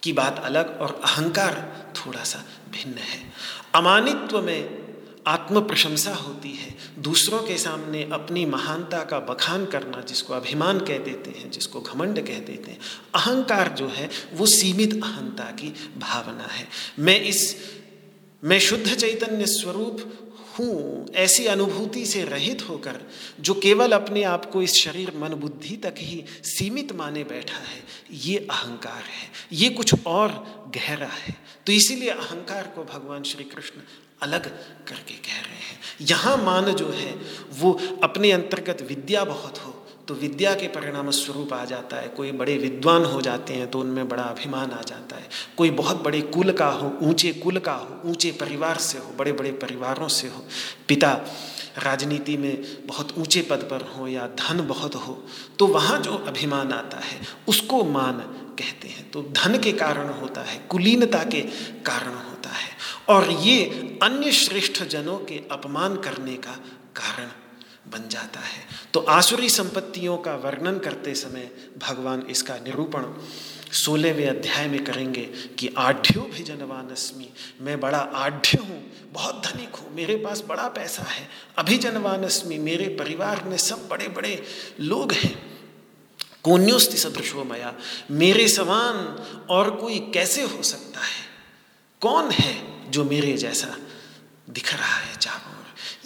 की 0.04 0.14
बात 0.14 0.42
अलग 0.44 0.82
और 0.82 1.02
अहंकार 1.04 1.86
थोड़ा 1.96 2.24
सा 2.24 2.44
भिन्न 2.72 2.98
है। 2.98 3.34
अमानित्व 3.76 4.42
में 4.42 4.82
आत्म 5.28 5.62
प्रशंसा 5.62 6.14
होती 6.14 6.50
है। 6.50 6.78
दूसरों 7.00 7.40
के 7.40 7.58
सामने 7.58 8.10
अपनी 8.12 8.46
महानता 8.46 9.04
का 9.04 9.20
बखान 9.20 9.66
करना 9.66 10.02
जिसको 10.02 10.34
अभिमान 10.34 10.80
कह 10.80 10.98
देते 10.98 11.40
हैं, 11.40 11.52
जिसको 11.52 11.82
घमंड 11.82 12.28
कह 12.28 12.40
देते 12.40 12.72
हैं, 12.72 12.80
अहंकार 13.16 13.70
जो 13.70 13.88
है, 13.88 14.10
वो 14.34 14.46
सीमित 14.46 15.04
अहंता 15.04 15.44
की 15.44 15.74
भावना 15.98 16.44
है। 16.44 16.68
मैं 17.00 17.22
इस, 17.22 17.56
मैं 18.44 18.60
शुद्ध 18.60 18.96
चैतन्य 18.96 19.46
स्वरूप 19.46 20.18
हूँ 20.60 21.08
ऐसी 21.16 21.46
अनुभूति 21.46 22.06
से 22.06 22.24
रहित 22.24 22.70
होकर, 22.70 23.02
जो 23.40 23.54
केवल 23.54 23.92
अपने 23.92 24.24
आप 24.24 24.46
को 24.46 24.62
इस 24.62 24.74
शरीर 24.74 25.12
मन 25.16 25.30
बुद्धि 25.30 25.76
तक 25.78 25.96
ही 25.98 26.24
सीमित 26.44 26.92
माने 26.92 27.24
बैठा 27.24 27.58
है, 27.58 27.84
ये 28.12 28.38
अहंकार 28.38 29.04
है। 29.04 29.32
ये 29.54 29.70
कुछ 29.70 30.06
और 30.06 30.30
गहरा 30.76 31.08
है। 31.08 31.36
तो 31.66 31.72
इसीलिए 31.72 32.10
अहंकार 32.10 32.64
को 32.64 32.84
भगवान 32.84 33.24
श्री 33.24 33.44
कृष्ण 33.44 33.82
अलग 34.22 34.46
करके 34.88 35.14
कह 35.14 35.40
रहे 35.42 35.56
हैं। 35.56 35.80
यहाँ 36.02 36.38
मान 36.38 36.74
जो 36.74 36.90
है, 36.90 37.12
वो 37.60 37.80
अपने 38.04 38.32
अंतर्गत 38.32 38.82
विद्या 38.82 39.24
बहुत 39.24 39.58
हो 39.58 39.81
तो 40.08 40.14
विद्या 40.16 40.54
के 40.56 40.68
परिणाम 40.68 41.10
स्वरूप 41.12 41.54
आ 41.54 41.64
जाता 41.66 41.98
है। 41.98 42.08
कोई 42.08 42.32
बड़े 42.34 42.58
विद्वान 42.58 43.06
हो 43.06 43.22
जाते 43.22 43.54
हैं 43.54 43.70
तो 43.72 43.80
उनमें 43.80 44.08
बड़ा 44.10 44.24
अभिमान 44.24 44.72
आ 44.72 44.82
जाता 44.82 45.16
है। 45.16 45.30
कोई 45.58 45.70
बहुत 45.72 46.04
बड़े 46.04 46.22
कुल 46.24 46.52
का 46.52 46.68
हो, 46.68 46.92
ऊँचे 47.02 47.32
कुल 47.34 47.60
का 47.60 47.74
हो, 47.74 48.02
ऊँचे 48.06 48.32
परिवार 48.32 48.78
से 48.80 48.98
हो 48.98 49.14
बड़े 49.18 49.32
बड़े 49.32 49.52
परिवारों 49.58 50.08
से 50.10 50.28
हो, 50.28 50.44
पिता 50.88 51.14
राजनीति 51.78 52.36
में 52.38 52.88
बहुत 52.88 53.18
ऊँचे 53.18 53.42
पद 53.42 53.68
पर 53.70 53.82
हो 53.90 54.08
या 54.08 54.28
धन 54.40 54.66
बहुत 54.68 54.96
हो 54.98 55.14
तो 55.60 55.68
वहाँ 55.68 56.00
जो 56.00 56.16
अभिमान 56.18 56.72
आता 56.74 56.98
है, 57.00 57.20
उसको 57.48 57.84
मान 57.84 58.20
कहते 58.60 58.88
हैं। 58.88 59.10
तो 59.12 59.22
धन 59.34 59.58
के 59.58 59.72
कारण 59.74 60.10
होता 60.12 60.42
है, 60.42 60.58
कुलीनता 60.70 61.24
के 61.26 61.42
कारण 61.86 62.14
होता 62.20 62.50
है। 62.50 62.70
और 63.10 63.30
ये 63.32 63.64
अन्य 64.04 64.32
श्रेष्ठ 64.34 64.84
जनों 64.86 65.18
के 65.22 65.42
अपमान 65.52 65.96
करने 65.98 66.36
का 66.38 66.52
कारण 66.96 67.30
बन 67.86 68.08
जाता 68.10 68.40
है। 68.40 68.64
तो 68.94 69.00
आसुरी 69.00 69.50
संपत्तियों 69.50 70.18
का 70.18 70.36
वर्णन 70.36 70.78
करते 70.80 71.14
समय 71.16 71.50
भगवान 71.78 72.22
इसका 72.22 72.56
निरूपण 72.56 73.06
सोलहवें 73.74 74.28
अध्याय 74.28 74.68
में 74.68 74.84
करेंगे 74.84 75.24
कि 75.60 75.74
आढ़्यो 75.78 76.22
भी 76.24 76.44
जनवानस्मी 76.44 77.30
मैं 77.62 77.80
बड़ा 77.80 77.98
आढ़्य 77.98 78.58
हूँ, 78.58 78.82
बहुत 79.12 79.42
धनिक 79.46 79.76
हूँ, 79.76 79.94
मेरे 79.96 80.16
पास 80.16 80.44
बड़ा 80.48 80.68
पैसा 80.68 81.04
है, 81.04 81.28
अभिजनवानस्मी, 81.58 82.58
मेरे 82.58 82.88
परिवार 83.00 83.44
में 83.44 83.58
सब 83.58 83.88
बड़े 83.88 84.08
बड़े 84.08 84.44
लोग 84.80 85.12
हैं। 85.12 85.36
कोन्योस्ति 86.44 86.98
सदृशो 86.98 87.44
मया, 87.44 87.74
मेरे 88.12 88.48
समान 88.48 88.96
और 89.50 89.72
कोई 89.72 90.00
कैसे 90.14 90.42
हो 90.42 90.64
सकता 90.64 91.00
है? 91.00 91.24
कौन 92.02 92.32
है 92.32 92.92
जो 92.92 93.04
मेरे 93.06 93.34
जैसा 93.38 93.76
दिख 94.50 94.74
रहा 94.74 94.96
है 94.96 95.16
चारों 95.16 95.52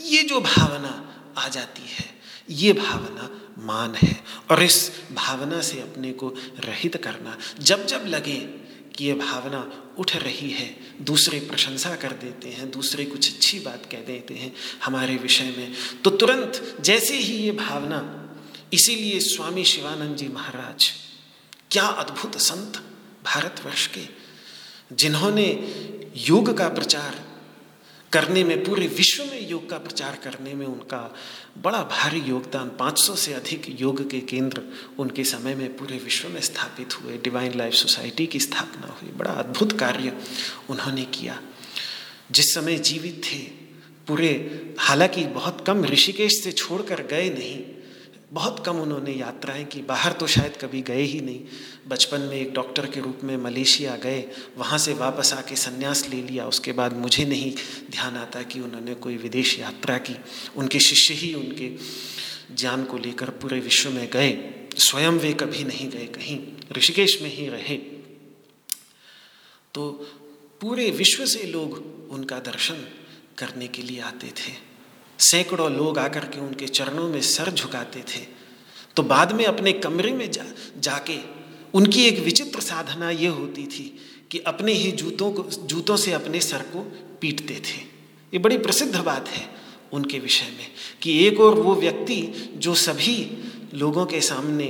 ये 0.05 0.21
जो 0.23 0.39
भावना 0.41 0.89
आ 1.37 1.47
जाती 1.49 1.87
है। 1.89 2.13
ये 2.49 2.73
भावना 2.73 3.29
मान 3.59 3.95
है 3.95 4.15
और 4.51 4.63
इस 4.63 4.91
भावना 5.13 5.61
से 5.61 5.79
अपने 5.81 6.11
को 6.13 6.27
रहित 6.59 6.95
करना। 7.03 7.37
जब 7.59 7.85
जब 7.85 8.05
लगे 8.07 8.37
कि 8.95 9.05
ये 9.05 9.13
भावना 9.13 9.61
उठ 9.99 10.15
रही 10.15 10.49
है, 10.49 10.67
दूसरे 11.01 11.39
प्रशंसा 11.39 11.95
कर 11.95 12.11
देते 12.13 12.49
हैं, 12.49 12.69
दूसरे 12.71 13.05
कुछ 13.05 13.33
अच्छी 13.33 13.59
बात 13.59 13.85
कह 13.91 14.01
देते 14.01 14.33
हैं 14.33 14.53
हमारे 14.83 15.15
विषय 15.17 15.53
में 15.57 15.73
तो 16.03 16.09
तुरंत 16.11 16.77
जैसे 16.81 17.17
ही 17.17 17.33
ये 17.35 17.51
भावना, 17.53 17.99
इसीलिए 18.73 19.19
स्वामी 19.21 19.63
शिवानंद 19.63 20.15
जी 20.17 20.27
महाराज, 20.27 20.91
क्या 21.71 21.85
अद्भुत 21.85 22.37
संत 22.41 22.81
भारतवर्ष 23.25 23.87
के, 23.87 24.07
जिन्होंने 24.93 25.47
योग 26.17 26.57
का 26.57 26.67
प्रचार 26.69 27.23
करने 28.15 28.43
में, 28.43 28.63
पूरे 28.63 28.87
विश्व 28.87 29.25
में 29.25 29.49
योग 29.49 29.69
का 29.69 29.77
प्रचार 29.77 30.15
करने 30.23 30.53
में 30.53 30.65
उनका 30.65 31.15
बड़ा 31.57 31.83
भारी 31.83 32.19
योगदान 32.19 32.69
500 32.69 33.15
से 33.15 33.33
अधिक 33.33 33.81
योग 33.81 34.09
के 34.09 34.19
केंद्र 34.19 34.61
उनके 34.99 35.23
समय 35.23 35.55
में 35.55 35.77
पूरे 35.77 35.97
विश्व 35.97 36.29
में 36.29 36.41
स्थापित 36.41 37.01
हुए। 37.01 37.17
डिवाइन 37.17 37.57
लाइफ 37.57 37.73
सोसाइटी 37.73 38.27
की 38.27 38.39
स्थापना 38.39 38.99
हुई। 39.01 39.11
बड़ा 39.11 39.31
अद्भुत 39.31 39.79
कार्य 39.79 40.17
उन्होंने 40.69 41.05
किया। 41.05 41.41
जिस 42.31 42.53
समय 42.53 42.77
जीवित 42.77 43.21
थे, 43.25 43.39
पूरे, 44.07 44.61
हालाँकि 44.79 45.25
बहुत 45.25 45.63
कम 45.67 45.85
ऋषिकेश 45.85 46.43
से 46.43 46.51
छोड़कर 46.51 47.07
गए 47.07 47.29
नहीं 47.29 47.74
बहुत 48.35 48.65
कम 48.65 48.75
उन्होंने 48.79 49.11
यात्राएँ 49.11 49.65
की। 49.65 49.81
बाहर 49.81 50.11
तो 50.11 50.27
शायद 50.27 50.57
कभी 50.57 50.81
गए 50.81 51.01
ही 51.01 51.21
नहीं। 51.21 51.45
बचपन 51.87 52.21
में 52.21 52.35
एक 52.35 52.53
डॉक्टर 52.53 52.85
के 52.85 52.99
रूप 52.99 53.19
में 53.23 53.37
मलेशिया 53.37 53.95
गए। 53.95 54.29
वहाँ 54.57 54.77
से 54.77 54.93
वापस 54.93 55.33
आके 55.33 55.55
संन्यास 55.55 56.09
ले 56.09 56.21
लिया। 56.21 56.47
उसके 56.47 56.71
बाद 56.71 56.93
मुझे 56.93 57.25
नहीं 57.25 57.55
ध्यान 57.91 58.15
आता 58.15 58.41
कि 58.41 58.59
उन्होंने 58.59 58.93
कोई 58.93 59.17
विदेश 59.17 59.59
यात्रा 59.59 59.97
की। 59.97 60.15
उनके 60.55 60.79
शिष्य 60.79 61.13
ही 61.13 61.33
उनके 61.33 61.75
ज्ञान 62.55 62.83
को 62.83 62.97
लेकर 62.97 63.29
पूरे 63.29 63.59
विश्व 63.59 63.89
में 63.89 64.09
गए। 64.09 64.67
स्वयं 64.77 65.11
वे 65.11 65.33
कभी 65.33 65.63
नहीं 65.63 65.89
गए 65.89 66.05
कहीं। 66.05 66.47
ऋषिकेश 66.71 67.21
में 67.21 67.29
ही 67.29 67.49
रहे। 67.49 67.77
तो 69.73 69.91
पूरे 70.61 70.91
विश्व 70.91 71.25
से 71.25 71.43
लोग 71.43 71.73
उनका 72.11 72.39
दर्शन 72.39 72.87
करने 73.37 73.67
के 73.67 73.81
लिए 73.81 73.99
आते 73.99 74.27
थे। 74.27 74.74
सैकड़ों 75.19 75.71
लोग 75.71 75.97
आकर 75.99 76.25
के 76.25 76.39
उनके 76.39 76.67
चरणों 76.67 77.07
में 77.09 77.21
सर 77.21 77.51
झुकाते 77.51 77.99
थे। 77.99 78.25
तो 78.95 79.03
बाद 79.03 79.31
में 79.31 79.45
अपने 79.45 79.71
कमरे 79.71 80.11
में 80.13 80.31
जा, 80.31 80.43
जाके 80.79 81.17
उनकी 81.73 82.05
एक 82.05 82.19
विचित्र 82.19 82.59
साधना 82.59 83.09
ये 83.09 83.27
होती 83.27 83.63
थी 83.63 83.99
कि 84.31 84.39
अपने 84.39 84.73
ही 84.73 84.91
जूतों 84.91 85.31
को, 85.31 85.43
जूतों 85.43 85.97
से 85.97 86.11
अपने 86.11 86.39
सर 86.39 86.57
को 86.57 86.81
पीटते 87.21 87.55
थे। 87.55 87.77
ये 88.33 88.39
बड़ी 88.39 88.57
प्रसिद्ध 88.57 88.95
बात 88.95 89.27
है 89.27 89.49
उनके 89.93 90.19
विषय 90.19 90.45
में 90.45 90.67
कि 91.01 91.27
एक 91.27 91.39
और 91.39 91.53
वो 91.53 91.75
व्यक्ति 91.75 92.51
जो 92.57 92.75
सभी 92.75 93.37
लोगों 93.73 94.05
के 94.05 94.21
सामने 94.21 94.67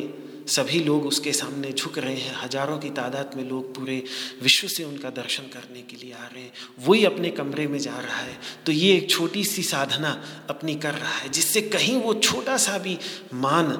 सभी 0.47 0.79
लोग 0.79 1.05
उसके 1.05 1.31
सामने 1.33 1.71
झुक 1.71 1.97
रहे 1.97 2.15
हैं। 2.15 2.35
हज़ारों 2.35 2.77
की 2.79 2.89
तादाद 2.91 3.31
में 3.35 3.43
लोग 3.45 3.73
पूरे 3.75 4.03
विश्व 4.41 4.67
से 4.67 4.83
उनका 4.83 5.09
दर्शन 5.11 5.43
करने 5.53 5.81
के 5.81 5.97
लिए 5.97 6.11
आ 6.13 6.25
रहे 6.25 6.43
हैं। 6.43 6.51
वही 6.79 7.03
अपने 7.05 7.29
कमरे 7.31 7.67
में 7.67 7.79
जा 7.79 7.97
रहा 7.97 8.17
है। 8.17 8.37
तो 8.65 8.71
ये 8.71 8.95
एक 8.95 9.09
छोटी 9.09 9.43
सी 9.45 9.63
साधना 9.63 10.11
अपनी 10.49 10.75
कर 10.75 10.93
रहा 10.93 11.13
है, 11.13 11.29
जिससे 11.29 11.61
कहीं 11.63 11.99
वो 12.01 12.13
छोटा 12.15 12.57
सा 12.59 12.77
भी 12.79 12.97
मान 13.35 13.71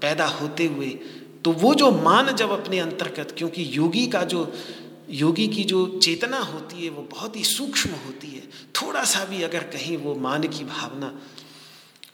पैदा 0.00 0.26
होते 0.32 0.66
हुए 0.66 0.98
तो 1.44 1.52
वो 1.52 1.74
जो 1.74 1.90
मान 1.92 2.32
जब 2.32 2.50
अपने 2.52 2.78
अंतर्गत, 2.80 3.34
क्योंकि 3.38 3.66
योगी 3.70 4.06
का 4.06 4.22
जो, 4.24 4.52
योगी 5.12 5.46
की 5.48 5.64
जो 5.64 5.86
चेतना 5.98 6.38
होती 6.42 6.84
है, 6.84 6.90
वो 6.90 7.02
बहुत 7.10 7.36
ही 7.36 7.42
सूक्ष्म 7.44 7.90
होती 8.06 8.28
है। 8.28 8.42
थोड़ा 8.74 9.02
सा 9.04 9.24
भी 9.24 9.42
अगर 9.42 9.64
कहीं 9.72 9.96
वो 9.96 10.14
मान 10.16 10.46
की 10.48 10.64
भावना 10.66 11.12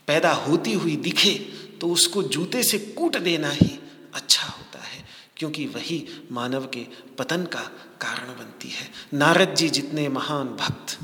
पैदा 0.09 0.33
होती 0.41 0.73
हुई 0.75 0.97
दिखे 0.99 1.35
तो 1.81 1.89
उसको 1.89 2.23
जूते 2.25 2.63
से 2.63 2.79
कूट 2.79 3.17
देना 3.19 3.51
ही 3.53 3.71
अच्छा 4.15 4.47
होता 4.49 4.79
है, 4.79 5.05
क्योंकि 5.37 5.67
वही 5.67 6.05
मानव 6.33 6.67
के 6.67 6.87
पतन 7.19 7.45
का 7.47 7.61
कारण 8.01 8.29
बनती 8.35 8.69
है। 8.69 8.89
नारद 9.15 9.55
जी 9.55 9.69
जितने 9.69 10.09
महान 10.09 10.49
भक्त, 10.57 10.99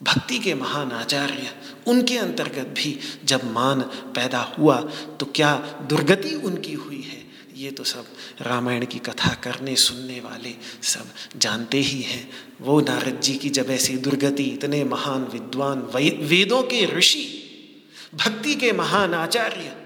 भक्ति 0.00 0.38
के 0.38 0.54
महान 0.54 0.92
आचार्य, 0.92 1.54
उनके 1.86 2.16
अंतर्गत 2.18 2.74
भी 2.76 2.98
जब 3.24 3.50
मान 3.52 3.80
पैदा 4.14 4.40
हुआ 4.58 4.80
तो 5.20 5.26
क्या 5.26 5.54
दुर्गति 5.88 6.34
उनकी 6.36 6.72
हुई 6.74 7.00
है? 7.02 7.20
ये 7.56 7.70
तो 7.70 7.84
सब 7.84 8.06
रामायण 8.40 8.84
की 8.86 8.98
कथा 8.98 9.32
करने, 9.34 9.74
सुनने 9.76 10.18
वाले 10.20 10.54
सब 10.84 11.38
जानते 11.38 11.78
ही 11.80 12.00
हैं। 12.02 12.28
वो 12.60 12.80
नारद 12.80 13.20
जी 13.20 13.34
की 13.34 13.50
जब 13.50 13.70
ऐसी 13.70 13.96
दुर्गति, 13.98 14.44
इतने 14.44 14.82
महान 14.84 15.24
विद्वान 15.24 15.82
वेदों 16.24 16.62
के 16.64 16.84
ऋषि, 16.96 17.24
भक्ति 18.14 18.54
के 18.54 18.72
महान 18.72 19.14
आचार्य 19.14 19.76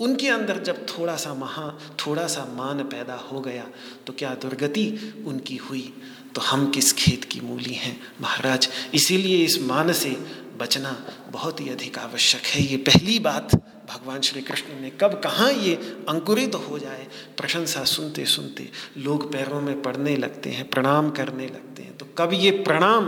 उनके 0.00 0.28
अंदर 0.28 0.58
जब 0.58 0.86
थोड़ा 0.88 1.16
सा 1.16 1.34
महा, 1.34 1.78
थोड़ा 1.98 2.26
सा 2.26 2.44
मान 2.52 2.82
पैदा 2.84 3.14
हो 3.14 3.40
गया 3.40 3.66
तो 4.06 4.12
क्या 4.12 4.34
दुर्गति 4.34 4.86
उनकी 5.26 5.56
हुई? 5.56 5.92
तो 6.34 6.40
हम 6.40 6.70
किस 6.70 6.92
खेत 6.92 7.24
की 7.24 7.40
मूली 7.40 7.74
हैं? 7.74 8.00
महाराज, 8.20 8.68
इसीलिए 8.94 9.44
इस 9.44 9.60
मान 9.62 9.92
से 9.92 10.10
बचना 10.58 10.96
बहुत 11.30 11.60
ही 11.60 11.68
अधिक 11.68 11.98
आवश्यक 11.98 12.46
है। 12.46 12.62
ये 12.62 12.76
पहली 12.76 13.18
बात 13.18 13.54
भगवान 13.90 14.20
श्री 14.20 14.40
कृष्ण 14.42 14.80
ने 14.80 14.90
कब, 14.90 15.20
कहाँ 15.20 15.52
ये 15.52 15.74
अंकुरित 16.08 16.52
तो 16.52 16.58
हो 16.58 16.78
जाए? 16.78 17.06
प्रशंसा 17.36 17.84
सुनते 17.84 18.24
सुनते 18.26 18.68
लोग 18.96 19.32
पैरों 19.32 19.60
में 19.60 19.82
पड़ने 19.82 20.16
लगते 20.16 20.50
हैं, 20.50 20.68
प्रणाम 20.70 21.10
करने 21.10 21.46
लगते 21.46 21.82
हैं। 21.82 21.96
तो 21.96 22.06
कब 22.18 22.32
ये 22.32 22.50
प्रणाम 22.50 23.04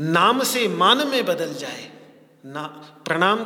नाम 0.00 0.42
से 0.42 0.68
मान 0.68 1.06
में 1.08 1.24
बदल 1.24 1.54
जाए? 1.54 1.90
ना, 2.46 2.62
प्रणाम 3.04 3.44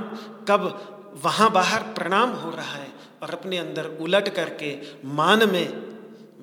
कब 0.49 0.98
वहाँ 1.15 1.51
बाहर 1.53 1.83
प्रणाम 1.83 2.31
हो 2.31 2.51
रहा 2.51 2.75
है 2.75 2.93
और 3.23 3.31
अपने 3.31 3.59
अंदर 3.59 3.85
उलट 3.85 4.29
करके 4.29 4.77
मान 5.05 5.49
में 5.51 5.89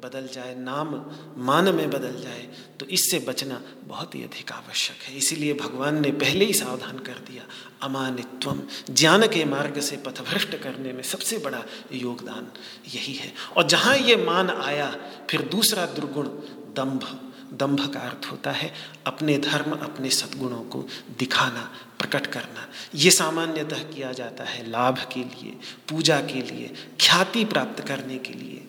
बदल 0.03 0.27
जाए, 0.27 0.55
नाम, 0.55 0.89
मान 1.37 1.73
में 1.75 1.89
बदल 1.89 2.21
जाए 2.21 2.47
तो 2.79 2.85
इससे 2.85 3.19
बचना 3.19 3.61
बहुत 3.83 4.15
ही 4.15 4.23
अधिक 4.23 4.51
आवश्यक 4.51 5.03
है। 5.03 5.17
इसीलिए 5.17 5.53
भगवान 5.53 6.01
ने 6.01 6.11
पहले 6.11 6.45
ही 6.45 6.53
सावधान 6.53 6.99
कर 6.99 7.13
दिया, 7.13 7.43
अमानित्वम, 7.81 8.61
ज्ञान 8.89 9.27
के 9.27 9.45
मार्ग 9.45 9.79
से 9.79 9.97
पथभ्रष्ट 9.97 10.55
करने 10.55 10.93
में 10.93 11.03
सबसे 11.03 11.37
बड़ा 11.37 11.63
योगदान 11.91 12.47
यही 12.93 13.13
है। 13.13 13.33
और 13.57 13.67
जहाँ 13.67 13.97
ये 13.97 14.15
मान 14.15 14.49
आया, 14.49 14.95
फिर 15.29 15.41
दूसरा 15.41 15.85
दुर्गुण, 15.85 16.27
दंभ। 16.75 17.24
दंभ 17.57 17.93
का 17.93 17.99
अर्थ 17.99 18.25
होता 18.31 18.51
है 18.51 18.73
अपने 19.07 19.37
धर्म, 19.37 19.71
अपने 19.71 20.09
सद्गुणों 20.09 20.63
को 20.63 20.87
दिखाना, 21.19 21.79
प्रकट 21.99 22.27
करना। 22.27 22.69
ये 22.95 23.11
सामान्यतः 23.11 23.79
किया 23.79 24.11
जाता 24.11 24.43
है 24.43 24.69
लाभ 24.69 24.97
के 25.13 25.19
लिए, 25.19 25.51
पूजा 25.89 26.21
के 26.21 26.41
लिए, 26.41 26.67
ख्याति 27.01 27.45
प्राप्त 27.45 27.87
करने 27.87 28.17
के 28.17 28.33
लिए। 28.33 28.67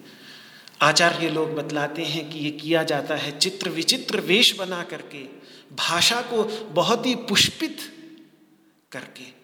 आचार्य 0.83 1.31
लोग 1.31 1.55
बतलाते 1.55 2.03
हैं 2.03 2.31
कि 2.31 2.39
ये 2.39 2.51
किया 2.51 2.83
जाता 2.83 3.17
है 3.17 3.39
चित्र 3.39 3.71
विचित्र 3.71 4.21
वेश 4.21 4.59
बना 4.59 4.83
करके, 4.83 5.25
भाषा 5.75 6.21
को 6.21 6.69
बहुत 6.71 7.07
ही 7.07 7.15
पुष्पित 7.15 7.79
करके। 8.93 9.37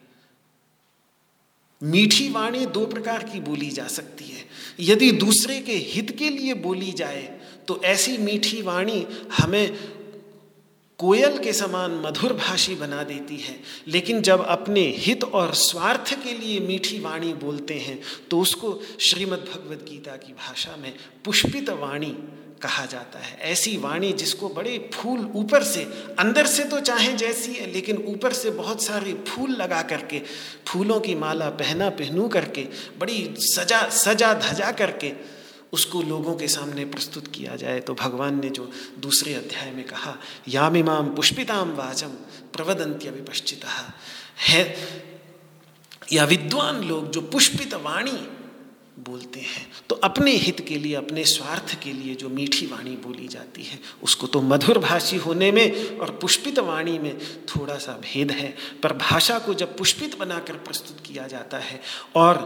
मीठी 1.82 2.30
वाणी 2.30 2.66
दो 2.66 2.86
प्रकार 2.86 3.22
की 3.22 3.40
बोली 3.40 3.70
जा 3.70 3.86
सकती 3.86 4.24
है। 4.24 4.46
यदि 4.80 5.12
दूसरे 5.12 5.60
के 5.60 5.72
हित 5.72 6.16
के 6.18 6.28
लिए 6.28 6.54
बोली 6.54 6.92
जाए 6.92 7.41
तो 7.72 7.80
ऐसी 7.82 8.16
मीठी 8.18 8.60
वाणी 8.62 9.06
हमें 9.38 9.76
कोयल 10.98 11.38
के 11.38 11.52
समान 11.52 11.94
मधुर 11.96 12.32
भाषी 12.32 12.74
बना 12.74 13.02
देती 13.02 13.36
है। 13.36 13.54
लेकिन 13.88 14.20
जब 14.22 14.44
अपने 14.46 14.80
हित 14.98 15.24
और 15.24 15.54
स्वार्थ 15.54 16.12
के 16.24 16.32
लिए 16.32 16.60
मीठी 16.60 16.98
वाणी 17.00 17.32
बोलते 17.34 17.74
हैं 17.74 17.98
तो 18.30 18.40
उसको 18.40 18.80
श्रीमद् 19.00 19.48
भगवद 19.48 19.86
गीता 19.88 20.16
की 20.16 20.32
भाषा 20.32 20.76
में 20.76 20.92
पुष्पित 21.24 21.70
वाणी 21.70 22.14
कहा 22.62 22.86
जाता 22.86 23.18
है। 23.18 23.38
ऐसी 23.42 23.76
वाणी 23.76 24.12
जिसको 24.12 24.48
बड़े 24.48 24.78
फूल 24.94 25.30
ऊपर 25.34 25.62
से, 25.64 25.82
अंदर 26.18 26.46
से 26.46 26.64
तो 26.64 26.80
चाहे 26.80 27.12
जैसी 27.12 27.52
है, 27.52 27.72
लेकिन 27.72 28.04
ऊपर 28.08 28.32
से 28.32 28.50
बहुत 28.50 28.82
सारे 28.82 29.14
फूल 29.28 29.50
लगा 29.52 29.82
करके, 29.82 30.22
फूलों 30.66 31.00
की 31.00 31.14
माला 31.14 31.48
पहना 31.50 31.88
पहनू 31.90 32.28
करके, 32.28 32.62
बड़ी 32.98 33.34
सजा 33.38 33.88
सजा 33.88 34.34
धजा 34.34 34.70
करके 34.72 35.41
उसको 35.72 36.02
लोगों 36.02 36.34
के 36.36 36.48
सामने 36.48 36.84
प्रस्तुत 36.84 37.26
किया 37.26 37.56
जाए। 37.56 37.80
तो 37.80 37.94
भगवान 37.94 38.40
ने 38.40 38.50
जो 38.50 38.70
दूसरे 38.98 39.34
अध्याय 39.34 39.70
में 39.70 39.84
कहा 39.86 40.16
यामिमाम 40.48 41.14
पुष्पिताम 41.14 41.72
वाचम 41.72 42.08
प्रवदंत्य 42.52 43.10
विपश्चित। 43.10 43.64
है, 44.38 44.62
या 46.12 46.24
विद्वान 46.24 46.82
लोग 46.84 47.10
जो 47.10 47.20
पुष्पित 47.22 47.74
वाणी 47.74 48.28
बोलते 48.98 49.40
हैं 49.40 49.66
तो 49.88 49.94
अपने 49.94 50.30
हित 50.32 50.60
के 50.60 50.76
लिए, 50.76 50.94
अपने 50.94 51.24
स्वार्थ 51.24 51.74
के 51.82 51.92
लिए 51.92 52.14
जो 52.14 52.28
मीठी 52.28 52.66
वाणी 52.66 52.90
बोली 52.96 53.28
जाती 53.28 53.62
है, 53.62 53.78
उसको 54.02 54.26
तो 54.26 54.40
मधुर 54.40 54.78
भाषी 54.78 55.16
होने 55.16 55.50
में 55.52 55.98
और 55.98 56.10
पुष्पित 56.12 56.58
वाणी 56.58 56.98
में 56.98 57.18
थोड़ा 57.46 57.76
सा 57.76 57.92
भेद 58.02 58.30
है। 58.30 58.54
पर 58.82 58.92
भाषा 58.98 59.38
को 59.38 59.54
जब 59.54 59.76
पुष्पित 59.78 60.18
बनाकर 60.18 60.54
प्रस्तुत 60.58 61.00
किया 61.06 61.26
जाता 61.26 61.58
है 61.58 61.80
और 62.16 62.36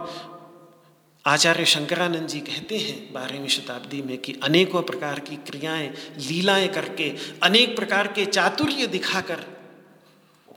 आचार्य 1.26 1.64
शंकरानंद 1.64 2.28
जी 2.28 2.40
कहते 2.40 2.76
हैं 2.78 3.12
बारहवीं 3.12 3.48
शताब्दी 3.48 4.02
में 4.02 4.16
कि 4.18 4.34
अनेकों 4.42 4.82
प्रकार 4.82 5.20
की 5.20 5.36
क्रियाएँ, 5.36 5.88
लीलाएँ 6.18 6.68
करके, 6.68 7.10
अनेक 7.42 7.76
प्रकार 7.76 8.06
के 8.08 8.24
चातुर्य 8.26 8.86
दिखाकर 8.86 9.44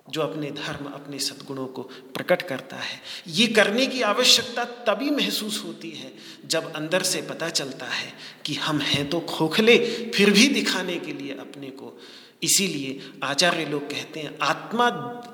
जो 0.09 0.21
अपने 0.21 0.51
धर्म, 0.51 0.85
अपने 0.85 1.19
सद्गुणों 1.19 1.65
को 1.67 1.81
प्रकट 2.13 2.41
करता 2.41 2.75
है। 2.75 3.01
ये 3.27 3.47
करने 3.47 3.87
की 3.87 4.01
आवश्यकता 4.01 4.63
तभी 4.87 5.09
महसूस 5.09 5.63
होती 5.65 5.89
है 5.89 6.11
जब 6.45 6.71
अंदर 6.73 7.03
से 7.03 7.21
पता 7.21 7.49
चलता 7.49 7.85
है 7.85 8.13
कि 8.45 8.53
हम 8.55 8.79
हैं 8.79 9.09
तो 9.09 9.19
खोखले, 9.19 9.77
फिर 10.15 10.29
भी 10.29 10.47
दिखाने 10.47 10.97
के 10.97 11.13
लिए 11.13 11.37
अपने 11.39 11.69
को 11.71 11.97
इसीलिए 12.41 12.99
आचार्य 13.23 13.65
लोग 13.65 13.89
कहते 13.89 14.19
हैं, 14.19 14.37
आत्मा 14.41 14.85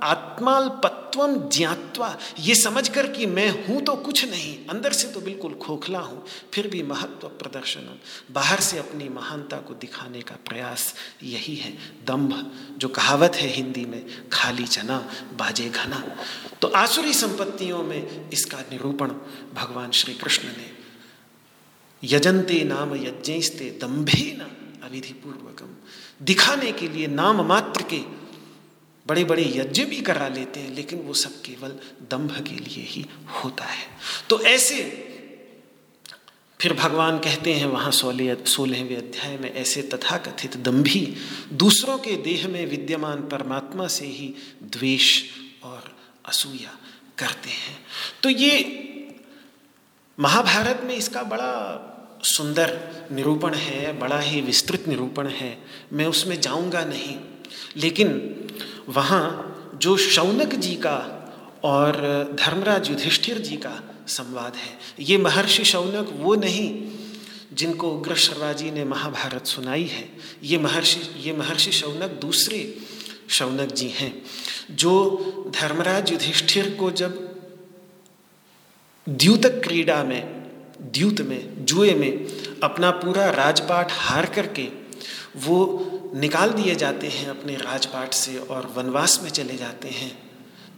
आत्माल्पत्वम 0.04 1.36
ज्ञात्वा। 1.50 2.18
ये 2.40 2.56
समझ 2.56 2.88
कर 2.90 3.08
कि 3.08 3.26
मैं 3.26 3.50
हूँ 3.66 3.82
तो 3.82 3.96
कुछ 3.96 4.24
नहीं, 4.26 4.56
अंदर 4.68 4.92
से 4.92 5.08
तो 5.08 5.22
बिल्कुल 5.22 5.54
खोखला 5.56 6.00
हूँ, 6.00 6.24
फिर 6.54 6.68
भी 6.68 6.82
महत्व 6.84 7.28
प्रदर्शन 7.40 8.00
बाहर 8.32 8.60
से 8.60 8.78
अपनी 8.78 9.10
महानता 9.10 9.58
को 9.58 9.74
दिखाने 9.76 10.22
का 10.22 10.36
प्रयास 10.48 10.94
यही 11.24 11.56
है। 11.56 11.72
दम्भ 12.08 12.34
जो 12.78 12.88
कहावत 12.90 13.36
है 13.36 13.48
हिंदी 13.50 13.86
में, 13.86 14.06
खाली 14.32 14.66
चना, 14.68 14.98
बाजे 15.34 15.70
घना। 15.70 16.04
तो 16.62 16.68
आसुरी 16.68 17.14
संपत्तियों 17.14 17.84
में 17.84 18.30
इसका 18.32 18.60
निरूपण 18.72 19.12
भगवान 19.54 19.92
श्री 19.92 20.14
कृष्ण 20.14 20.48
ने। 20.48 20.72
यजंते 22.04 22.64
नाम 22.64 22.96
यज्ञस्ते 22.96 23.70
दम्भे 23.82 24.32
न 24.32 24.52
अविधिपूर्वकम। 24.84 25.76
दिखाने 26.22 26.72
के 26.72 26.88
लिए 26.88 27.08
नाम 27.08 27.42
मात्र 27.42 27.84
के 27.84 28.00
बड़े 29.08 29.24
बड़े 29.24 29.44
यज्ञ 29.44 29.86
भी 29.86 30.02
करा 30.02 30.28
लेते 30.28 30.60
हैं, 30.60 30.76
लेकिन 30.76 31.00
वो 31.00 31.14
सब 31.14 31.42
केवल 31.42 31.70
दंभ 32.02 32.32
के 32.32 32.56
लिए 32.56 32.84
ही 32.84 33.06
होता 33.44 33.66
है। 33.66 33.88
तो 34.30 34.42
ऐसे 34.42 34.84
फिर 36.62 36.74
भगवान 36.74 37.20
कहते 37.20 37.54
हैं 37.54 37.66
वहाँ 37.66 37.92
सोलह, 37.92 38.44
सोलहवें 38.44 38.98
अध्याय 38.98 39.38
में, 39.38 39.54
ऐसे 39.54 39.82
तथाकथित 39.82 40.58
दम्भी 40.58 41.18
दूसरों 41.54 41.98
के 41.98 42.16
देह 42.16 42.48
में 42.48 42.66
विद्यमान 42.66 43.28
परमात्मा 43.28 43.88
से 43.88 44.06
ही 44.06 44.34
द्वेष 44.64 45.24
और 45.64 45.96
असूया 46.26 46.78
करते 47.18 47.50
हैं। 47.50 47.78
तो 48.24 48.30
ये 48.30 48.82
महाभारत 50.20 50.82
में 50.84 50.96
इसका 50.96 51.24
बड़ा 51.24 51.92
सुंदर 52.24 52.78
निरूपण 53.12 53.54
है, 53.54 54.00
बड़ा 54.00 54.20
ही 54.20 54.42
विस्तृत 54.42 54.88
निरूपण 54.88 55.28
है, 55.28 55.58
मैं 55.94 56.06
उसमें 56.06 56.40
जाऊँगा 56.42 56.84
नहीं। 56.86 57.18
लेकिन 57.78 58.10
वहाँ 58.90 59.72
जो 59.82 59.96
शौनक 59.98 60.56
जी 60.56 60.76
का 60.76 60.98
और 61.64 61.96
धर्मराज 62.40 62.90
युधिष्ठिर 62.90 63.38
जी 63.38 63.56
का 63.58 63.82
संवाद 64.08 64.56
है, 64.56 64.78
ये 65.00 65.18
महर्षि 65.18 65.64
शौनक 65.64 66.10
वो 66.14 66.36
नहीं 66.36 66.70
जिनको 67.54 67.90
उग्र 67.90 68.16
शर्वाजी 68.16 68.72
ने 68.72 68.84
महाभारत 68.84 69.46
सुनाई 69.46 69.84
है, 69.84 70.10
ये 70.44 70.58
महर्षि 70.58 71.00
ये 71.20 71.34
महर्षि 71.34 71.72
शौनक 71.72 72.18
दूसरे 72.22 72.78
शौनक 73.30 73.72
जी 73.72 73.88
हैं, 73.90 74.14
जो 74.72 75.52
धर्मराज 75.56 76.12
युधिष्ठिर 76.12 76.70
को 76.80 76.92
जब 76.92 77.24
द्यूतक 79.08 79.62
क्रीड़ा 79.64 80.04
में 80.04 80.35
द्यूत 80.92 81.22
में, 81.22 81.66
जुए 81.66 81.94
में 81.94 82.26
अपना 82.64 82.92
पूरा 82.92 83.30
राजपाट 83.30 83.88
हार 83.92 84.26
करके 84.26 84.86
वो 85.36 85.90
निकाल 86.16 86.50
दिए 86.50 86.76
जाते 86.76 87.08
हैं 87.08 87.28
अपने 87.28 87.56
राजपाट 87.56 88.14
से 88.14 88.38
और 88.38 88.74
वनवास 88.78 89.20
में 89.24 89.30
चले 89.30 89.58
जाते 89.58 89.88
हैं। 89.88 90.26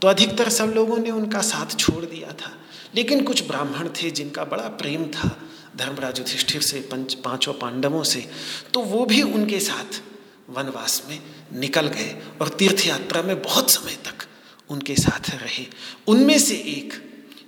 तो 0.01 0.07
अधिकतर 0.07 0.49
सब 0.49 0.65
लोगों 0.65 0.97
ने 0.97 1.11
उनका 1.11 1.41
साथ 1.41 1.75
छोड़ 1.75 2.05
दिया 2.05 2.31
था। 2.31 2.57
लेकिन 2.95 3.23
कुछ 3.23 3.47
ब्राह्मण 3.47 3.89
थे 3.89 4.11
जिनका 4.11 4.43
बड़ा 4.43 4.63
प्रेम 4.63 5.05
था 5.05 5.37
धर्मराज 5.77 6.19
युधिष्ठिर 6.19 6.61
से, 6.61 6.79
पंच, 6.79 7.13
पाँचों 7.13 7.53
पांडवों 7.53 8.03
से। 8.03 8.31
तो 8.73 8.79
वो 8.79 9.05
भी 9.05 9.21
उनके 9.21 9.59
साथ 9.59 10.01
वनवास 10.49 11.03
में 11.09 11.19
निकल 11.53 11.87
गए 11.87 12.21
और 12.41 12.47
तीर्थ 12.47 12.87
यात्रा 12.87 13.21
में 13.21 13.41
बहुत 13.41 13.69
समय 13.69 13.91
तक 13.91 14.25
उनके 14.69 14.95
साथ 14.95 15.29
रहे। 15.29 15.65
उनमें 16.07 16.39
से 16.39 16.55
एक, 16.55 16.93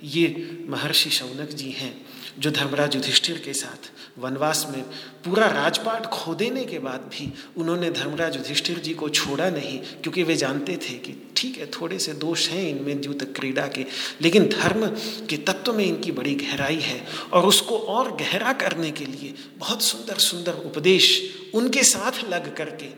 ये 0.04 0.58
महर्षि 0.68 1.10
शौनक 1.10 1.48
जी 1.48 1.70
हैं। 1.70 2.09
जो 2.38 2.50
धर्मराज 2.50 2.94
युधिष्ठिर 2.94 3.38
के 3.38 3.52
साथ 3.52 3.90
वनवास 4.18 4.66
में 4.70 4.82
पूरा 5.24 5.46
राजपाट 5.46 6.06
खो 6.06 6.34
देने 6.34 6.64
के 6.64 6.78
बाद 6.78 7.00
भी 7.12 7.32
उन्होंने 7.56 7.90
धर्मराज 7.90 8.36
युधिष्ठिर 8.36 8.78
जी 8.78 8.94
को 8.94 9.08
छोड़ा 9.08 9.48
नहीं, 9.50 9.78
क्योंकि 10.02 10.22
वे 10.22 10.36
जानते 10.36 10.76
थे 10.78 10.94
कि 10.96 11.14
ठीक 11.36 11.58
है, 11.58 11.66
थोड़े 11.70 11.98
से 11.98 12.12
दोष 12.14 12.48
हैं 12.48 12.68
इनमें 12.68 13.00
द्यूत 13.00 13.22
क्रीड़ा 13.36 13.66
के, 13.68 13.86
लेकिन 14.20 14.48
धर्म 14.48 14.86
के 15.26 15.36
तत्व 15.36 15.72
में 15.72 15.84
इनकी 15.84 16.12
बड़ी 16.12 16.34
गहराई 16.34 16.80
है 16.80 17.04
और 17.32 17.46
उसको 17.46 17.78
और 17.78 18.10
गहरा 18.16 18.52
करने 18.52 18.90
के 18.90 19.04
लिए 19.04 19.34
बहुत 19.58 19.82
सुंदर 19.82 20.18
सुंदर 20.20 20.62
उपदेश 20.66 21.08
उनके 21.54 21.82
साथ 21.84 22.24
लग 22.30 22.54
करके, 22.56 22.88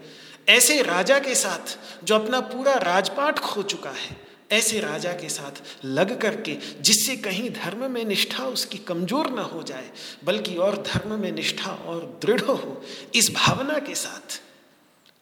ऐसे 0.49 0.80
राजा 0.83 1.18
के 1.18 1.35
साथ 1.35 1.78
जो 2.05 2.14
अपना 2.14 2.41
पूरा 2.41 2.74
राजपाट 2.74 3.39
खो 3.39 3.62
चुका 3.64 3.91
है 3.91 4.16
ऐसे 4.53 4.80
राजा 4.80 5.12
के 5.12 5.28
साथ 5.28 5.62
लग 5.84 6.20
करके, 6.20 6.57
जिससे 6.80 7.16
कहीं 7.18 7.50
धर्म 7.53 7.90
में 7.90 8.05
निष्ठा 8.05 8.44
उसकी 8.46 8.78
कमज़ोर 8.80 9.30
ना 9.30 9.42
हो 9.44 9.62
जाए, 9.62 9.90
बल्कि 10.24 10.57
और 10.57 10.76
धर्म 10.84 11.18
में 11.20 11.30
निष्ठा 11.32 11.72
और 11.86 12.05
दृढ़ 12.22 12.40
हो, 12.42 12.82
इस 13.14 13.30
भावना 13.34 13.78
के 13.78 13.94
साथ 13.94 14.40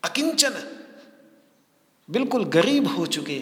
अकिंचन 0.02 0.62
बिल्कुल 2.08 2.44
गरीब 2.50 2.86
हो 2.88 3.06
चुके 3.06 3.38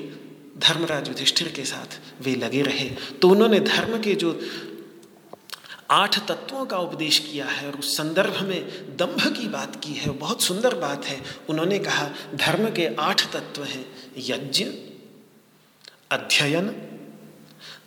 धर्मराज 0.60 1.08
युधिष्ठिर 1.08 1.48
के 1.48 1.64
साथ 1.64 2.00
वे 2.22 2.34
लगे 2.34 2.62
रहे। 2.62 2.88
तो 3.22 3.28
उन्होंने 3.30 3.60
धर्म 3.60 4.00
के 4.02 4.14
जो 4.14 4.40
आठ 5.90 6.18
तत्वों 6.28 6.64
का 6.66 6.78
उपदेश 6.78 7.18
किया 7.20 7.46
है 7.46 7.66
और 7.66 7.78
उस 7.78 7.96
संदर्भ 7.96 8.40
में 8.42 8.96
दंभ 8.96 9.26
की 9.36 9.46
बात 9.48 9.76
की 9.84 9.92
है, 9.92 10.10
बहुत 10.10 10.42
सुंदर 10.42 10.74
बात 10.74 11.04
है। 11.04 11.20
उन्होंने 11.50 11.78
कहा, 11.78 12.08
धर्म 12.34 12.70
के 12.70 12.88
आठ 12.98 13.22
तत्व 13.32 13.64
हैं, 13.64 13.84
यज्ञ 14.26 14.64
अध्ययन, 16.10 16.68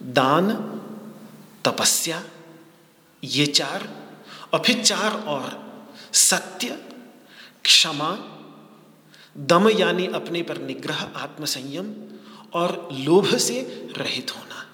दान, 0.01 0.53
तपस्या, 1.65 2.23
ये 3.23 3.45
चार, 3.45 3.89
और 4.53 4.63
फिर 4.65 4.83
चार 4.83 5.11
और, 5.11 5.73
सत्य, 6.13 6.69
क्षमा, 7.63 8.17
दम 9.37 9.69
यानी 9.69 10.07
अपने 10.07 10.41
पर 10.41 10.57
निग्रह, 10.57 11.03
आत्मसंयम, 11.15 11.93
और 12.53 12.89
लोभ 12.93 13.37
से 13.37 13.61
रहित 13.97 14.31
होना। 14.37 14.65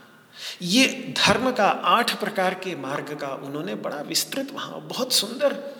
ये 0.61 1.13
धर्म 1.17 1.51
का 1.51 1.67
आठ 1.67 2.19
प्रकार 2.19 2.53
के 2.53 2.75
मार्ग 2.75 3.17
का 3.21 3.27
उन्होंने 3.27 3.75
बड़ा 3.75 4.01
विस्तृत, 4.01 4.51
वहाँ 4.51 4.81
बहुत 4.81 5.13
सुंदर 5.13 5.77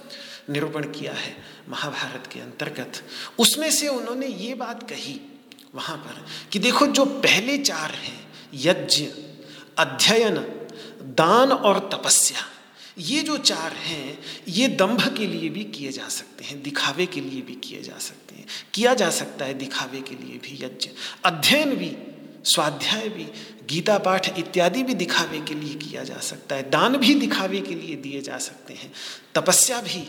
निरूपण 0.49 0.83
किया 0.83 1.13
है 1.13 1.37
महाभारत 1.69 2.27
के 2.27 2.39
अंतर्गत। 2.39 3.03
उसमें 3.39 3.71
से 3.71 3.87
उन्होंने 3.87 4.27
ये 4.27 4.53
बात 4.53 4.89
कही 4.89 5.36
वहाँ 5.75 5.97
पर, 5.97 6.25
कि 6.51 6.59
देखो 6.59 6.87
जो 6.87 7.05
पहले 7.05 7.57
चार 7.57 7.91
हैं, 7.91 8.27
यज्ञ, 8.53 9.05
अध्ययन, 9.77 10.35
दान 11.03 11.51
और 11.51 11.89
तपस्या, 11.93 12.39
ये 12.97 13.21
जो 13.21 13.37
चार 13.37 13.73
हैं, 13.73 14.19
ये 14.47 14.67
दंभ 14.67 15.17
के 15.17 15.27
लिए 15.27 15.49
भी 15.49 15.63
किए 15.63 15.91
जा 15.91 16.07
सकते 16.07 16.43
हैं, 16.43 16.63
दिखावे 16.63 17.05
के 17.05 17.21
लिए 17.21 17.41
भी 17.41 17.55
किए 17.55 17.81
जा 17.81 17.97
सकते 17.97 18.35
हैं, 18.35 18.45
किया 18.73 18.93
जा 18.93 19.09
सकता 19.09 19.45
है 19.45 19.53
दिखावे 19.53 20.01
के 20.01 20.15
लिए 20.15 20.37
भी 20.37 20.65
यज्ञ, 20.65 20.89
अध्ययन 21.25 21.75
भी, 21.75 21.97
स्वाध्याय 22.45 23.09
भी, 23.09 23.27
गीता 23.69 23.97
पाठ 23.97 24.39
इत्यादि 24.39 24.83
भी 24.83 24.93
दिखावे 24.93 25.39
के 25.39 25.53
लिए 25.53 25.73
किया 25.73 26.03
जा 26.03 26.17
सकता 26.17 26.55
है, 26.55 26.69
दान 26.69 26.97
भी 26.97 27.15
दिखावे 27.15 27.61
के 27.61 27.75
लिए 27.75 27.95
दिए 27.95 28.21
जा 28.21 28.37
सकते 28.37 28.73
हैं, 28.73 28.93
तपस्या 29.35 29.81
भी, 29.81 30.07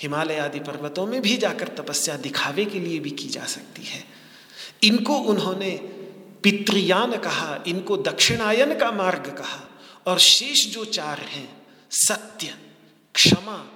हिमालय 0.00 0.38
आदि 0.38 0.60
पर्वतों 0.60 1.06
में 1.06 1.22
भी 1.22 1.36
जाकर 1.36 1.68
तपस्या 1.68 2.16
दिखावे 2.16 2.64
के 2.64 2.80
लिए 2.80 2.98
भी 2.98 3.10
की 3.10 3.28
जा 3.28 3.44
सकती 3.44 3.82
है। 3.82 4.21
इनको 4.84 5.16
उन्होंने 5.16 5.70
पितृयान 6.42 7.16
कहा, 7.16 7.64
इनको 7.66 7.96
दक्षिणायन 7.96 8.78
का 8.78 8.92
मार्ग 8.92 9.34
कहा। 9.38 9.68
और 10.06 10.18
शेष 10.18 10.66
जो 10.66 10.84
चार 10.84 11.18
हैं, 11.18 11.62
सत्य, 11.90 12.54
क्षमा, 13.14 13.66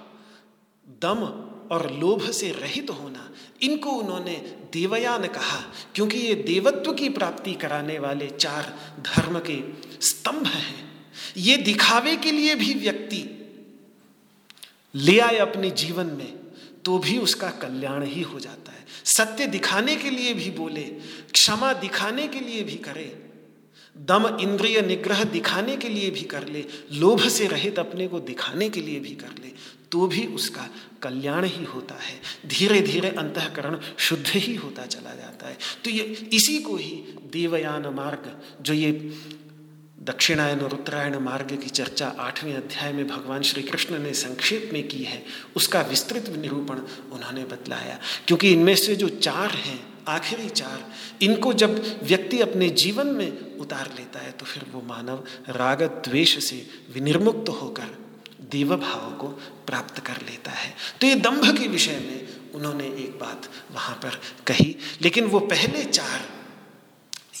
दम 1.01 1.23
और 1.71 1.91
लोभ 1.91 2.31
से 2.31 2.51
रहित 2.51 2.89
होना, 2.89 3.29
इनको 3.61 3.89
उन्होंने 3.89 4.35
देवयान 4.73 5.27
कहा, 5.27 5.73
क्योंकि 5.95 6.17
ये 6.17 6.35
देवत्व 6.35 6.93
की 6.93 7.09
प्राप्ति 7.09 7.53
कराने 7.53 7.99
वाले 7.99 8.27
चार 8.27 8.79
धर्म 8.99 9.39
के 9.39 9.59
स्तंभ 10.01 10.47
हैं। 10.47 10.87
ये 11.37 11.57
दिखावे 11.57 12.15
के 12.15 12.31
लिए 12.31 12.55
भी 12.55 12.73
व्यक्ति 12.73 13.33
ले 14.95 15.19
आए 15.19 15.37
अपने 15.37 15.69
जीवन 15.69 16.05
में 16.05 16.36
तो 16.87 16.97
भी 16.99 17.17
उसका 17.19 17.49
कल्याण 17.61 18.03
ही 18.05 18.21
हो 18.23 18.39
जाता 18.39 18.71
है। 18.71 18.85
सत्य 19.05 19.45
दिखाने 19.47 19.95
के 19.95 20.09
लिए 20.09 20.33
भी 20.33 20.49
बोले, 20.51 20.83
क्षमा 21.33 21.71
दिखाने 21.75 22.27
के 22.27 22.39
लिए 22.39 22.63
भी 22.63 22.75
करे, 22.79 23.05
दम 23.95 24.27
इंद्रिय 24.41 24.81
निग्रह 24.81 25.23
दिखाने 25.23 25.75
के 25.77 25.89
लिए 25.89 26.09
भी 26.09 26.21
कर 26.25 26.47
ले, 26.47 26.63
लोभ 26.93 27.27
से 27.29 27.47
रहित 27.47 27.79
अपने 27.79 28.07
को 28.07 28.19
दिखाने 28.19 28.69
के 28.69 28.81
लिए 28.81 28.99
भी 28.99 29.15
कर 29.15 29.41
ले 29.43 29.51
तो 29.91 30.07
भी 30.07 30.25
उसका 30.27 30.67
कल्याण 31.01 31.45
ही 31.45 31.63
होता 31.63 31.95
है। 31.95 32.19
धीरे 32.47 32.79
धीरे 32.81 33.09
अंतकरण 33.09 33.77
शुद्ध 33.97 34.27
ही 34.27 34.55
होता 34.55 34.85
चला 34.85 35.13
जाता 35.15 35.47
है। 35.47 35.57
तो 35.83 35.89
ये 35.89 36.03
इसी 36.33 36.57
को 36.59 36.75
ही 36.75 36.95
देवयान 37.31 37.87
मार्ग, 37.95 38.31
जो 38.61 38.73
ये 38.73 38.91
दक्षिणायन 40.03 40.59
और 40.59 40.73
उत्तरायण 40.73 41.19
मार्ग 41.19 41.45
की 41.45 41.69
चर्चा 41.69 42.07
आठवें 42.19 42.53
अध्याय 42.53 42.93
में 42.93 43.07
भगवान 43.07 43.41
श्री 43.41 43.63
कृष्ण 43.63 43.99
ने 43.99 44.13
संक्षेप 44.13 44.69
में 44.73 44.87
की 44.87 45.03
है। 45.03 45.25
उसका 45.55 45.81
विस्तृत 45.81 46.29
निरूपण 46.29 46.77
उन्होंने 47.11 47.43
बतलाया। 47.43 47.99
क्योंकि 48.27 48.53
इनमें 48.53 48.75
से 48.75 48.95
जो 48.95 49.09
चार 49.09 49.51
हैं, 49.51 49.83
आखिरी 50.07 50.49
चार, 50.49 50.93
इनको 51.21 51.53
जब 51.53 51.99
व्यक्ति 52.03 52.41
अपने 52.41 52.69
जीवन 52.69 53.07
में 53.07 53.57
उतार 53.57 53.93
लेता 53.95 54.19
है 54.19 54.31
तो 54.31 54.45
फिर 54.45 54.65
वो 54.71 54.81
मानव 54.81 55.23
राग 55.49 55.83
द्वेष 55.83 56.43
से 56.43 56.67
विनिर्मुक्त 56.93 57.49
होकर 57.49 57.97
देव 58.51 58.75
भाव 58.75 59.11
को 59.11 59.27
प्राप्त 59.67 59.99
कर 59.99 60.17
लेता 60.17 60.51
है। 60.51 60.75
तो 61.01 61.07
ये 61.07 61.15
दंभ 61.15 61.59
के 61.59 61.67
विषय 61.67 61.97
में 61.97 62.27
उन्होंने 62.55 62.85
एक 62.85 63.19
बात 63.19 63.49
वहाँ 63.71 63.95
पर 63.95 64.21
कही। 64.47 64.75
लेकिन 65.01 65.25
वो 65.25 65.39
पहले 65.39 65.83
चार 65.83 66.36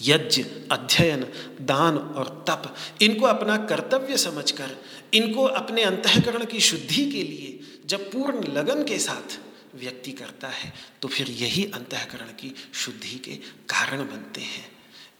यज्ञ, 0.01 0.43
अध्ययन, 0.71 1.27
दान 1.61 1.97
और 1.97 2.45
तप, 2.47 2.75
इनको 3.01 3.25
अपना 3.25 3.57
कर्तव्य 3.57 4.17
समझकर, 4.17 4.77
इनको 5.13 5.43
अपने 5.43 5.83
अंतकरण 5.83 6.45
की 6.45 6.59
शुद्धि 6.59 7.05
के 7.11 7.23
लिए 7.23 7.59
जब 7.85 8.11
पूर्ण 8.11 8.53
लगन 8.53 8.83
के 8.83 8.99
साथ 8.99 9.39
व्यक्ति 9.75 10.11
करता 10.11 10.47
है 10.47 10.73
तो 11.01 11.07
फिर 11.07 11.29
यही 11.29 11.65
अंतकरण 11.65 12.27
की 12.27 12.55
शुद्धि 12.73 13.15
के 13.15 13.35
कारण 13.69 13.97
बनते 13.97 14.41
हैं। 14.41 14.77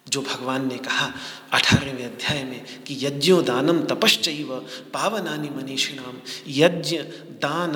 जो 0.09 0.21
भगवान 0.21 0.67
ने 0.67 0.77
कहा 0.77 1.13
अठारहवें 1.53 2.05
अध्याय 2.05 2.43
में 2.43 2.83
कि 2.83 2.97
यज्ञो 3.05 3.41
दानम 3.41 3.81
तपश्चैव 3.81 4.67
पावनानी 4.93 5.49
मनीषिणाम 5.49 6.21
यज्ञ, 6.47 6.97
दान, 7.41 7.73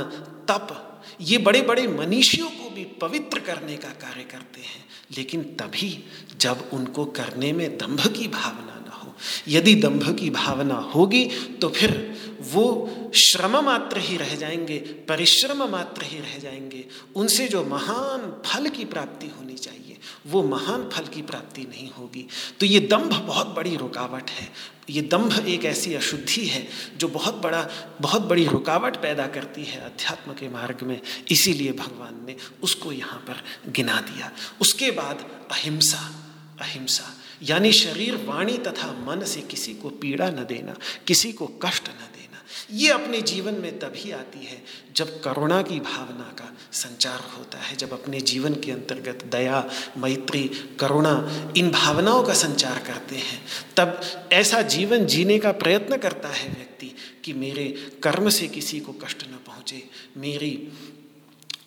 तप, 0.48 0.88
ये 1.22 1.38
बड़े 1.38 1.62
बड़े 1.62 1.88
मनीषियों 1.88 2.50
को 2.50 2.70
भी 2.70 2.84
पवित्र 2.84 3.40
करने 3.40 3.78
का 3.78 3.90
कार्य 3.90 4.24
करते 4.24 4.62
हैं। 4.62 4.86
लेकिन 5.18 5.44
तभी 5.44 6.04
जब 6.42 6.70
उनको 6.74 7.06
करने 7.06 7.54
में 7.54 7.78
दंभ 7.78 8.08
की 8.08 8.28
भावना 8.28 8.86
ना 8.90 8.96
हो। 8.96 9.16
यदि 9.48 9.76
दंभ 9.76 10.18
की 10.20 10.30
भावना 10.30 10.76
होगी 10.76 11.26
तो 11.62 11.70
फिर 11.70 12.12
वो 12.42 12.68
श्रम 13.16 13.58
मात्र 13.66 13.98
ही 13.98 14.18
रह 14.18 14.36
जाएँगे, 14.36 14.78
परिश्रम 14.78 15.64
मात्र 15.64 16.04
ही 16.04 16.18
रह 16.18 16.38
जाएँगे। 16.38 16.86
उनसे 17.16 17.48
जो 17.48 17.64
महान 17.64 18.42
फल 18.46 18.70
की 18.70 18.86
प्राप्ति 18.86 19.28
होनी 19.28 19.54
चाहिए, 19.54 19.98
वो 20.28 20.44
महान 20.44 20.90
फल 20.94 21.04
की 21.04 21.22
प्राप्ति 21.22 21.62
नहीं 21.62 21.90
होगी। 21.92 22.28
तो 22.60 22.66
ये 22.66 22.80
दंभ 22.80 23.14
बहुत 23.14 23.48
बड़ी 23.48 23.76
रुकावट 23.76 24.30
है। 24.30 24.52
ये 24.90 25.02
दंभ 25.02 25.46
एक 25.48 25.66
ऐसी 25.66 25.94
अशुद्धि 25.94 26.46
है, 26.46 26.68
जो 26.98 27.08
बहुत 27.08 27.36
बड़ा, 27.36 27.70
बहुत 28.02 28.22
बड़ी 28.22 28.46
रुकावट 28.48 29.02
पैदा 29.02 29.28
करती 29.28 29.64
है 29.64 29.78
अध्यात्म 29.78 30.32
के 30.32 30.50
मार्ग 30.50 30.78
में। 30.84 31.02
इसीलिए 31.32 31.72
भगवान 31.72 32.26
ने 32.28 32.36
उसको 32.64 32.92
यहाँ 32.92 33.20
पर 33.20 33.44
गिना 33.72 34.02
दिया। 34.02 34.32
उसके 34.62 34.92
बाद 34.92 35.26
अहिंसा। 35.52 36.28
अहिंसा, 36.62 37.14
यानी 37.44 37.72
शरीर, 37.72 38.16
वाणी 38.16 38.58
तथा 38.58 38.92
मन 39.08 39.24
से 39.26 39.42
किसी 39.42 39.74
को 39.74 39.90
पीड़ा 39.90 40.30
न 40.30 40.46
देना, 40.46 40.76
किसी 41.08 41.32
को 41.32 41.48
कष्ट 41.48 41.90
न 41.90 41.92
देना, 41.92 42.44
ये 42.72 42.90
अपने 42.90 43.22
जीवन 43.22 43.54
में 43.54 43.80
तभी 43.80 44.12
आती 44.12 44.46
है 44.46 44.64
जब 44.96 45.22
करुणा 45.22 45.62
की 45.62 45.80
भावना 45.80 46.32
का 46.40 46.56
संचार 46.72 47.20
होता 47.38 47.58
है, 47.58 47.76
जब 47.76 47.94
अपने 47.94 48.22
जीवन 48.22 48.54
के 48.56 48.72
अंतर्गत 48.72 49.24
दया, 49.32 49.64
मैत्री, 49.98 50.44
करुणा, 50.80 51.14
इन 51.58 51.72
भावनाओं 51.72 52.24
का 52.24 52.34
संचार 52.34 52.80
करते 52.80 53.16
हैं। 53.16 53.42
तब 53.78 54.02
ऐसा 54.32 54.62
जीवन 54.62 55.06
जीने 55.06 55.40
का 55.40 55.52
प्रयत्न 55.52 55.98
करता 55.98 56.30
है 56.30 56.48
व्यक्ति 56.50 56.96
कि 57.24 57.34
मेरे 57.34 57.68
कर्म 58.04 58.30
से 58.30 58.48
किसी 58.48 58.80
को 58.80 58.94
कष्ट 58.94 59.24
न 59.24 59.40
पहुँचे, 59.48 59.84
मेरी 60.18 60.72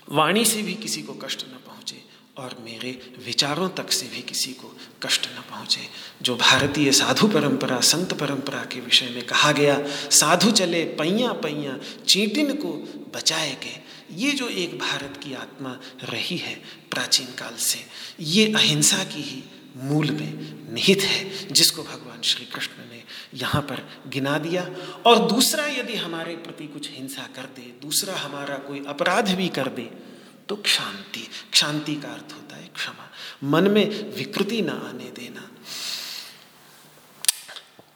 वाणी 0.09 0.45
से 0.45 0.62
भी 0.62 0.74
किसी 0.74 1.03
को 1.03 1.14
कष्ट 1.14 1.45
न 1.49 1.59
पहुँचे 1.66 2.03
और 2.39 2.57
मेरे 2.64 3.14
विचारों 3.26 3.68
तक 3.68 3.93
से 3.93 4.07
भी 4.07 4.22
किसी 4.22 4.53
को 4.53 4.76
कष्ट 5.03 5.26
न 5.26 5.43
पहुँचे। 5.51 5.80
जो 6.22 6.37
भारतीय 6.37 6.93
साधु 6.93 7.28
परंपरा, 7.28 7.80
संत 7.80 8.12
परंपरा 8.12 8.64
के 8.64 8.80
विषय 8.80 9.07
में 9.07 9.26
कहा 9.26 9.53
गया, 9.53 9.78
साधु 10.11 10.51
चले 10.51 10.85
पैया 10.85 11.32
पैया, 11.32 11.78
चीटिन 12.07 12.55
को 12.55 12.72
बचाए 13.14 13.55
के 13.55 13.82
ये 14.14 14.32
जो 14.32 14.49
एक 14.49 14.78
भारत 14.78 15.20
की 15.24 15.35
आत्मा 15.35 15.80
रही 16.05 16.37
है 16.37 16.55
प्राचीन 16.91 17.26
काल 17.26 17.55
से, 17.55 17.78
ये 18.20 18.53
अहिंसा 18.53 19.05
की 19.05 19.22
ही 19.22 19.43
मूल 19.76 20.11
में 20.11 20.72
निहित 20.72 21.03
है, 21.03 21.49
जिसको 21.53 21.82
भगवान 21.82 22.22
श्री 22.22 22.47
कृष्ण 22.47 22.91
ने 22.91 23.03
यहाँ 23.35 23.62
पर 23.62 23.89
गिना 24.09 24.39
दिया। 24.39 24.68
और 25.07 25.18
दूसरा 25.28 25.66
यदि 25.66 25.97
हमारे 25.97 26.37
प्रति 26.37 26.66
कुछ 26.66 26.91
हिंसा 26.91 27.28
कर 27.37 27.43
दे, 27.43 27.74
दूसरा 27.82 28.14
हमारा 28.14 28.57
कोई 28.59 28.85
अपराध 28.89 29.35
भी 29.35 29.49
कर 29.49 29.68
दे 29.68 30.13
तो 30.49 30.57
क्षांति 30.57 31.28
क्षांति 31.53 31.95
का 31.95 32.09
अर्थ 32.09 32.32
होता 32.32 32.57
है 32.57 32.68
क्षमा। 32.74 33.11
मन 33.45 33.70
में 33.70 34.14
विकृति 34.14 34.62
ना 34.62 34.72
आने 34.72 35.11
देना। 35.11 35.51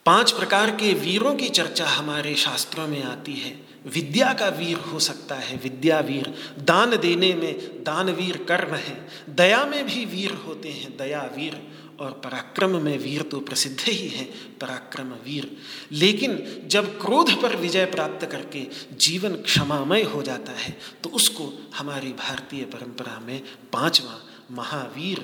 पाँच 0.06 0.30
प्रकार 0.30 0.70
के 0.70 0.92
वीरों 0.94 1.34
की 1.34 1.48
चर्चा 1.48 1.86
हमारे 1.86 2.34
शास्त्रों 2.34 2.86
में 2.88 3.02
आती 3.02 3.32
है। 3.32 3.50
विद्या 3.86 4.32
का 4.32 4.48
वीर 4.48 4.76
हो 4.76 4.98
सकता 4.98 5.34
है 5.34 5.56
विद्या 5.56 5.98
वीर 6.00 6.34
दान 6.58 6.96
देने 6.96 7.34
में 7.34 7.84
दानवीर 7.84 8.36
कर्म 8.36 8.74
है। 8.74 9.08
दया 9.28 9.64
में 9.64 9.84
भी 9.86 10.04
वीर 10.04 10.32
होते 10.46 10.68
हैं 10.68 10.96
दया 10.96 11.22
वीर 11.36 11.60
और 12.00 12.10
पराक्रम 12.24 12.76
में 12.82 12.98
वीर 12.98 13.22
तो 13.22 13.40
प्रसिद्ध 13.40 13.80
ही 13.80 14.08
है, 14.08 14.24
पराक्रम 14.60 15.08
वीर। 15.24 15.50
लेकिन 15.92 16.62
जब 16.66 17.00
क्रोध 17.00 17.30
पर 17.42 17.56
विजय 17.56 17.84
प्राप्त 17.86 18.26
करके 18.26 18.66
जीवन 18.96 19.34
क्षमामय 19.42 20.02
हो 20.04 20.22
जाता 20.22 20.52
है 20.52 20.76
तो 21.02 21.10
उसको 21.10 21.52
हमारी 21.76 22.12
भारतीय 22.18 22.64
परंपरा 22.66 23.18
में 23.20 23.40
पांचवा 23.72 24.20
महावीर 24.50 25.18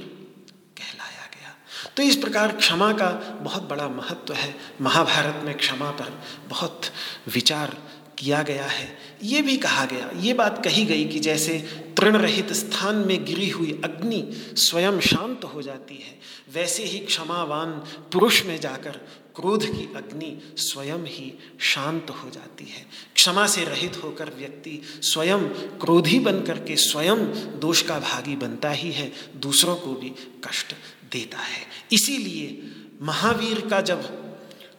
कहलाया 0.79 1.27
गया। 1.35 1.55
तो 1.97 2.03
इस 2.03 2.17
प्रकार 2.17 2.57
क्षमा 2.57 2.93
का 2.93 3.11
बहुत 3.43 3.69
बड़ा 3.69 3.89
महत्व 3.89 4.35
है। 4.35 4.55
महाभारत 4.81 5.43
में 5.45 5.57
क्षमा 5.57 5.91
पर 5.91 6.13
बहुत 6.49 6.91
विचार 7.35 7.77
किया 8.19 8.43
गया 8.43 8.67
है। 8.67 8.99
ये 9.23 9.43
भी 9.43 9.57
कहा 9.57 9.85
गया। 9.85 10.11
ये 10.21 10.35
बात 10.35 10.65
कही 10.65 10.85
गई 10.85 11.05
कि 11.05 11.19
जैसे 11.19 11.59
तृण 11.99 12.17
रहित 12.17 12.53
स्थान 12.53 12.97
में 12.97 13.25
गिरी 13.25 13.49
हुई 13.49 13.81
अग्नि 13.85 14.23
स्वयं 14.57 15.01
शांत 15.01 15.45
हो 15.45 15.63
जाती 15.63 15.95
है, 15.95 16.19
वैसे 16.55 16.85
ही 16.85 16.99
क्षमावान 16.99 17.73
पुरुष 18.13 18.45
में 18.45 18.61
जाकर 18.61 18.91
क्रोध 19.37 19.65
की 19.65 19.85
अग्नि 19.97 20.55
स्वयं 20.57 20.99
ही 20.99 21.33
शांत 21.61 22.11
हो 22.11 22.31
जाती 22.31 22.65
है। 22.65 22.87
क्षमा 23.15 23.47
से 23.47 23.65
रहित 23.65 24.03
होकर 24.05 24.31
व्यक्ति 24.39 24.81
स्वयं 25.03 25.49
क्रोधी 25.81 26.19
बन 26.19 26.43
करके 26.43 26.77
स्वयं 26.77 27.25
दोष 27.61 27.83
का 27.83 27.99
भागी 27.99 28.37
बनता 28.37 28.71
ही 28.71 28.93
है, 28.93 29.13
दूसरों 29.37 29.77
को 29.77 29.95
भी 29.95 30.11
कष्ट 30.49 30.73
देता 31.13 31.39
है। 31.39 31.67
इसीलिए 31.93 32.63
महावीर 33.03 33.61
का 33.61 33.81
जब 33.81 34.24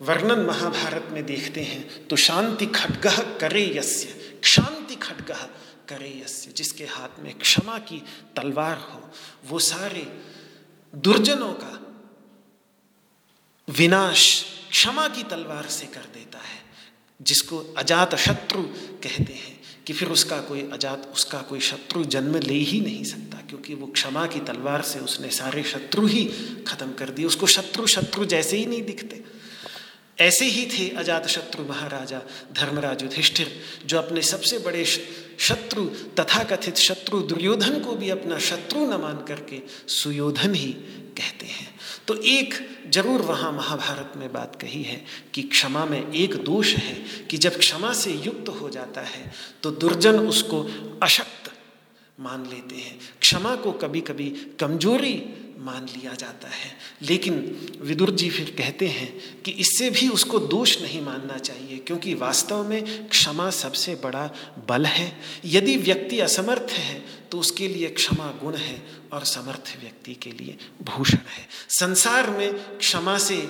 वर्णन 0.01 0.39
महाभारत 0.39 1.07
में 1.11 1.25
देखते 1.25 1.61
हैं 1.61 2.07
तो 2.07 2.15
शांति 2.15 2.65
खड्ग 2.65 3.07
करे 3.41 3.65
यस्य 3.77 4.39
शांति 4.43 4.95
खड्ग 4.95 5.31
करे 5.89 6.09
यस्य, 6.25 6.51
जिसके 6.51 6.83
हाथ 6.83 7.19
में 7.19 7.33
क्षमा 7.39 7.77
की 7.79 8.01
तलवार 8.35 8.77
हो। 8.77 9.01
वो 9.49 9.59
सारे 9.59 10.07
दुर्जनों 10.93 11.53
का 11.53 11.79
विनाश 13.67 14.45
क्षमा 14.71 15.07
की 15.07 15.23
तलवार 15.23 15.67
से 15.67 15.85
कर 15.85 16.05
देता 16.13 16.39
है, 16.39 16.59
जिसको 17.21 17.59
अजात 17.77 18.15
शत्रु 18.15 18.63
कहते 19.03 19.33
हैं, 19.33 19.59
कि 19.87 19.93
फिर 19.93 20.09
उसका 20.09 20.37
कोई 20.41 20.61
अजात, 20.73 21.11
उसका 21.13 21.41
कोई 21.41 21.59
शत्रु 21.59 22.03
जन्म 22.05 22.35
ले 22.35 22.53
ही 22.53 22.81
नहीं 22.81 23.03
सकता, 23.03 23.37
क्योंकि 23.37 23.73
वो 23.73 23.87
क्षमा 23.87 24.25
की 24.27 24.39
तलवार 24.39 24.81
से 24.81 24.99
उसने 24.99 25.29
सारे 25.29 25.63
शत्रु 25.63 26.07
ही 26.07 26.25
खत्म 26.67 26.93
कर 26.93 27.09
दिए। 27.09 27.25
उसको 27.25 27.47
शत्रु 27.47 27.87
शत्रु 27.87 28.25
जैसे 28.25 28.57
ही 28.57 28.65
नहीं 28.65 28.83
दिखते। 28.83 29.23
ऐसे 30.19 30.45
ही 30.45 30.65
थे 30.67 30.89
अजात 30.97 31.27
शत्रु 31.27 31.63
महाराजा 31.63 32.21
धर्मराज 32.55 33.01
युधिष्ठिर 33.03 33.51
जो 33.85 33.97
अपने 33.97 34.21
सबसे 34.21 34.59
बड़े 34.59 34.83
शत्रु 34.85 35.85
तथा 36.19 36.43
कथित 36.43 36.75
शत्रु 36.77 37.19
दुर्योधन 37.21 37.79
को 37.79 37.95
भी 37.95 38.09
अपना 38.09 38.37
शत्रु 38.39 38.85
न 38.85 39.01
मान 39.01 39.23
करके 39.27 39.61
सुयोधन 39.87 40.53
ही 40.53 40.71
कहते 41.17 41.45
हैं। 41.45 41.67
तो 42.07 42.15
एक 42.15 42.53
ज़रूर 42.93 43.21
वहाँ 43.21 43.51
महाभारत 43.51 44.13
में 44.17 44.31
बात 44.33 44.55
कही 44.61 44.81
है 44.83 45.03
कि 45.33 45.41
क्षमा 45.43 45.85
में 45.85 46.11
एक 46.13 46.35
दोष 46.43 46.73
है 46.73 46.93
कि 47.29 47.37
जब 47.37 47.57
क्षमा 47.57 47.93
से 47.93 48.11
युक्त 48.15 48.49
हो 48.61 48.69
जाता 48.69 49.01
है 49.01 49.31
तो 49.63 49.71
दुर्जन 49.73 50.19
उसको 50.19 50.61
अशक्त 51.03 51.51
मान 52.19 52.45
लेते 52.45 52.75
हैं। 52.75 52.99
क्षमा 53.21 53.55
को 53.55 53.71
कभी 53.71 54.01
कभी 54.01 54.29
कमज़ोरी 54.59 55.13
मान 55.57 55.85
लिया 55.87 56.13
जाता 56.13 56.47
है। 56.47 56.71
लेकिन 57.01 57.35
विदुर 57.81 58.11
जी 58.11 58.29
फिर 58.29 58.53
कहते 58.57 58.87
हैं 58.87 59.41
कि 59.41 59.51
इससे 59.51 59.89
भी 59.89 60.07
उसको 60.09 60.39
दोष 60.39 60.81
नहीं 60.81 61.01
मानना 61.01 61.37
चाहिए, 61.37 61.77
क्योंकि 61.77 62.13
वास्तव 62.13 62.67
में 62.69 63.07
क्षमा 63.09 63.49
सबसे 63.51 63.95
बड़ा 63.95 64.29
बल 64.67 64.85
है। 64.85 65.11
यदि 65.45 65.77
व्यक्ति 65.77 66.19
असमर्थ 66.19 66.71
है 66.71 67.03
तो 67.31 67.39
उसके 67.39 67.67
लिए 67.67 67.89
क्षमा 67.89 68.27
गुण 68.41 68.55
है 68.55 68.81
और 69.13 69.23
समर्थ 69.25 69.75
व्यक्ति 69.81 70.13
के 70.13 70.31
लिए 70.31 70.57
भूषण 70.83 71.17
है। 71.17 71.47
संसार 71.69 72.29
में 72.29 72.77
क्षमा 72.77 73.17
से 73.17 73.41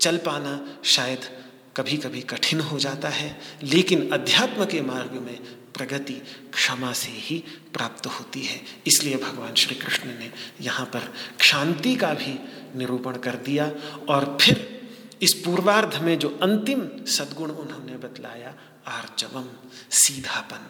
चल 0.00 0.16
पाना 0.16 0.60
शायद 0.84 1.28
कभी 1.76 1.96
कभी 1.96 2.20
कठिन 2.20 2.60
हो 2.60 2.78
जाता 2.78 3.08
है, 3.08 3.40
लेकिन 3.62 4.10
अध्यात्म 4.10 4.64
के 4.64 4.80
मार्ग 4.82 5.12
में 5.22 5.38
प्रगति 5.80 6.12
क्षमा 6.52 6.92
से 6.92 7.10
ही 7.10 7.44
प्राप्त 7.74 8.06
होती 8.06 8.42
है। 8.42 8.60
इसलिए 8.86 9.16
भगवान 9.16 9.54
श्री 9.54 9.74
कृष्ण 9.74 10.08
ने 10.08 10.32
यहाँ 10.60 10.86
पर 10.86 11.12
क्षांति 11.38 11.96
का 11.96 12.14
भी 12.14 12.38
निरूपण 12.78 13.16
कर 13.16 13.36
दिया 13.36 13.70
और 14.08 14.38
फिर 14.40 14.80
इस 15.22 15.34
पूर्वार्ध 15.34 15.96
में 16.02 16.18
जो 16.18 16.28
अंतिम 16.42 16.88
सद्गुण 17.06 17.50
उन्होंने 17.50 17.96
बतलाया, 17.96 18.54
आर्जवम, 18.86 19.48
सीधापन। 19.90 20.66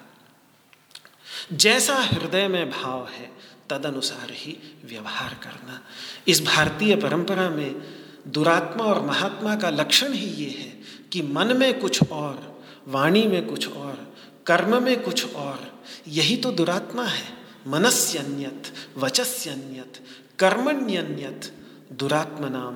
जैसा 1.57 1.97
हृदय 1.97 2.49
में 2.49 2.71
भाव 2.71 3.09
है, 3.09 3.31
तदनुसार 3.71 4.31
ही 4.31 4.57
व्यवहार 4.85 5.35
करना। 5.43 5.81
इस 6.29 6.45
भारतीय 6.45 6.97
परंपरा 6.97 7.51
में 7.51 7.83
दुरात्मा 8.29 8.85
और 8.85 9.07
महात्मा 9.07 9.57
का 9.57 9.71
लक्षण 9.71 10.13
ही 10.13 10.27
ये 10.27 10.51
है 10.51 10.71
कि 11.13 11.23
मन 11.23 11.57
में 11.57 11.81
कुछ 11.81 12.11
और, 12.11 12.65
वाणी 12.89 13.27
में 13.27 13.47
कुछ 13.47 13.69
और 13.69 14.10
कर्म 14.47 14.83
में 14.83 15.03
कुछ 15.03 15.35
और। 15.35 15.83
यही 16.09 16.37
तो 16.37 16.53
दुरात्मा 16.53 17.05
है। 17.05 17.41
मनस्यन्यत, 17.67 18.73
वचस्यन्यत, 18.97 20.07
कर्मण्यन्यत 20.39 21.53
दुरात्म 21.93 22.45
नाम 22.45 22.75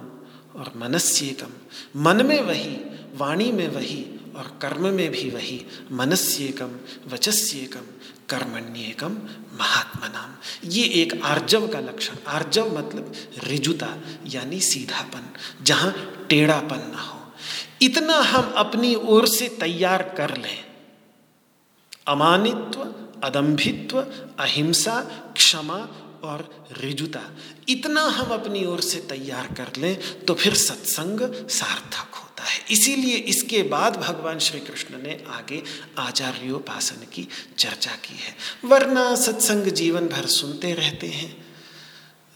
और 0.60 0.72
मनस्येकम। 0.76 1.50
मन 1.96 2.26
में 2.26 2.40
वही, 2.40 2.76
वाणी 3.14 3.52
में 3.52 3.68
वही 3.68 4.04
और 4.36 4.58
कर्म 4.62 4.86
में 4.86 5.10
भी 5.10 5.30
वही। 5.30 5.66
मनस्येकम, 5.92 6.70
वचस्येकम, 7.08 7.82
कर्मण्येकम 8.28 9.12
महात्मा 9.60 10.08
नाम 10.08 10.34
ये 10.64 10.84
एक 10.84 11.22
आर्जव 11.24 11.68
का 11.68 11.80
लक्षण। 11.80 12.14
आर्जव 12.26 12.78
मतलब 12.78 13.12
रिजुता 13.44 13.96
यानी 14.26 14.60
सीधापन, 14.60 15.32
जहाँ 15.62 16.26
टेढ़ापन 16.30 16.90
ना 16.92 17.00
हो। 17.00 17.20
इतना 17.82 18.16
हम 18.16 18.52
अपनी 18.56 18.94
ओर 18.94 19.26
से 19.26 19.48
तैयार 19.48 20.02
कर 20.02 20.36
लें। 20.36 20.73
अमानित्व, 22.08 22.80
अदम्भित्व, 23.22 24.00
अहिंसा, 24.38 25.00
क्षमा 25.36 25.78
और 26.24 26.66
रिजुता 26.80 27.20
इतना 27.68 28.02
हम 28.02 28.30
अपनी 28.30 28.64
ओर 28.64 28.80
से 28.80 28.98
तैयार 29.00 29.46
कर 29.46 29.80
लें 29.80 30.24
तो 30.24 30.34
फिर 30.34 30.54
सत्संग 30.54 31.48
सार्थक 31.48 32.14
होता 32.14 32.44
है। 32.44 32.64
इसीलिए 32.70 33.16
इसके 33.16 33.62
बाद 33.62 33.96
भगवान 33.96 34.38
श्री 34.38 34.60
कृष्ण 34.60 35.02
ने 35.02 35.24
आगे 35.28 35.62
आचार्योपासन 35.98 37.06
की 37.12 37.28
चर्चा 37.58 37.90
की 37.90 38.14
है। 38.14 38.34
वरना 38.64 39.14
सत्संग 39.14 39.64
जीवन 39.64 40.08
भर 40.08 40.26
सुनते 40.26 40.72
रहते 40.72 41.06
हैं। 41.06 41.44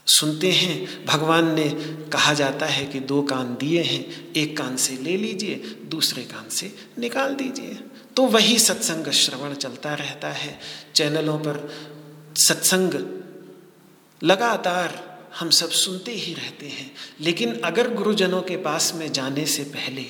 सुनते 0.05 0.51
हैं। 0.51 1.05
भगवान 1.05 1.53
ने 1.53 1.69
कहा 2.13 2.33
जाता 2.33 2.65
है 2.65 2.85
कि 2.85 2.99
दो 2.99 3.21
कान 3.21 3.57
दिए 3.59 3.81
हैं, 3.81 4.33
एक 4.33 4.57
कान 4.57 4.75
से 4.75 4.97
ले 4.97 5.17
लीजिए, 5.17 5.55
दूसरे 5.85 6.23
कान 6.23 6.49
से 6.49 6.75
निकाल 6.99 7.33
दीजिए। 7.33 7.79
तो 8.19 8.25
वही 8.25 8.59
सत्संग 8.59 9.11
श्रवण 9.11 9.53
चलता 9.53 9.93
रहता 9.93 10.29
है। 10.29 10.59
चैनलों 10.95 11.39
पर 11.39 11.73
सत्संग 12.35 12.93
लगातार 14.23 15.19
हम 15.39 15.49
सब 15.49 15.69
सुनते 15.69 16.11
ही 16.11 16.33
रहते 16.33 16.67
हैं। 16.67 16.95
लेकिन 17.21 17.61
अगर 17.61 17.93
गुरुजनों 17.93 18.41
के 18.41 18.57
पास 18.57 18.93
में 18.95 19.11
जाने 19.11 19.45
से 19.45 19.63
पहले 19.63 20.01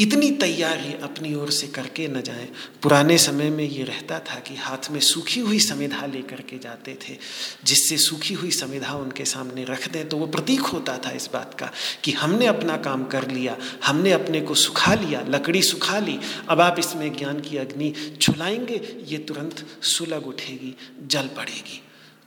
इतनी 0.00 0.30
तैयारी 0.30 0.92
अपनी 1.02 1.34
ओर 1.34 1.50
से 1.50 1.66
करके 1.66 2.06
न 2.08 2.20
जाएँ। 2.22 2.48
पुराने 2.82 3.18
समय 3.18 3.50
में 3.50 3.64
ये 3.64 3.82
रहता 3.84 4.18
था 4.18 4.38
कि 4.38 4.54
हाथ 4.56 4.90
में 4.90 5.00
सूखी 5.00 5.40
हुई 5.40 5.58
समिधा 5.58 6.06
लेकर 6.06 6.40
के 6.40 6.58
जाते 6.58 6.94
थे। 6.94 7.16
जिससे 7.64 7.96
सूखी 7.96 8.34
हुई 8.34 8.50
समिधा 8.50 8.94
उनके 8.94 9.24
सामने 9.24 9.64
रख 9.64 9.88
दें 9.88 10.08
तो 10.08 10.16
वो 10.16 10.26
प्रतीक 10.26 10.60
होता 10.60 10.96
था 10.98 11.10
इस 11.10 11.28
बात 11.32 11.54
का 11.54 11.70
कि 12.04 12.12
हमने 12.12 12.46
अपना 12.46 12.76
काम 12.76 13.04
कर 13.04 13.30
लिया, 13.30 13.56
हमने 13.84 14.12
अपने 14.12 14.40
को 14.40 14.54
सुखा 14.54 14.94
लिया, 14.94 15.24
लकड़ी 15.28 15.62
सुखा 15.62 15.98
ली। 15.98 16.18
अब 16.48 16.60
आप 16.60 16.78
इसमें 16.78 17.12
ज्ञान 17.16 17.40
की 17.40 17.56
अग्नि 17.56 17.92
छुलाएँगे, 18.22 19.04
ये 19.08 19.18
तुरंत 19.18 19.66
सुलग 19.82 20.26
उठेगी, 20.26 20.76
जल 21.06 21.26
पड़ेगी। 21.26 21.82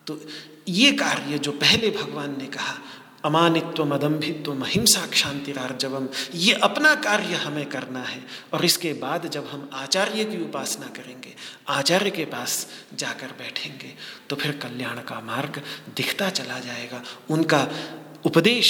तो 0.08 0.22
ये 0.68 0.92
कार्य 0.92 1.38
जो 1.38 1.52
पहले 1.52 1.90
भगवान 1.90 2.38
ने 2.38 2.46
कहा 2.46 2.78
अमानित्व 3.26 3.86
मदम्भित्व 3.86 4.54
महिंसा 4.54 5.06
क्षांतिरार्जवम 5.08 6.08
ये 6.36 6.54
अपना 6.64 6.94
कार्य 6.98 7.36
हमें 7.36 7.66
करना 7.70 8.04
है, 8.04 8.22
और 8.54 8.66
इसके 8.66 8.94
बाद 8.96 9.28
जब 9.28 9.48
हम 9.48 9.70
आचार्य 9.74 10.26
की 10.26 10.42
उपासना 10.44 10.88
करेंगे, 10.96 11.34
आचार्य 11.70 12.10
के 12.12 12.26
पास 12.28 12.68
जाकर 12.94 13.32
बैठेंगे 13.40 13.94
तो 14.30 14.36
फिर 14.36 14.52
कल्याण 14.58 15.02
का 15.04 15.20
मार्ग 15.22 15.62
दिखता 15.96 16.30
चला 16.32 16.60
जाएगा। 16.60 17.02
उनका 17.30 17.68
उपदेश 18.26 18.70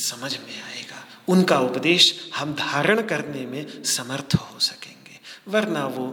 समझ 0.00 0.32
में 0.32 0.62
आएगा। 0.62 1.04
उनका 1.28 1.58
उपदेश 1.60 2.14
हम 2.36 2.54
धारण 2.54 3.02
करने 3.02 3.44
में 3.46 3.82
समर्थ 3.84 4.34
हो 4.36 4.58
सकेंगे। 4.60 5.20
वरना 5.48 5.86
वो 5.88 6.06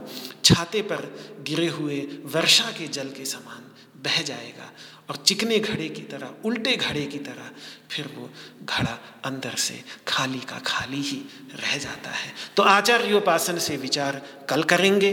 छाते 0.44 0.82
पर 0.82 1.02
गिरे 1.46 1.66
हुए 1.68 1.98
वर्षा 2.26 2.70
के 2.70 2.86
जल 2.88 3.08
के 3.10 3.24
समान 3.24 3.69
बह 4.04 4.22
जाएगा 4.22 4.70
और 5.10 5.16
चिकने 5.16 5.58
घड़े 5.58 5.88
की 5.88 6.02
तरह, 6.02 6.30
उल्टे 6.44 6.76
घड़े 6.76 7.04
की 7.06 7.18
तरह 7.18 7.50
फिर 7.90 8.06
वो 8.16 8.30
घड़ा 8.64 8.98
अंदर 9.24 9.54
से 9.56 9.82
खाली 10.08 10.38
का 10.38 10.58
खाली 10.58 11.00
ही 11.02 11.22
रह 11.54 11.76
जाता 11.78 12.10
है। 12.10 12.32
तो 12.56 12.62
आचार्योपासन 12.62 13.58
से 13.58 13.76
विचार 13.76 14.22
कल 14.48 14.62
करेंगे। 14.62 15.12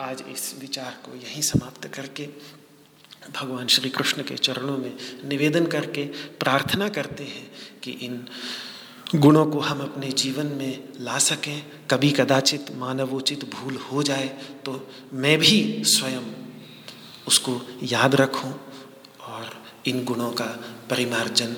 आज 0.00 0.22
इस 0.28 0.54
विचार 0.60 0.96
को 1.04 1.16
यहीं 1.16 1.42
समाप्त 1.42 1.86
करके 1.86 2.28
भगवान 3.30 3.66
श्री 3.66 3.90
कृष्ण 3.90 4.22
के 4.22 4.36
चरणों 4.36 4.76
में 4.78 4.92
निवेदन 5.28 5.66
करके 5.66 6.04
प्रार्थना 6.38 6.88
करते 6.88 7.24
हैं 7.24 7.50
कि 7.82 7.90
इन 7.90 8.24
गुणों 9.14 9.44
को 9.46 9.60
हम 9.60 9.80
अपने 9.80 10.10
जीवन 10.12 10.46
में 10.46 10.88
ला 11.00 11.18
सकें। 11.18 11.62
कभी 11.90 12.10
कदाचित 12.10 12.70
मानवोचित 12.76 13.44
भूल 13.50 13.76
हो 13.76 14.02
जाए 14.02 14.28
तो 14.64 14.90
मैं 15.12 15.38
भी 15.38 15.82
स्वयं 15.86 16.30
उसको 17.28 17.60
याद 17.82 18.14
रखूँ 18.14 18.52
और 19.28 19.62
इन 19.86 20.04
गुणों 20.04 20.30
का 20.32 20.44
परिमार्जन 20.90 21.56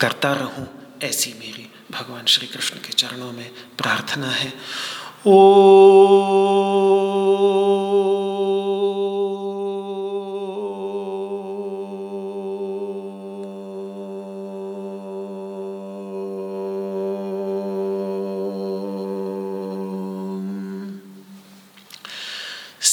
करता 0.00 0.32
रहूँ, 0.32 0.66
ऐसी 1.02 1.32
मेरी 1.32 1.70
भगवान 1.90 2.24
श्री 2.24 2.46
कृष्ण 2.46 2.76
के 2.76 2.92
चरणों 2.92 3.32
में 3.32 3.50
प्रार्थना 3.78 4.30
है। 4.30 4.52
ओ 5.26 5.36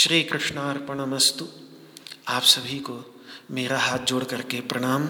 श्री 0.00 0.22
कृष्णार्पणमस्तु 0.22 1.48
आप 2.28 2.42
सभी 2.42 2.78
को 2.78 3.14
मेरा 3.50 3.78
हाथ 3.78 3.98
जोड़ 3.98 4.24
करके 4.24 4.60
प्रणाम। 4.60 5.06